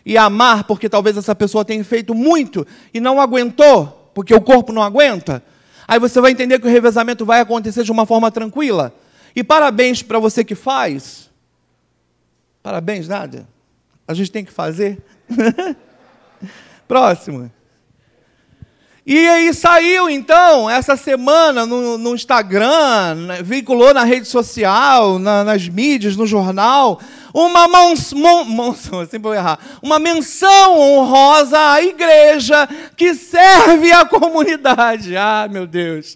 E 0.05 0.15
amar 0.15 0.65
porque 0.65 0.87
talvez 0.87 1.17
essa 1.17 1.33
pessoa 1.33 1.65
tenha 1.65 1.83
feito 1.83 2.13
muito 2.13 2.63
e 2.93 2.99
não 2.99 3.19
aguentou, 3.19 4.11
porque 4.13 4.35
o 4.35 4.39
corpo 4.39 4.71
não 4.71 4.83
aguenta? 4.83 5.43
Aí 5.87 5.97
você 5.97 6.21
vai 6.21 6.29
entender 6.31 6.59
que 6.59 6.67
o 6.67 6.69
revezamento 6.69 7.25
vai 7.25 7.39
acontecer 7.39 7.83
de 7.83 7.91
uma 7.91 8.05
forma 8.05 8.29
tranquila. 8.29 8.93
E 9.35 9.43
parabéns 9.43 10.03
para 10.03 10.19
você 10.19 10.43
que 10.43 10.53
faz. 10.53 11.27
Parabéns, 12.61 13.07
Nádia. 13.07 13.47
A 14.07 14.13
gente 14.13 14.31
tem 14.31 14.45
que 14.45 14.51
fazer. 14.53 15.01
Próximo. 16.87 17.51
E 19.11 19.27
aí 19.27 19.51
saiu, 19.55 20.07
então, 20.07 20.69
essa 20.69 20.95
semana 20.95 21.65
no, 21.65 21.97
no 21.97 22.13
Instagram, 22.13 23.15
né, 23.15 23.41
veiculou 23.41 23.91
na 23.91 24.03
rede 24.03 24.27
social, 24.27 25.17
na, 25.17 25.43
nas 25.43 25.67
mídias, 25.67 26.15
no 26.15 26.27
jornal, 26.27 27.01
uma, 27.33 27.65
errar, 29.35 29.57
uma 29.81 29.97
menção 29.97 30.79
honrosa 30.79 31.57
à 31.57 31.81
igreja 31.81 32.69
que 32.95 33.15
serve 33.15 33.91
a 33.91 34.05
comunidade. 34.05 35.15
Ah, 35.17 35.47
meu 35.49 35.65
Deus. 35.65 36.15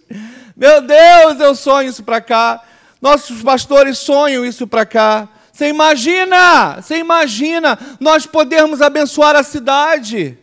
Meu 0.56 0.80
Deus, 0.80 1.40
eu 1.40 1.56
sonho 1.56 1.88
isso 1.88 2.04
para 2.04 2.20
cá. 2.20 2.62
Nossos 3.02 3.42
pastores 3.42 3.98
sonham 3.98 4.44
isso 4.44 4.68
para 4.68 4.86
cá. 4.86 5.28
Você 5.52 5.66
imagina, 5.66 6.80
você 6.80 6.98
imagina 6.98 7.76
nós 7.98 8.24
podermos 8.24 8.80
abençoar 8.80 9.34
a 9.34 9.42
cidade. 9.42 10.38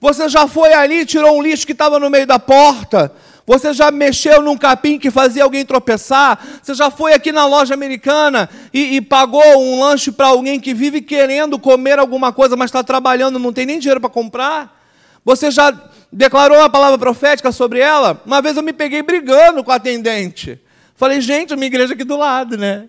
Você 0.00 0.28
já 0.28 0.48
foi 0.48 0.72
ali, 0.72 1.04
tirou 1.04 1.38
um 1.38 1.42
lixo 1.42 1.66
que 1.66 1.72
estava 1.72 1.98
no 1.98 2.08
meio 2.08 2.26
da 2.26 2.38
porta. 2.38 3.12
Você 3.46 3.74
já 3.74 3.90
mexeu 3.90 4.40
num 4.40 4.56
capim 4.56 4.98
que 4.98 5.10
fazia 5.10 5.44
alguém 5.44 5.64
tropeçar? 5.64 6.38
Você 6.62 6.72
já 6.72 6.90
foi 6.90 7.12
aqui 7.12 7.32
na 7.32 7.44
loja 7.44 7.74
americana 7.74 8.48
e, 8.72 8.96
e 8.96 9.00
pagou 9.00 9.42
um 9.58 9.80
lanche 9.80 10.10
para 10.10 10.28
alguém 10.28 10.58
que 10.58 10.72
vive 10.72 11.02
querendo 11.02 11.58
comer 11.58 11.98
alguma 11.98 12.32
coisa, 12.32 12.56
mas 12.56 12.68
está 12.68 12.82
trabalhando, 12.82 13.38
não 13.38 13.52
tem 13.52 13.66
nem 13.66 13.78
dinheiro 13.78 14.00
para 14.00 14.08
comprar? 14.08 14.80
Você 15.24 15.50
já 15.50 15.76
declarou 16.10 16.56
uma 16.58 16.70
palavra 16.70 16.96
profética 16.96 17.52
sobre 17.52 17.80
ela? 17.80 18.22
Uma 18.24 18.40
vez 18.40 18.56
eu 18.56 18.62
me 18.62 18.72
peguei 18.72 19.02
brigando 19.02 19.62
com 19.62 19.70
a 19.70 19.74
atendente. 19.74 20.58
Falei, 20.94 21.20
gente, 21.20 21.52
a 21.52 21.56
minha 21.56 21.66
igreja 21.66 21.92
aqui 21.92 22.04
do 22.04 22.16
lado, 22.16 22.56
né? 22.56 22.88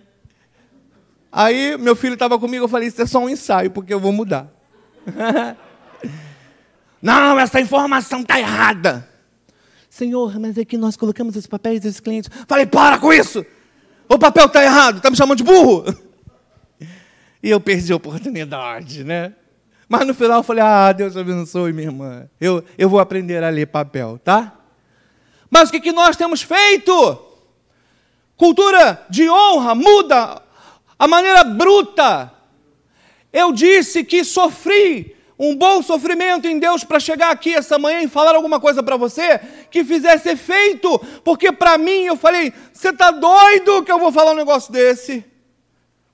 Aí 1.30 1.76
meu 1.76 1.96
filho 1.96 2.14
estava 2.14 2.38
comigo, 2.38 2.64
eu 2.64 2.68
falei, 2.68 2.88
isso 2.88 3.02
é 3.02 3.06
só 3.06 3.18
um 3.18 3.28
ensaio, 3.28 3.70
porque 3.70 3.92
eu 3.92 4.00
vou 4.00 4.12
mudar. 4.12 4.46
Não, 7.02 7.38
essa 7.38 7.60
informação 7.60 8.20
está 8.20 8.38
errada. 8.38 9.08
Senhor, 9.90 10.38
mas 10.38 10.56
é 10.56 10.64
que 10.64 10.78
nós 10.78 10.96
colocamos 10.96 11.34
os 11.34 11.46
papéis 11.46 11.80
dos 11.80 11.98
clientes. 11.98 12.30
Falei, 12.46 12.64
para 12.64 12.96
com 12.98 13.12
isso! 13.12 13.44
O 14.08 14.18
papel 14.18 14.46
está 14.46 14.62
errado, 14.62 14.98
está 14.98 15.10
me 15.10 15.16
chamando 15.16 15.38
de 15.38 15.44
burro. 15.44 15.84
E 17.42 17.50
eu 17.50 17.60
perdi 17.60 17.92
a 17.92 17.96
oportunidade, 17.96 19.02
né? 19.02 19.34
Mas 19.88 20.06
no 20.06 20.14
final 20.14 20.38
eu 20.38 20.42
falei, 20.44 20.62
ah, 20.62 20.92
Deus 20.92 21.16
abençoe, 21.16 21.72
minha 21.72 21.88
irmã. 21.88 22.28
Eu, 22.40 22.64
eu 22.78 22.88
vou 22.88 23.00
aprender 23.00 23.42
a 23.42 23.50
ler 23.50 23.66
papel, 23.66 24.18
tá? 24.22 24.56
Mas 25.50 25.68
o 25.68 25.72
que, 25.72 25.80
que 25.80 25.92
nós 25.92 26.16
temos 26.16 26.40
feito? 26.40 27.20
Cultura 28.36 29.04
de 29.10 29.28
honra 29.28 29.74
muda 29.74 30.40
a 30.98 31.08
maneira 31.08 31.42
bruta. 31.42 32.32
Eu 33.32 33.52
disse 33.52 34.04
que 34.04 34.24
sofri 34.24 35.16
um 35.44 35.56
bom 35.56 35.82
sofrimento 35.82 36.46
em 36.46 36.60
Deus 36.60 36.84
para 36.84 37.00
chegar 37.00 37.32
aqui 37.32 37.52
essa 37.52 37.76
manhã 37.76 38.00
e 38.00 38.06
falar 38.06 38.36
alguma 38.36 38.60
coisa 38.60 38.80
para 38.80 38.96
você 38.96 39.40
que 39.72 39.82
fizesse 39.82 40.28
efeito, 40.28 40.96
porque 41.24 41.50
para 41.50 41.76
mim 41.76 42.04
eu 42.04 42.16
falei: 42.16 42.52
você 42.72 42.90
está 42.90 43.10
doido 43.10 43.82
que 43.82 43.90
eu 43.90 43.98
vou 43.98 44.12
falar 44.12 44.30
um 44.30 44.36
negócio 44.36 44.72
desse? 44.72 45.24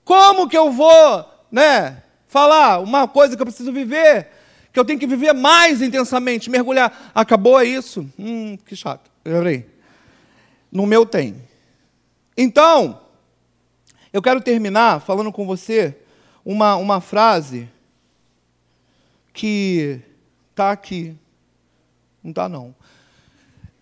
Como 0.03 0.49
que 0.49 0.57
eu 0.57 0.73
vou, 0.73 1.29
né, 1.53 2.03
falar 2.27 2.79
uma 2.79 3.07
coisa 3.07 3.37
que 3.37 3.43
eu 3.43 3.47
preciso 3.47 3.71
viver, 3.71 4.29
que 4.73 4.81
eu 4.81 4.85
tenho 4.85 4.99
que 4.99 5.07
viver 5.07 5.35
mais 5.35 5.83
intensamente, 5.83 6.49
mergulhar? 6.49 7.13
Acabou 7.15 7.61
é 7.61 7.67
isso? 7.67 8.09
Hum, 8.19 8.57
que 8.65 8.75
chato. 8.75 9.11
Lembrei. 9.23 9.69
No 10.73 10.87
meu 10.87 11.05
tem. 11.05 11.37
Então, 12.35 13.03
eu 14.11 14.23
quero 14.23 14.41
terminar 14.41 15.03
falando 15.03 15.31
com 15.31 15.47
você 15.47 15.95
uma, 16.47 16.77
uma 16.77 16.99
frase 16.99 17.69
que 19.39 20.01
está 20.51 20.73
aqui. 20.73 21.17
Não 22.25 22.31
está, 22.31 22.49
não. 22.49 22.75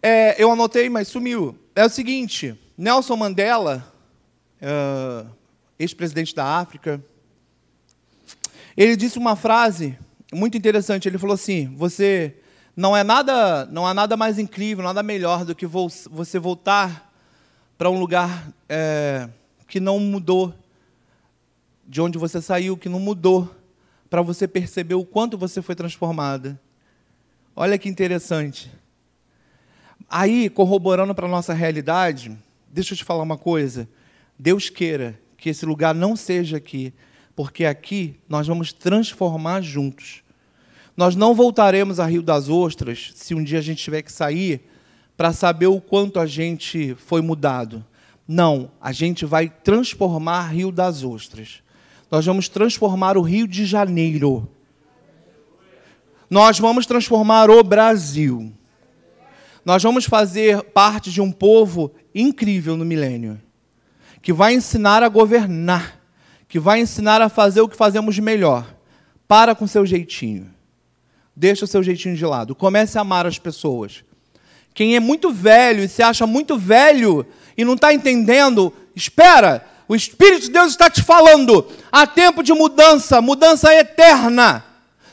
É, 0.03 0.41
eu 0.41 0.53
anotei, 0.53 0.91
mas 0.91 1.09
sumiu. 1.09 1.59
É 1.75 1.83
o 1.83 1.89
seguinte: 1.89 2.55
Nelson 2.77 3.17
Mandela, 3.17 3.91
uh, 4.61 5.27
ex-presidente 5.79 6.35
da 6.35 6.45
África, 6.45 7.03
ele 8.77 8.97
disse 8.97 9.17
uma 9.17 9.35
frase 9.35 9.99
muito 10.31 10.59
interessante. 10.59 11.09
Ele 11.09 11.17
falou 11.17 11.33
assim: 11.33 11.75
você 11.75 12.37
não 12.77 12.95
é 12.95 13.03
nada, 13.03 13.65
não 13.65 13.87
há 13.87 13.95
nada 13.95 14.15
mais 14.15 14.39
incrível, 14.39 14.85
nada 14.85 15.03
melhor 15.03 15.43
do 15.43 15.55
que 15.55 15.65
você 15.65 16.39
voltar 16.39 17.11
para 17.79 17.89
um 17.89 17.99
lugar 17.99 18.53
é, 18.69 19.27
que 19.67 19.81
não 19.81 19.99
mudou, 19.99 20.53
de 21.87 22.03
onde 22.03 22.19
você 22.19 22.43
saiu, 22.43 22.77
que 22.77 22.91
não 22.91 23.01
mudou, 23.01 23.56
para 24.09 24.23
você 24.23 24.47
perceber 24.47 24.95
o 24.95 25.05
quanto 25.05 25.37
você 25.37 25.61
foi 25.61 25.75
transformada. 25.75 26.61
Olha 27.55 27.79
que 27.79 27.89
interessante. 27.89 28.71
Aí, 30.09 30.49
corroborando 30.49 31.15
para 31.15 31.27
a 31.27 31.31
nossa 31.31 31.53
realidade, 31.53 32.37
deixa 32.69 32.95
eu 32.95 32.99
te 32.99 33.05
falar 33.05 33.23
uma 33.23 33.39
coisa. 33.39 33.89
Deus 34.39 34.69
queira 34.69 35.19
que 35.37 35.49
esse 35.49 35.67
lugar 35.67 35.95
não 35.95 36.15
seja 36.15 36.59
aqui, 36.59 36.93
porque 37.35 37.65
aqui 37.65 38.19
nós 38.29 38.47
vamos 38.47 38.73
transformar 38.73 39.63
juntos. 39.63 40.23
Nós 40.97 41.15
não 41.15 41.35
voltaremos 41.35 42.01
a 42.01 42.07
Rio 42.07 42.23
das 42.23 42.49
Ostras 42.49 43.13
se 43.15 43.35
um 43.35 43.43
dia 43.43 43.59
a 43.59 43.63
gente 43.63 43.83
tiver 43.83 44.03
que 44.03 44.13
sair 44.13 44.63
para 45.17 45.33
saber 45.33 45.67
o 45.67 45.81
quanto 45.81 46.21
a 46.21 46.27
gente 46.27 46.95
foi 46.95 47.21
mudado. 47.21 47.85
Não, 48.27 48.71
a 48.81 48.93
gente 48.93 49.25
vai 49.25 49.49
transformar 49.49 50.49
Rio 50.49 50.73
das 50.73 51.03
Ostras. 51.05 51.63
Nós 52.11 52.25
vamos 52.25 52.49
transformar 52.49 53.17
o 53.17 53.23
Rio 53.23 53.49
de 53.49 53.67
Janeiro. 53.67 54.49
Nós 56.31 56.59
vamos 56.59 56.87
transformar 56.87 57.51
o 57.51 57.63
Brasil. 57.63 58.53
Nós 59.65 59.83
vamos 59.83 60.05
fazer 60.05 60.63
parte 60.63 61.11
de 61.11 61.21
um 61.21 61.33
povo 61.33 61.93
incrível 62.15 62.77
no 62.77 62.85
milênio, 62.85 63.41
que 64.23 64.33
vai 64.33 64.55
ensinar 64.55 65.03
a 65.03 65.09
governar, 65.09 66.01
que 66.49 66.61
vai 66.61 66.81
ensinar 66.81 67.21
a 67.21 67.29
fazer 67.29 67.61
o 67.61 67.69
que 67.69 67.77
fazemos 67.77 68.19
melhor. 68.19 68.75
Para 69.27 69.57
com 69.57 69.67
seu 69.67 69.85
jeitinho. 69.85 70.49
Deixa 71.35 71.65
o 71.65 71.69
seu 71.69 71.83
jeitinho 71.83 72.17
de 72.17 72.25
lado. 72.25 72.55
Comece 72.55 72.97
a 72.97 73.01
amar 73.01 73.27
as 73.27 73.41
pessoas. 73.41 74.05
Quem 74.73 74.95
é 74.95 75.01
muito 75.01 75.33
velho 75.33 75.83
e 75.83 75.89
se 75.89 76.03
acha 76.03 76.27
muito 76.27 76.57
velho 76.57 77.27
e 77.57 77.65
não 77.65 77.75
está 77.75 77.93
entendendo, 77.93 78.73
espera, 78.95 79.67
o 79.89 79.95
Espírito 79.95 80.43
de 80.43 80.51
Deus 80.51 80.71
está 80.71 80.91
te 80.91 81.03
falando. 81.03 81.67
Há 81.91 82.07
tempo 82.07 82.43
de 82.43 82.53
mudança, 82.53 83.21
mudança 83.21 83.73
eterna, 83.75 84.65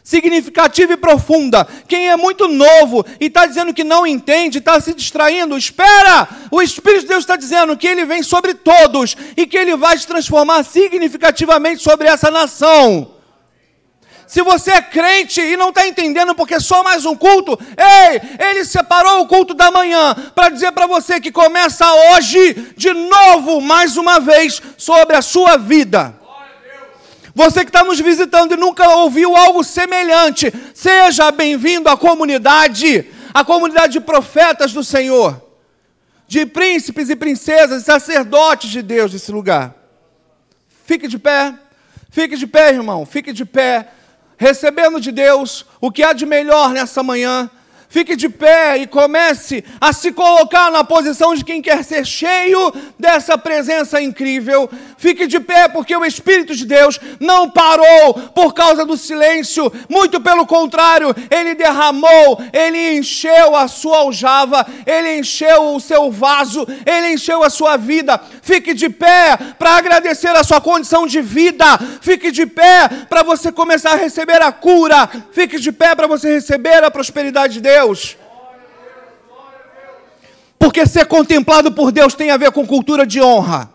significativa 0.04 0.94
e 0.94 0.98
profunda. 0.98 1.68
Quem 1.88 2.10
é 2.10 2.18
muito 2.18 2.48
novo 2.48 3.06
e 3.20 3.26
está 3.26 3.46
dizendo 3.46 3.74
que 3.74 3.84
não 3.84 4.06
entende, 4.06 4.58
está 4.58 4.80
se 4.82 4.94
distraindo, 4.94 5.58
espera! 5.58 6.28
O 6.52 6.62
Espírito 6.62 7.02
de 7.02 7.08
Deus 7.10 7.24
está 7.24 7.36
dizendo 7.36 7.78
que 7.78 7.88
ele 7.88 8.06
vem 8.06 8.24
sobre 8.24 8.54
todos 8.54 9.16
e 9.38 9.46
que 9.46 9.58
ele 9.58 9.76
vai 9.76 9.98
se 9.98 10.08
transformar 10.08 10.64
significativamente 10.64 11.82
sobre 11.84 12.08
essa 12.08 12.32
nação. 12.32 13.13
Se 14.34 14.42
você 14.42 14.72
é 14.72 14.82
crente 14.82 15.40
e 15.40 15.56
não 15.56 15.70
está 15.70 15.88
entendendo 15.88 16.34
porque 16.34 16.56
é 16.56 16.60
só 16.60 16.84
mais 16.84 17.06
um 17.06 17.16
culto, 17.16 17.56
ei, 17.78 18.20
ele 18.48 18.66
separou 18.66 19.22
o 19.22 19.28
culto 19.28 19.54
da 19.54 19.70
manhã 19.70 20.16
para 20.34 20.50
dizer 20.50 20.72
para 20.72 20.88
você 20.88 21.20
que 21.20 21.32
começa 21.32 21.86
hoje, 21.94 22.74
de 22.76 22.92
novo, 22.94 23.62
mais 23.62 23.96
uma 23.96 24.20
vez, 24.20 24.60
sobre 24.76 25.16
a 25.16 25.22
sua 25.22 25.56
vida. 25.58 26.16
Você 27.36 27.60
que 27.60 27.70
está 27.70 27.84
nos 27.84 28.00
visitando 28.00 28.54
e 28.54 28.58
nunca 28.58 28.90
ouviu 28.96 29.36
algo 29.38 29.64
semelhante, 29.64 30.52
seja 30.74 31.30
bem-vindo 31.30 31.88
à 31.88 31.96
comunidade, 31.96 33.08
à 33.36 33.44
comunidade 33.44 33.94
de 33.94 34.00
profetas 34.00 34.74
do 34.74 34.84
Senhor, 34.84 35.48
de 36.28 36.44
príncipes 36.44 37.08
e 37.12 37.16
princesas, 37.16 37.84
sacerdotes 37.84 38.72
de 38.72 38.82
Deus 38.82 39.14
nesse 39.14 39.32
lugar. 39.32 39.76
Fique 40.88 41.08
de 41.08 41.20
pé, 41.20 41.54
fique 42.10 42.36
de 42.36 42.48
pé, 42.48 42.72
irmão, 42.72 43.06
fique 43.06 43.32
de 43.32 43.46
pé 43.46 43.90
recebendo 44.38 45.00
de 45.00 45.12
Deus 45.12 45.66
o 45.80 45.92
que 45.92 46.04
há 46.04 46.14
de 46.14 46.26
melhor 46.26 46.72
nessa 46.72 47.04
manhã. 47.04 47.50
Fique 47.94 48.16
de 48.16 48.28
pé 48.28 48.78
e 48.80 48.88
comece 48.88 49.64
a 49.80 49.94
se 49.94 50.12
colocar 50.12 50.72
na 50.72 50.84
posição 50.84 51.36
de 51.36 51.46
quem 51.46 51.62
quer 51.62 51.84
ser 51.84 52.04
cheio 52.04 52.74
dessa 52.98 53.38
presença 53.38 54.02
incrível. 54.02 54.68
Fique 54.98 55.28
de 55.28 55.40
pé, 55.40 55.68
porque 55.68 55.96
o 55.96 56.04
Espírito 56.04 56.56
de 56.56 56.66
Deus 56.66 57.00
não 57.20 57.52
parou 57.52 58.16
por 58.34 58.52
causa 58.52 58.84
do 58.84 58.98
silêncio, 58.98 59.72
muito 59.88 60.20
pelo 60.20 60.44
contrário, 60.48 61.16
ele 61.30 61.54
derramou, 61.54 62.42
ele 62.52 62.98
encheu 62.98 63.56
a 63.56 63.68
sua 63.68 63.98
aljava, 63.98 64.66
ele 64.88 65.20
encheu 65.20 65.76
o 65.76 65.80
seu 65.80 66.10
vaso, 66.10 66.66
ele 66.88 67.14
encheu 67.14 67.44
a 67.44 67.50
sua 67.52 67.78
vida. 67.78 68.20
Fique 68.42 68.74
de 68.74 68.90
pé 68.90 69.38
para 69.60 69.76
agradecer 69.76 70.30
a 70.30 70.44
sua 70.44 70.60
condição 70.60 71.06
de 71.06 71.22
vida. 71.22 71.78
Fique 72.02 72.32
de 72.32 72.48
pé 72.48 72.90
para 73.08 73.22
você 73.22 73.52
começar 73.52 73.92
a 73.92 73.98
receber 73.98 74.42
a 74.42 74.52
cura. 74.52 75.08
Fique 75.32 75.60
de 75.60 75.72
pé 75.72 75.94
para 75.94 76.08
você 76.08 76.34
receber 76.34 76.84
a 76.84 76.90
prosperidade 76.90 77.54
de 77.54 77.62
Deus. 77.62 77.83
Deus. 77.84 78.18
Porque 80.58 80.86
ser 80.86 81.06
contemplado 81.06 81.72
por 81.74 81.92
Deus 81.92 82.14
tem 82.14 82.32
a 82.32 82.38
ver 82.38 82.52
com 82.52 82.66
cultura 82.66 83.06
de 83.06 83.22
honra, 83.22 83.70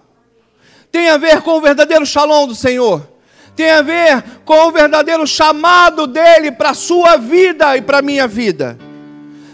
tem 0.90 1.10
a 1.10 1.18
ver 1.18 1.42
com 1.42 1.58
o 1.58 1.60
verdadeiro 1.60 2.06
shalom 2.06 2.46
do 2.46 2.54
Senhor, 2.54 3.06
tem 3.54 3.70
a 3.70 3.82
ver 3.82 4.24
com 4.44 4.66
o 4.66 4.72
verdadeiro 4.72 5.26
chamado 5.26 6.06
dele 6.06 6.50
para 6.50 6.70
a 6.70 6.74
sua 6.74 7.18
vida 7.18 7.76
e 7.76 7.82
para 7.82 7.98
a 7.98 8.02
minha 8.02 8.26
vida. 8.26 8.78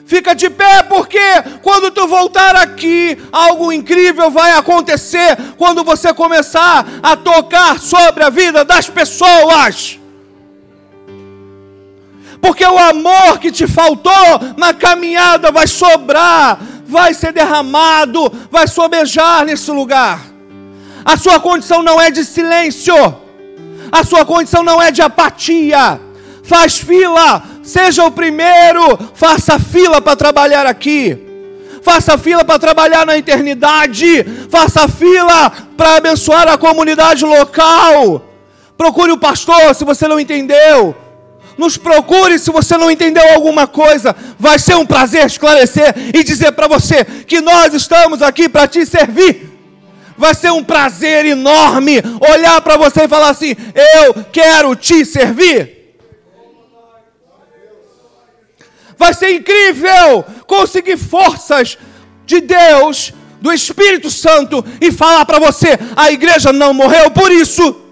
Fica 0.06 0.34
de 0.34 0.50
pé, 0.50 0.82
porque 0.82 1.18
quando 1.62 1.90
tu 1.90 2.06
voltar 2.06 2.54
aqui, 2.54 3.18
algo 3.32 3.72
incrível 3.72 4.30
vai 4.30 4.52
acontecer 4.52 5.36
quando 5.56 5.82
você 5.82 6.12
começar 6.12 6.86
a 7.02 7.16
tocar 7.16 7.80
sobre 7.80 8.22
a 8.22 8.30
vida 8.30 8.64
das 8.64 8.88
pessoas 8.88 9.98
porque 12.44 12.62
o 12.66 12.78
amor 12.78 13.38
que 13.38 13.50
te 13.50 13.66
faltou 13.66 14.12
na 14.58 14.74
caminhada 14.74 15.50
vai 15.50 15.66
sobrar, 15.66 16.58
vai 16.86 17.14
ser 17.14 17.32
derramado, 17.32 18.30
vai 18.50 18.68
sobejar 18.68 19.46
nesse 19.46 19.70
lugar. 19.70 20.20
A 21.02 21.16
sua 21.16 21.40
condição 21.40 21.82
não 21.82 21.98
é 21.98 22.10
de 22.10 22.22
silêncio, 22.22 22.94
a 23.90 24.04
sua 24.04 24.26
condição 24.26 24.62
não 24.62 24.80
é 24.82 24.90
de 24.90 25.00
apatia. 25.00 25.98
Faz 26.42 26.76
fila, 26.76 27.42
seja 27.62 28.04
o 28.04 28.10
primeiro, 28.10 28.98
faça 29.14 29.58
fila 29.58 30.02
para 30.02 30.14
trabalhar 30.14 30.66
aqui. 30.66 31.16
Faça 31.80 32.18
fila 32.18 32.44
para 32.44 32.58
trabalhar 32.58 33.06
na 33.06 33.16
eternidade. 33.16 34.22
Faça 34.50 34.86
fila 34.86 35.50
para 35.78 35.96
abençoar 35.96 36.46
a 36.48 36.58
comunidade 36.58 37.24
local. 37.24 38.22
Procure 38.76 39.12
o 39.12 39.18
pastor 39.18 39.74
se 39.74 39.82
você 39.82 40.06
não 40.06 40.20
entendeu 40.20 41.03
nos 41.56 41.76
procure 41.76 42.38
se 42.38 42.50
você 42.50 42.76
não 42.76 42.90
entendeu 42.90 43.22
alguma 43.34 43.66
coisa. 43.66 44.14
Vai 44.38 44.58
ser 44.58 44.76
um 44.76 44.86
prazer 44.86 45.26
esclarecer 45.26 45.94
e 46.14 46.22
dizer 46.22 46.52
para 46.52 46.68
você 46.68 47.04
que 47.04 47.40
nós 47.40 47.74
estamos 47.74 48.22
aqui 48.22 48.48
para 48.48 48.66
te 48.66 48.84
servir. 48.84 49.52
Vai 50.16 50.34
ser 50.34 50.52
um 50.52 50.62
prazer 50.62 51.26
enorme 51.26 52.00
olhar 52.32 52.60
para 52.60 52.76
você 52.76 53.04
e 53.04 53.08
falar 53.08 53.30
assim: 53.30 53.56
Eu 54.04 54.24
quero 54.32 54.74
te 54.76 55.04
servir. 55.04 55.74
Vai 58.96 59.12
ser 59.12 59.32
incrível 59.32 60.24
conseguir 60.46 60.96
forças 60.96 61.76
de 62.24 62.40
Deus, 62.40 63.12
do 63.40 63.52
Espírito 63.52 64.08
Santo, 64.08 64.64
e 64.80 64.92
falar 64.92 65.24
para 65.24 65.40
você: 65.40 65.78
a 65.96 66.12
igreja 66.12 66.52
não 66.52 66.72
morreu 66.72 67.10
por 67.10 67.32
isso, 67.32 67.82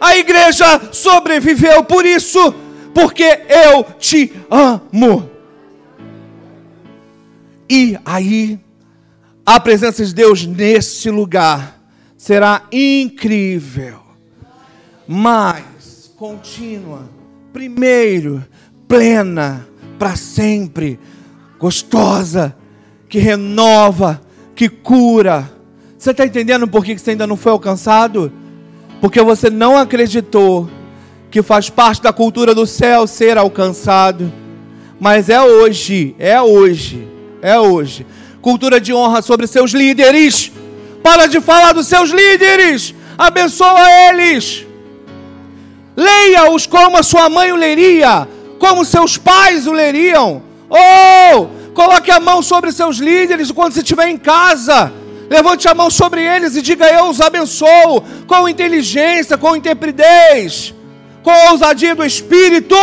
a 0.00 0.16
igreja 0.16 0.80
sobreviveu 0.92 1.84
por 1.84 2.04
isso 2.04 2.67
porque 2.98 3.42
eu 3.48 3.84
te 3.96 4.32
amo. 4.50 5.30
E 7.70 7.96
aí, 8.04 8.58
a 9.46 9.60
presença 9.60 10.04
de 10.04 10.12
Deus 10.12 10.44
nesse 10.44 11.08
lugar 11.08 11.78
será 12.16 12.64
incrível, 12.72 14.00
mais 15.06 16.12
contínua, 16.16 17.08
primeiro, 17.52 18.44
plena, 18.88 19.68
para 19.96 20.16
sempre, 20.16 20.98
gostosa, 21.56 22.56
que 23.08 23.20
renova, 23.20 24.20
que 24.56 24.68
cura. 24.68 25.48
Você 25.96 26.10
está 26.10 26.26
entendendo 26.26 26.66
por 26.66 26.84
que 26.84 26.98
você 26.98 27.12
ainda 27.12 27.28
não 27.28 27.36
foi 27.36 27.52
alcançado? 27.52 28.32
Porque 29.00 29.22
você 29.22 29.48
não 29.48 29.76
acreditou 29.76 30.68
que 31.30 31.42
faz 31.42 31.68
parte 31.68 32.02
da 32.02 32.12
cultura 32.12 32.54
do 32.54 32.66
céu 32.66 33.06
ser 33.06 33.36
alcançado. 33.36 34.32
Mas 34.98 35.28
é 35.28 35.40
hoje, 35.40 36.14
é 36.18 36.40
hoje, 36.40 37.06
é 37.42 37.58
hoje. 37.58 38.06
Cultura 38.40 38.80
de 38.80 38.92
honra 38.92 39.22
sobre 39.22 39.46
seus 39.46 39.72
líderes. 39.72 40.50
Para 41.02 41.26
de 41.26 41.40
falar 41.40 41.72
dos 41.72 41.86
seus 41.86 42.10
líderes. 42.10 42.94
Abençoa 43.16 43.90
eles. 44.08 44.66
Leia-os 45.96 46.66
como 46.66 46.96
a 46.96 47.02
sua 47.02 47.28
mãe 47.28 47.52
o 47.52 47.56
leria, 47.56 48.28
como 48.58 48.84
seus 48.84 49.18
pais 49.18 49.66
o 49.66 49.72
leriam. 49.72 50.42
Ou 50.70 50.78
oh, 50.78 51.72
coloque 51.74 52.10
a 52.10 52.20
mão 52.20 52.40
sobre 52.42 52.72
seus 52.72 52.98
líderes 52.98 53.50
quando 53.50 53.72
você 53.72 53.80
estiver 53.80 54.08
em 54.08 54.16
casa. 54.16 54.92
Levante 55.28 55.68
a 55.68 55.74
mão 55.74 55.90
sobre 55.90 56.22
eles 56.22 56.56
e 56.56 56.62
diga: 56.62 56.86
Eu 56.86 57.08
os 57.08 57.20
abençoo 57.20 58.02
com 58.26 58.48
inteligência, 58.48 59.36
com 59.36 59.56
intrepidez 59.56 60.74
com 61.28 61.50
ousadia 61.50 61.94
do 61.94 62.02
Espírito. 62.06 62.74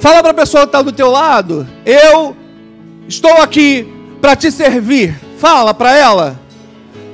Fala 0.00 0.20
para 0.20 0.32
a 0.32 0.34
pessoa 0.34 0.64
que 0.64 0.70
está 0.70 0.82
do 0.82 0.90
teu 0.90 1.08
lado, 1.08 1.64
eu 1.86 2.36
estou 3.06 3.40
aqui 3.40 3.86
para 4.20 4.34
te 4.34 4.50
servir. 4.50 5.14
Fala 5.38 5.72
para 5.72 5.96
ela. 5.96 6.40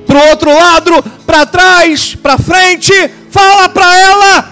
Para 0.07 0.17
o 0.17 0.29
outro 0.29 0.51
lado, 0.51 1.03
para 1.27 1.45
trás, 1.45 2.15
para 2.15 2.39
frente, 2.39 2.91
fala 3.29 3.69
para 3.69 3.95
ela. 3.99 4.51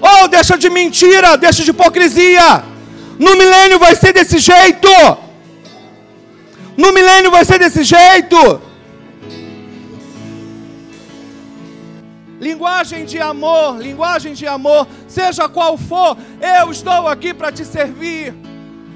Oh, 0.00 0.26
deixa 0.26 0.58
de 0.58 0.68
mentira, 0.68 1.36
deixa 1.36 1.62
de 1.62 1.70
hipocrisia. 1.70 2.64
No 3.16 3.36
milênio 3.36 3.78
vai 3.78 3.94
ser 3.94 4.12
desse 4.12 4.38
jeito. 4.38 4.88
No 6.76 6.92
milênio 6.92 7.30
vai 7.30 7.44
ser 7.44 7.60
desse 7.60 7.84
jeito. 7.84 8.71
Linguagem 12.42 13.04
de 13.04 13.20
amor, 13.20 13.78
linguagem 13.78 14.34
de 14.34 14.48
amor, 14.48 14.88
seja 15.06 15.48
qual 15.48 15.78
for, 15.78 16.16
eu 16.40 16.72
estou 16.72 17.06
aqui 17.06 17.32
para 17.32 17.52
te 17.52 17.64
servir. 17.64 18.34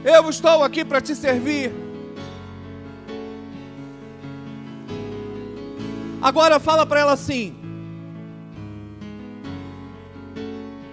Eu 0.05 0.29
estou 0.29 0.65
aqui 0.65 0.85
para 0.85 1.01
te 1.01 1.15
servir. 1.15 1.73
Agora 6.21 6.59
fala 6.59 6.85
para 6.85 7.01
ela 7.01 7.13
assim: 7.13 7.55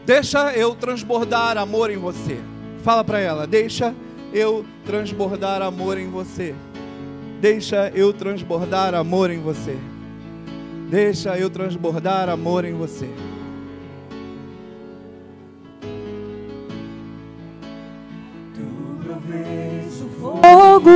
Deixa 0.06 0.54
eu 0.54 0.76
transbordar 0.76 1.58
amor 1.58 1.89
em 1.89 1.97
você. 1.97 2.39
Fala 2.84 3.04
para 3.04 3.20
ela: 3.20 3.47
Deixa 3.47 3.95
eu 4.32 4.64
transbordar 4.86 5.64
amor 5.64 5.97
em 5.97 6.10
você. 6.10 6.54
Deixa 7.41 7.91
eu 7.95 8.14
transbordar 8.14 8.93
amor 8.93 9.32
em 9.32 9.41
você. 9.41 9.76
Deixa 10.90 11.38
eu 11.38 11.50
transbordar 11.50 12.30
amor 12.30 12.66
em 12.66 12.74
você. 12.74 13.10
Tu 18.54 18.62
provês 19.04 20.02
o 20.02 20.10
fogo 20.22 20.90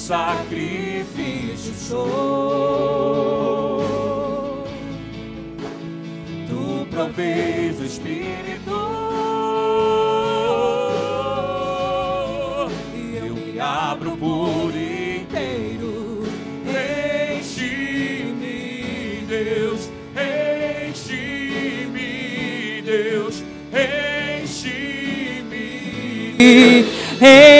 sacrifício 0.08 1.74
sou. 1.74 2.14
Tu 6.48 6.86
provês 6.90 7.78
o 7.78 7.84
Espírito 7.84 8.72
e 12.94 13.16
eu 13.18 13.34
me 13.34 13.60
abro 13.60 14.16
por 14.16 14.70
inteiro. 14.74 16.22
Enche-me, 17.38 19.26
Deus, 19.28 19.90
enche-me, 20.88 22.00
Deus, 22.82 23.44
enche-me, 24.40 24.78
enche-me, 26.40 27.57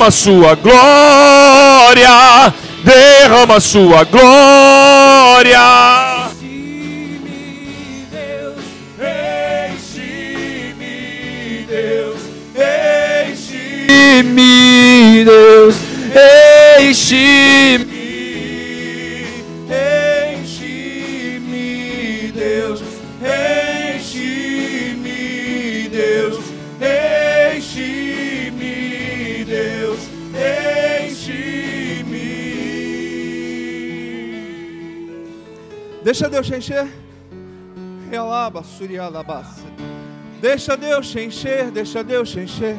Derrama 0.00 0.10
sua 0.10 0.54
glória, 0.54 2.54
derrama 2.82 3.60
sua 3.60 4.02
glória. 4.04 5.89
Deixa 36.02 36.28
Deus 36.28 36.46
te 36.46 36.54
encher. 36.56 36.88
Deixa 40.40 40.76
Deus 40.76 41.10
te 41.10 41.20
encher, 41.20 41.70
deixa 41.70 42.02
Deus 42.02 42.30
te 42.30 42.40
encher. 42.40 42.76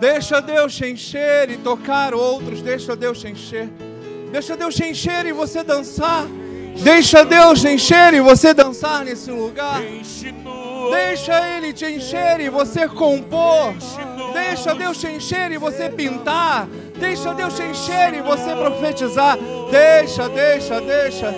Deixa 0.00 0.40
Deus 0.40 0.74
te 0.74 0.86
encher 0.86 1.50
e 1.50 1.56
tocar 1.56 2.14
outros, 2.14 2.62
deixa 2.62 2.94
Deus 2.94 3.20
te 3.20 3.28
encher. 3.28 3.68
Deixa 4.30 4.56
Deus 4.56 4.74
te 4.74 4.84
encher 4.84 5.26
e 5.26 5.32
você 5.32 5.62
dançar. 5.64 6.26
Deixa 6.82 7.24
Deus 7.24 7.60
te 7.60 7.68
encher 7.68 8.14
e 8.14 8.20
você 8.20 8.52
dançar 8.52 9.04
nesse 9.04 9.30
lugar. 9.30 9.80
Deixa 10.90 11.56
Ele 11.56 11.72
te 11.72 11.86
encher 11.86 12.40
e 12.40 12.48
você 12.48 12.88
compor. 12.88 13.74
Deixa 14.32 14.74
Deus 14.74 14.98
te 14.98 15.06
encher 15.08 15.52
e 15.52 15.58
você 15.58 15.88
pintar. 15.88 16.68
Deixa 17.04 17.34
Deus 17.34 17.54
te 17.54 17.62
encher 17.62 18.14
e 18.14 18.22
você 18.22 18.56
profetizar. 18.56 19.36
Deixa, 19.70 20.26
deixa, 20.26 20.80
deixa. 20.80 21.34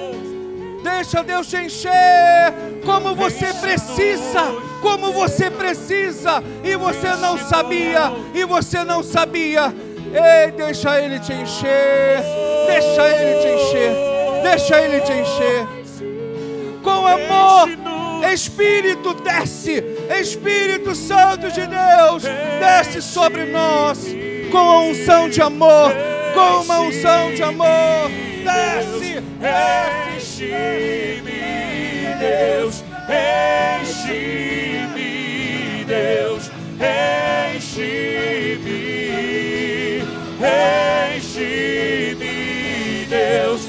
Deixa 0.80 1.24
Deus 1.24 1.48
te 1.48 1.56
encher 1.56 2.54
como 2.84 3.16
você 3.16 3.52
precisa, 3.54 4.42
como 4.80 5.12
você 5.12 5.50
precisa, 5.50 6.40
e 6.62 6.76
você 6.76 7.16
não 7.16 7.36
sabia, 7.36 8.12
e 8.32 8.44
você 8.44 8.84
não 8.84 9.02
sabia. 9.02 9.74
Ei, 10.14 10.52
deixa 10.52 11.00
Ele 11.00 11.18
te 11.18 11.32
encher, 11.32 12.22
deixa 12.68 13.08
Ele 13.08 13.40
te 13.40 13.48
encher, 13.48 13.92
deixa 14.44 14.80
Ele 14.80 15.00
te 15.00 15.12
encher. 15.12 15.66
Com 16.84 17.04
amor, 17.04 17.68
Espírito 18.32 19.14
desce, 19.14 19.82
Espírito 20.20 20.94
Santo 20.94 21.50
de 21.50 21.66
Deus, 21.66 22.22
desce 22.60 23.02
sobre 23.02 23.46
nós, 23.46 23.98
com 24.50 24.58
a 24.58 24.80
unção 24.80 25.28
de 25.28 25.40
amor, 25.40 25.92
com 26.34 26.62
uma 26.62 26.80
unção 26.80 27.34
de 27.34 27.42
amor, 27.42 28.10
desce. 28.44 29.22
Enche-me, 30.16 31.30
Deus, 32.18 32.84
enche-me, 33.82 35.04
Deus, 35.84 36.50
enche-me, 37.54 37.96
enche-me, 41.16 42.34
Deus, 43.08 43.62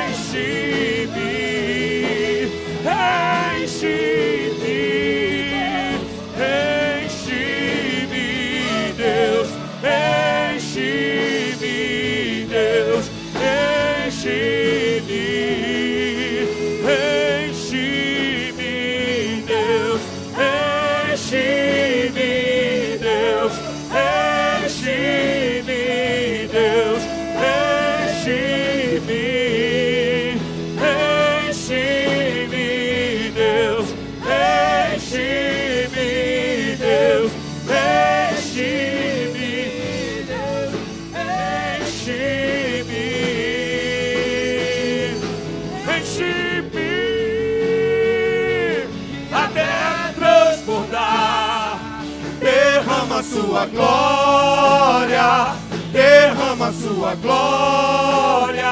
glória, 53.68 55.56
derrama 55.92 56.72
sua 56.72 57.16
glória, 57.16 58.72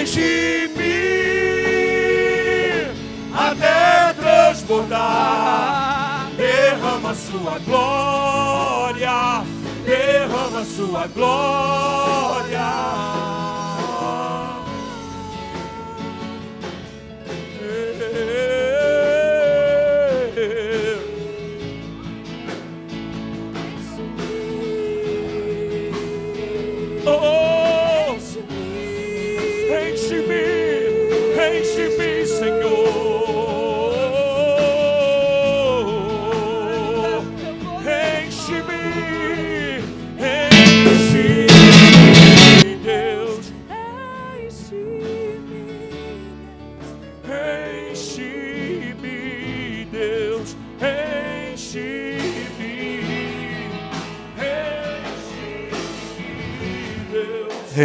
enche-me 0.00 0.94
até 3.34 4.14
transbordar. 4.14 6.30
Derrama 6.36 7.14
sua 7.14 7.58
glória, 7.64 9.44
derrama 9.84 10.64
sua 10.64 11.06
glória. 11.06 13.43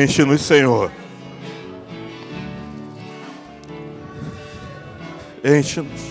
Enche-nos, 0.10 0.42
Senhor. 0.42 0.92
Enche-nos. 5.46 6.02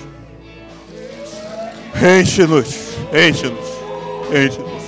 Enche-nos. 1.97 2.77
Enche-nos. 3.13 3.69
Enche-nos. 4.31 4.83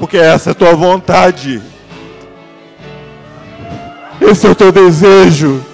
Porque 0.00 0.16
essa 0.16 0.50
é 0.50 0.52
a 0.52 0.54
tua 0.56 0.74
vontade. 0.74 1.62
Esse 4.20 4.48
é 4.48 4.50
o 4.50 4.56
teu 4.56 4.72
desejo. 4.72 5.64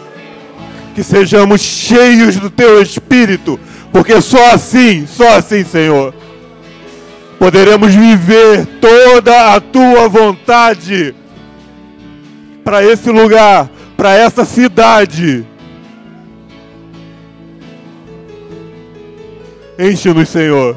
Que 0.94 1.02
sejamos 1.02 1.62
cheios 1.62 2.36
do 2.36 2.50
teu 2.50 2.82
espírito. 2.82 3.58
Porque 3.90 4.20
só 4.20 4.52
assim, 4.52 5.06
só 5.06 5.38
assim, 5.38 5.64
Senhor, 5.64 6.14
poderemos 7.40 7.94
viver 7.94 8.66
toda 8.82 9.54
a 9.54 9.60
tua 9.62 10.06
vontade 10.10 11.14
para 12.62 12.84
esse 12.84 13.10
lugar, 13.10 13.70
para 13.96 14.14
essa 14.14 14.44
cidade. 14.44 15.46
Enche-nos, 19.78 20.28
Senhor. 20.28 20.76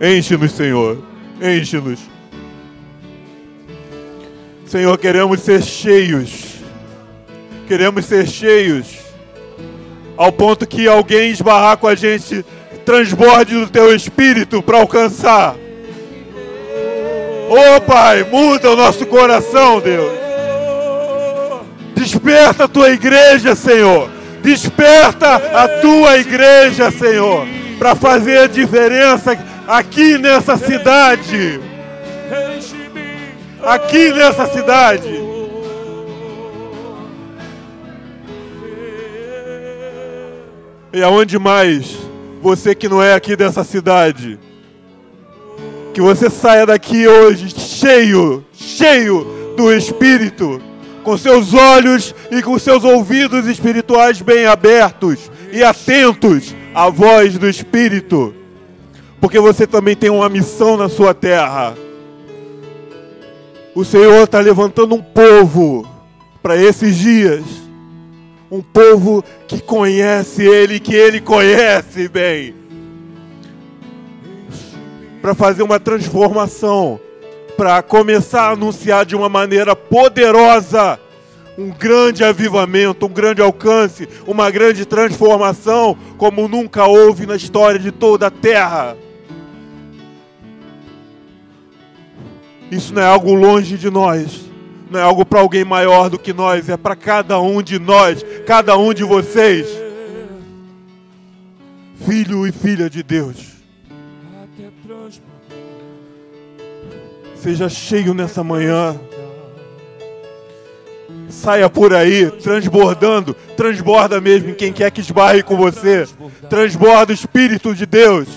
Enche-nos, 0.00 0.50
Senhor. 0.50 0.98
Enche-nos. 1.40 2.00
Senhor, 4.66 4.98
queremos 4.98 5.38
ser 5.42 5.62
cheios. 5.62 6.56
Queremos 7.68 8.04
ser 8.06 8.26
cheios. 8.26 8.98
Ao 10.16 10.32
ponto 10.32 10.66
que 10.66 10.88
alguém 10.88 11.30
esbarrar 11.30 11.76
com 11.76 11.86
a 11.86 11.94
gente, 11.94 12.44
transborde 12.84 13.54
do 13.54 13.68
teu 13.68 13.94
espírito 13.94 14.62
para 14.62 14.78
alcançar. 14.78 15.56
Ô 17.48 17.80
Pai, 17.80 18.24
muda 18.24 18.70
o 18.70 18.76
nosso 18.76 19.06
coração, 19.06 19.80
Deus. 19.80 20.12
Desperta 21.94 22.64
a 22.64 22.68
tua 22.68 22.90
igreja, 22.90 23.54
Senhor. 23.54 24.08
Desperta 24.42 25.36
a 25.36 25.68
tua 25.80 26.18
igreja, 26.18 26.90
Senhor, 26.90 27.46
para 27.78 27.94
fazer 27.94 28.38
a 28.38 28.46
diferença 28.46 29.38
aqui 29.68 30.18
nessa 30.18 30.56
cidade. 30.56 31.60
Aqui 33.62 34.12
nessa 34.12 34.46
cidade. 34.46 35.22
E 40.92 41.02
aonde 41.02 41.38
mais 41.38 42.11
você 42.42 42.74
que 42.74 42.88
não 42.88 43.00
é 43.00 43.14
aqui 43.14 43.36
dessa 43.36 43.62
cidade, 43.62 44.38
que 45.94 46.00
você 46.00 46.28
saia 46.28 46.66
daqui 46.66 47.06
hoje 47.06 47.48
cheio, 47.56 48.44
cheio 48.52 49.54
do 49.56 49.72
Espírito, 49.72 50.60
com 51.04 51.16
seus 51.16 51.54
olhos 51.54 52.12
e 52.32 52.42
com 52.42 52.58
seus 52.58 52.82
ouvidos 52.82 53.46
espirituais 53.46 54.20
bem 54.20 54.46
abertos 54.46 55.30
e 55.52 55.62
atentos 55.62 56.52
à 56.74 56.90
voz 56.90 57.38
do 57.38 57.48
Espírito, 57.48 58.34
porque 59.20 59.38
você 59.38 59.64
também 59.64 59.94
tem 59.94 60.10
uma 60.10 60.28
missão 60.28 60.76
na 60.76 60.88
sua 60.88 61.14
terra. 61.14 61.76
O 63.72 63.84
Senhor 63.84 64.24
está 64.24 64.40
levantando 64.40 64.96
um 64.96 65.02
povo 65.02 65.88
para 66.42 66.56
esses 66.56 66.96
dias, 66.96 67.44
um 68.52 68.60
povo 68.60 69.24
que 69.48 69.62
conhece 69.62 70.42
Ele, 70.46 70.78
que 70.78 70.94
Ele 70.94 71.22
conhece 71.22 72.06
bem. 72.06 72.54
Para 75.22 75.34
fazer 75.34 75.62
uma 75.62 75.80
transformação, 75.80 77.00
para 77.56 77.80
começar 77.82 78.42
a 78.42 78.50
anunciar 78.50 79.06
de 79.06 79.16
uma 79.16 79.30
maneira 79.30 79.74
poderosa. 79.74 81.00
Um 81.56 81.70
grande 81.70 82.24
avivamento, 82.24 83.06
um 83.06 83.10
grande 83.10 83.40
alcance, 83.40 84.06
uma 84.26 84.50
grande 84.50 84.84
transformação, 84.84 85.96
como 86.18 86.46
nunca 86.46 86.86
houve 86.86 87.24
na 87.24 87.36
história 87.36 87.78
de 87.78 87.90
toda 87.90 88.26
a 88.26 88.30
terra. 88.30 88.96
Isso 92.70 92.92
não 92.92 93.02
é 93.02 93.06
algo 93.06 93.34
longe 93.34 93.76
de 93.76 93.90
nós, 93.90 94.51
não 94.92 95.00
é 95.00 95.02
algo 95.02 95.24
para 95.24 95.40
alguém 95.40 95.64
maior 95.64 96.10
do 96.10 96.18
que 96.18 96.32
nós, 96.32 96.68
é 96.68 96.76
para 96.76 96.94
cada 96.94 97.40
um 97.40 97.62
de 97.62 97.78
nós, 97.78 98.24
cada 98.46 98.76
um 98.76 98.92
de 98.92 99.02
vocês, 99.02 99.66
filho 102.06 102.46
e 102.46 102.52
filha 102.52 102.90
de 102.90 103.02
Deus. 103.02 103.52
Seja 107.34 107.68
cheio 107.68 108.14
nessa 108.14 108.44
manhã. 108.44 108.94
Saia 111.28 111.68
por 111.68 111.92
aí, 111.92 112.30
transbordando. 112.30 113.34
Transborda 113.56 114.20
mesmo 114.20 114.50
em 114.50 114.54
quem 114.54 114.72
quer 114.72 114.92
que 114.92 115.00
esbarre 115.00 115.42
com 115.42 115.56
você. 115.56 116.06
Transborda 116.48 117.10
o 117.10 117.14
Espírito 117.14 117.74
de 117.74 117.84
Deus. 117.84 118.28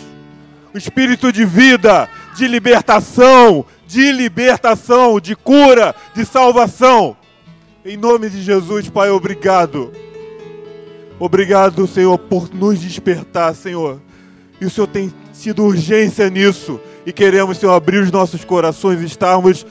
O 0.74 0.78
Espírito 0.78 1.32
de 1.32 1.46
vida, 1.46 2.10
de 2.36 2.48
libertação, 2.48 3.64
de 3.88 4.12
libertação, 4.12 5.20
de 5.20 5.36
cura, 5.36 5.96
de 6.14 6.26
salvação. 6.26 7.16
Em 7.86 7.98
nome 7.98 8.30
de 8.30 8.42
Jesus, 8.42 8.90
Pai, 8.90 9.10
obrigado. 9.10 9.92
Obrigado, 11.20 11.88
Senhor, 11.88 12.18
por 12.18 12.54
nos 12.54 12.80
despertar, 12.80 13.54
Senhor. 13.56 14.02
E 14.60 14.66
o 14.66 14.70
Senhor 14.70 14.88
tem 14.88 15.14
sido 15.32 15.64
urgência 15.64 16.30
nisso. 16.30 16.80
E 17.06 17.14
queremos, 17.14 17.58
Senhor, 17.58 17.74
abrir 17.74 18.00
os 18.00 18.12
nossos 18.12 18.44
corações 18.44 19.02
e 19.02 19.06
estarmos 19.06 19.66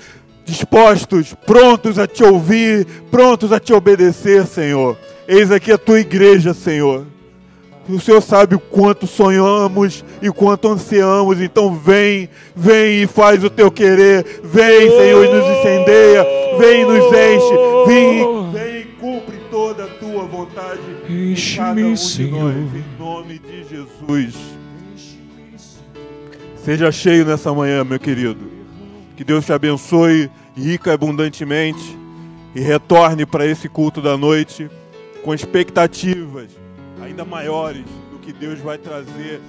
dispostos, 0.45 1.35
prontos 1.47 1.99
a 1.99 2.07
te 2.07 2.23
ouvir, 2.23 2.87
prontos 3.11 3.53
a 3.53 3.59
te 3.59 3.73
obedecer, 3.73 4.47
Senhor. 4.47 4.97
Eis 5.27 5.51
aqui 5.51 5.73
a 5.73 5.79
tua 5.79 6.01
igreja, 6.01 6.55
Senhor. 6.55 7.07
O 7.89 8.01
Senhor 8.01 8.23
sabe 8.23 8.55
o 8.55 8.59
quanto 8.59 9.07
sonhamos 9.07 10.05
e 10.23 10.29
o 10.29 10.35
quanto 10.35 10.69
ansiamos, 10.69 11.41
então 11.41 11.75
vem, 11.75 12.31
vem 12.57 13.03
e 13.03 13.07
faz 13.07 13.45
o 13.45 13.51
teu 13.51 13.71
querer. 13.71 14.41
Vem, 14.43 14.91
Senhor, 14.91 15.25
e 15.25 15.29
nos 15.29 15.59
incendeia. 15.59 16.25
Vem 16.59 16.81
e 16.81 16.85
nos 16.85 17.05
enche. 17.05 17.87
Vem, 17.87 18.53
vem 18.53 18.81
e 18.81 18.85
cumpre 18.99 19.37
toda 19.51 19.85
a 19.85 19.89
tua 19.89 20.25
vontade. 20.25 20.81
um 21.11 21.33
Enche-me, 21.33 21.93
de 21.93 22.01
Senhor. 22.01 22.55
nós, 22.55 22.75
em 22.75 22.99
nome 22.99 23.39
de 23.39 23.65
Jesus. 23.65 24.35
Seja 26.65 26.91
cheio 26.91 27.27
nessa 27.27 27.53
manhã, 27.53 27.85
meu 27.85 28.01
querido. 28.01 28.51
Que 29.15 29.23
Deus 29.23 29.45
te 29.45 29.53
abençoe 29.53 30.31
rica 30.57 30.91
e 30.91 30.95
abundantemente 30.95 31.99
e 32.55 32.61
retorne 32.61 33.27
para 33.27 33.47
esse 33.47 33.69
culto 33.69 34.01
da 34.01 34.17
noite 34.17 34.71
com 35.23 35.35
expectativas 35.35 36.64
ainda 37.05 37.25
maiores 37.25 37.85
do 38.11 38.19
que 38.19 38.33
Deus 38.33 38.59
vai 38.61 38.79
trazer, 38.79 39.41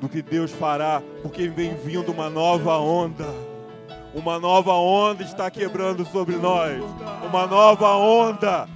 do 0.00 0.08
que 0.08 0.22
Deus 0.22 0.50
fará, 0.52 1.02
porque 1.22 1.48
vem 1.48 1.74
vindo 1.74 2.12
uma 2.12 2.28
nova 2.28 2.78
onda. 2.78 3.26
Uma 4.14 4.38
nova 4.38 4.72
onda 4.74 5.24
está 5.24 5.50
quebrando 5.50 6.04
sobre 6.06 6.36
nós. 6.36 6.80
Uma 7.28 7.46
nova 7.46 7.96
onda 7.96 8.68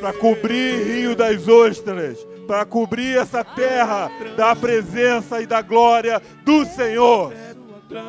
para 0.00 0.12
cobrir 0.14 0.82
Rio 0.82 1.14
das 1.14 1.46
Ostras, 1.46 2.26
para 2.46 2.64
cobrir 2.64 3.18
essa 3.18 3.44
terra 3.44 4.10
da 4.36 4.56
presença 4.56 5.42
e 5.42 5.46
da 5.46 5.60
glória 5.60 6.22
do 6.44 6.64
Senhor. 6.64 7.34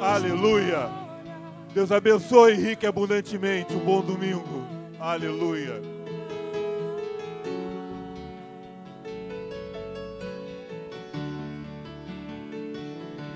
Aleluia. 0.02 0.90
Deus 1.74 1.92
abençoe 1.92 2.78
e 2.82 2.86
abundantemente. 2.86 3.74
Um 3.74 3.80
bom 3.80 4.02
domingo. 4.02 4.64
Aleluia. 5.00 6.01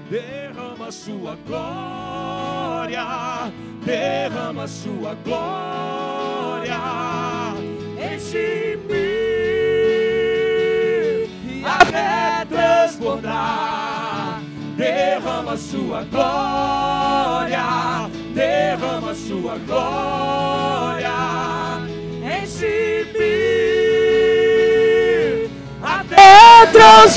derrama 0.09 0.91
sua 0.91 1.37
glória, 1.47 3.05
derrama 3.83 4.67
sua 4.67 5.15
glória, 5.23 6.79
enche-me 7.97 8.85
até 11.65 12.45
transbordar, 12.45 14.41
derrama 14.77 15.57
sua 15.57 16.03
glória, 16.03 17.65
derrama 18.33 19.15
sua 19.15 19.57
glória, 19.65 21.09
enche-me 22.21 23.25
até 25.81 26.67
transbordar. 26.71 27.05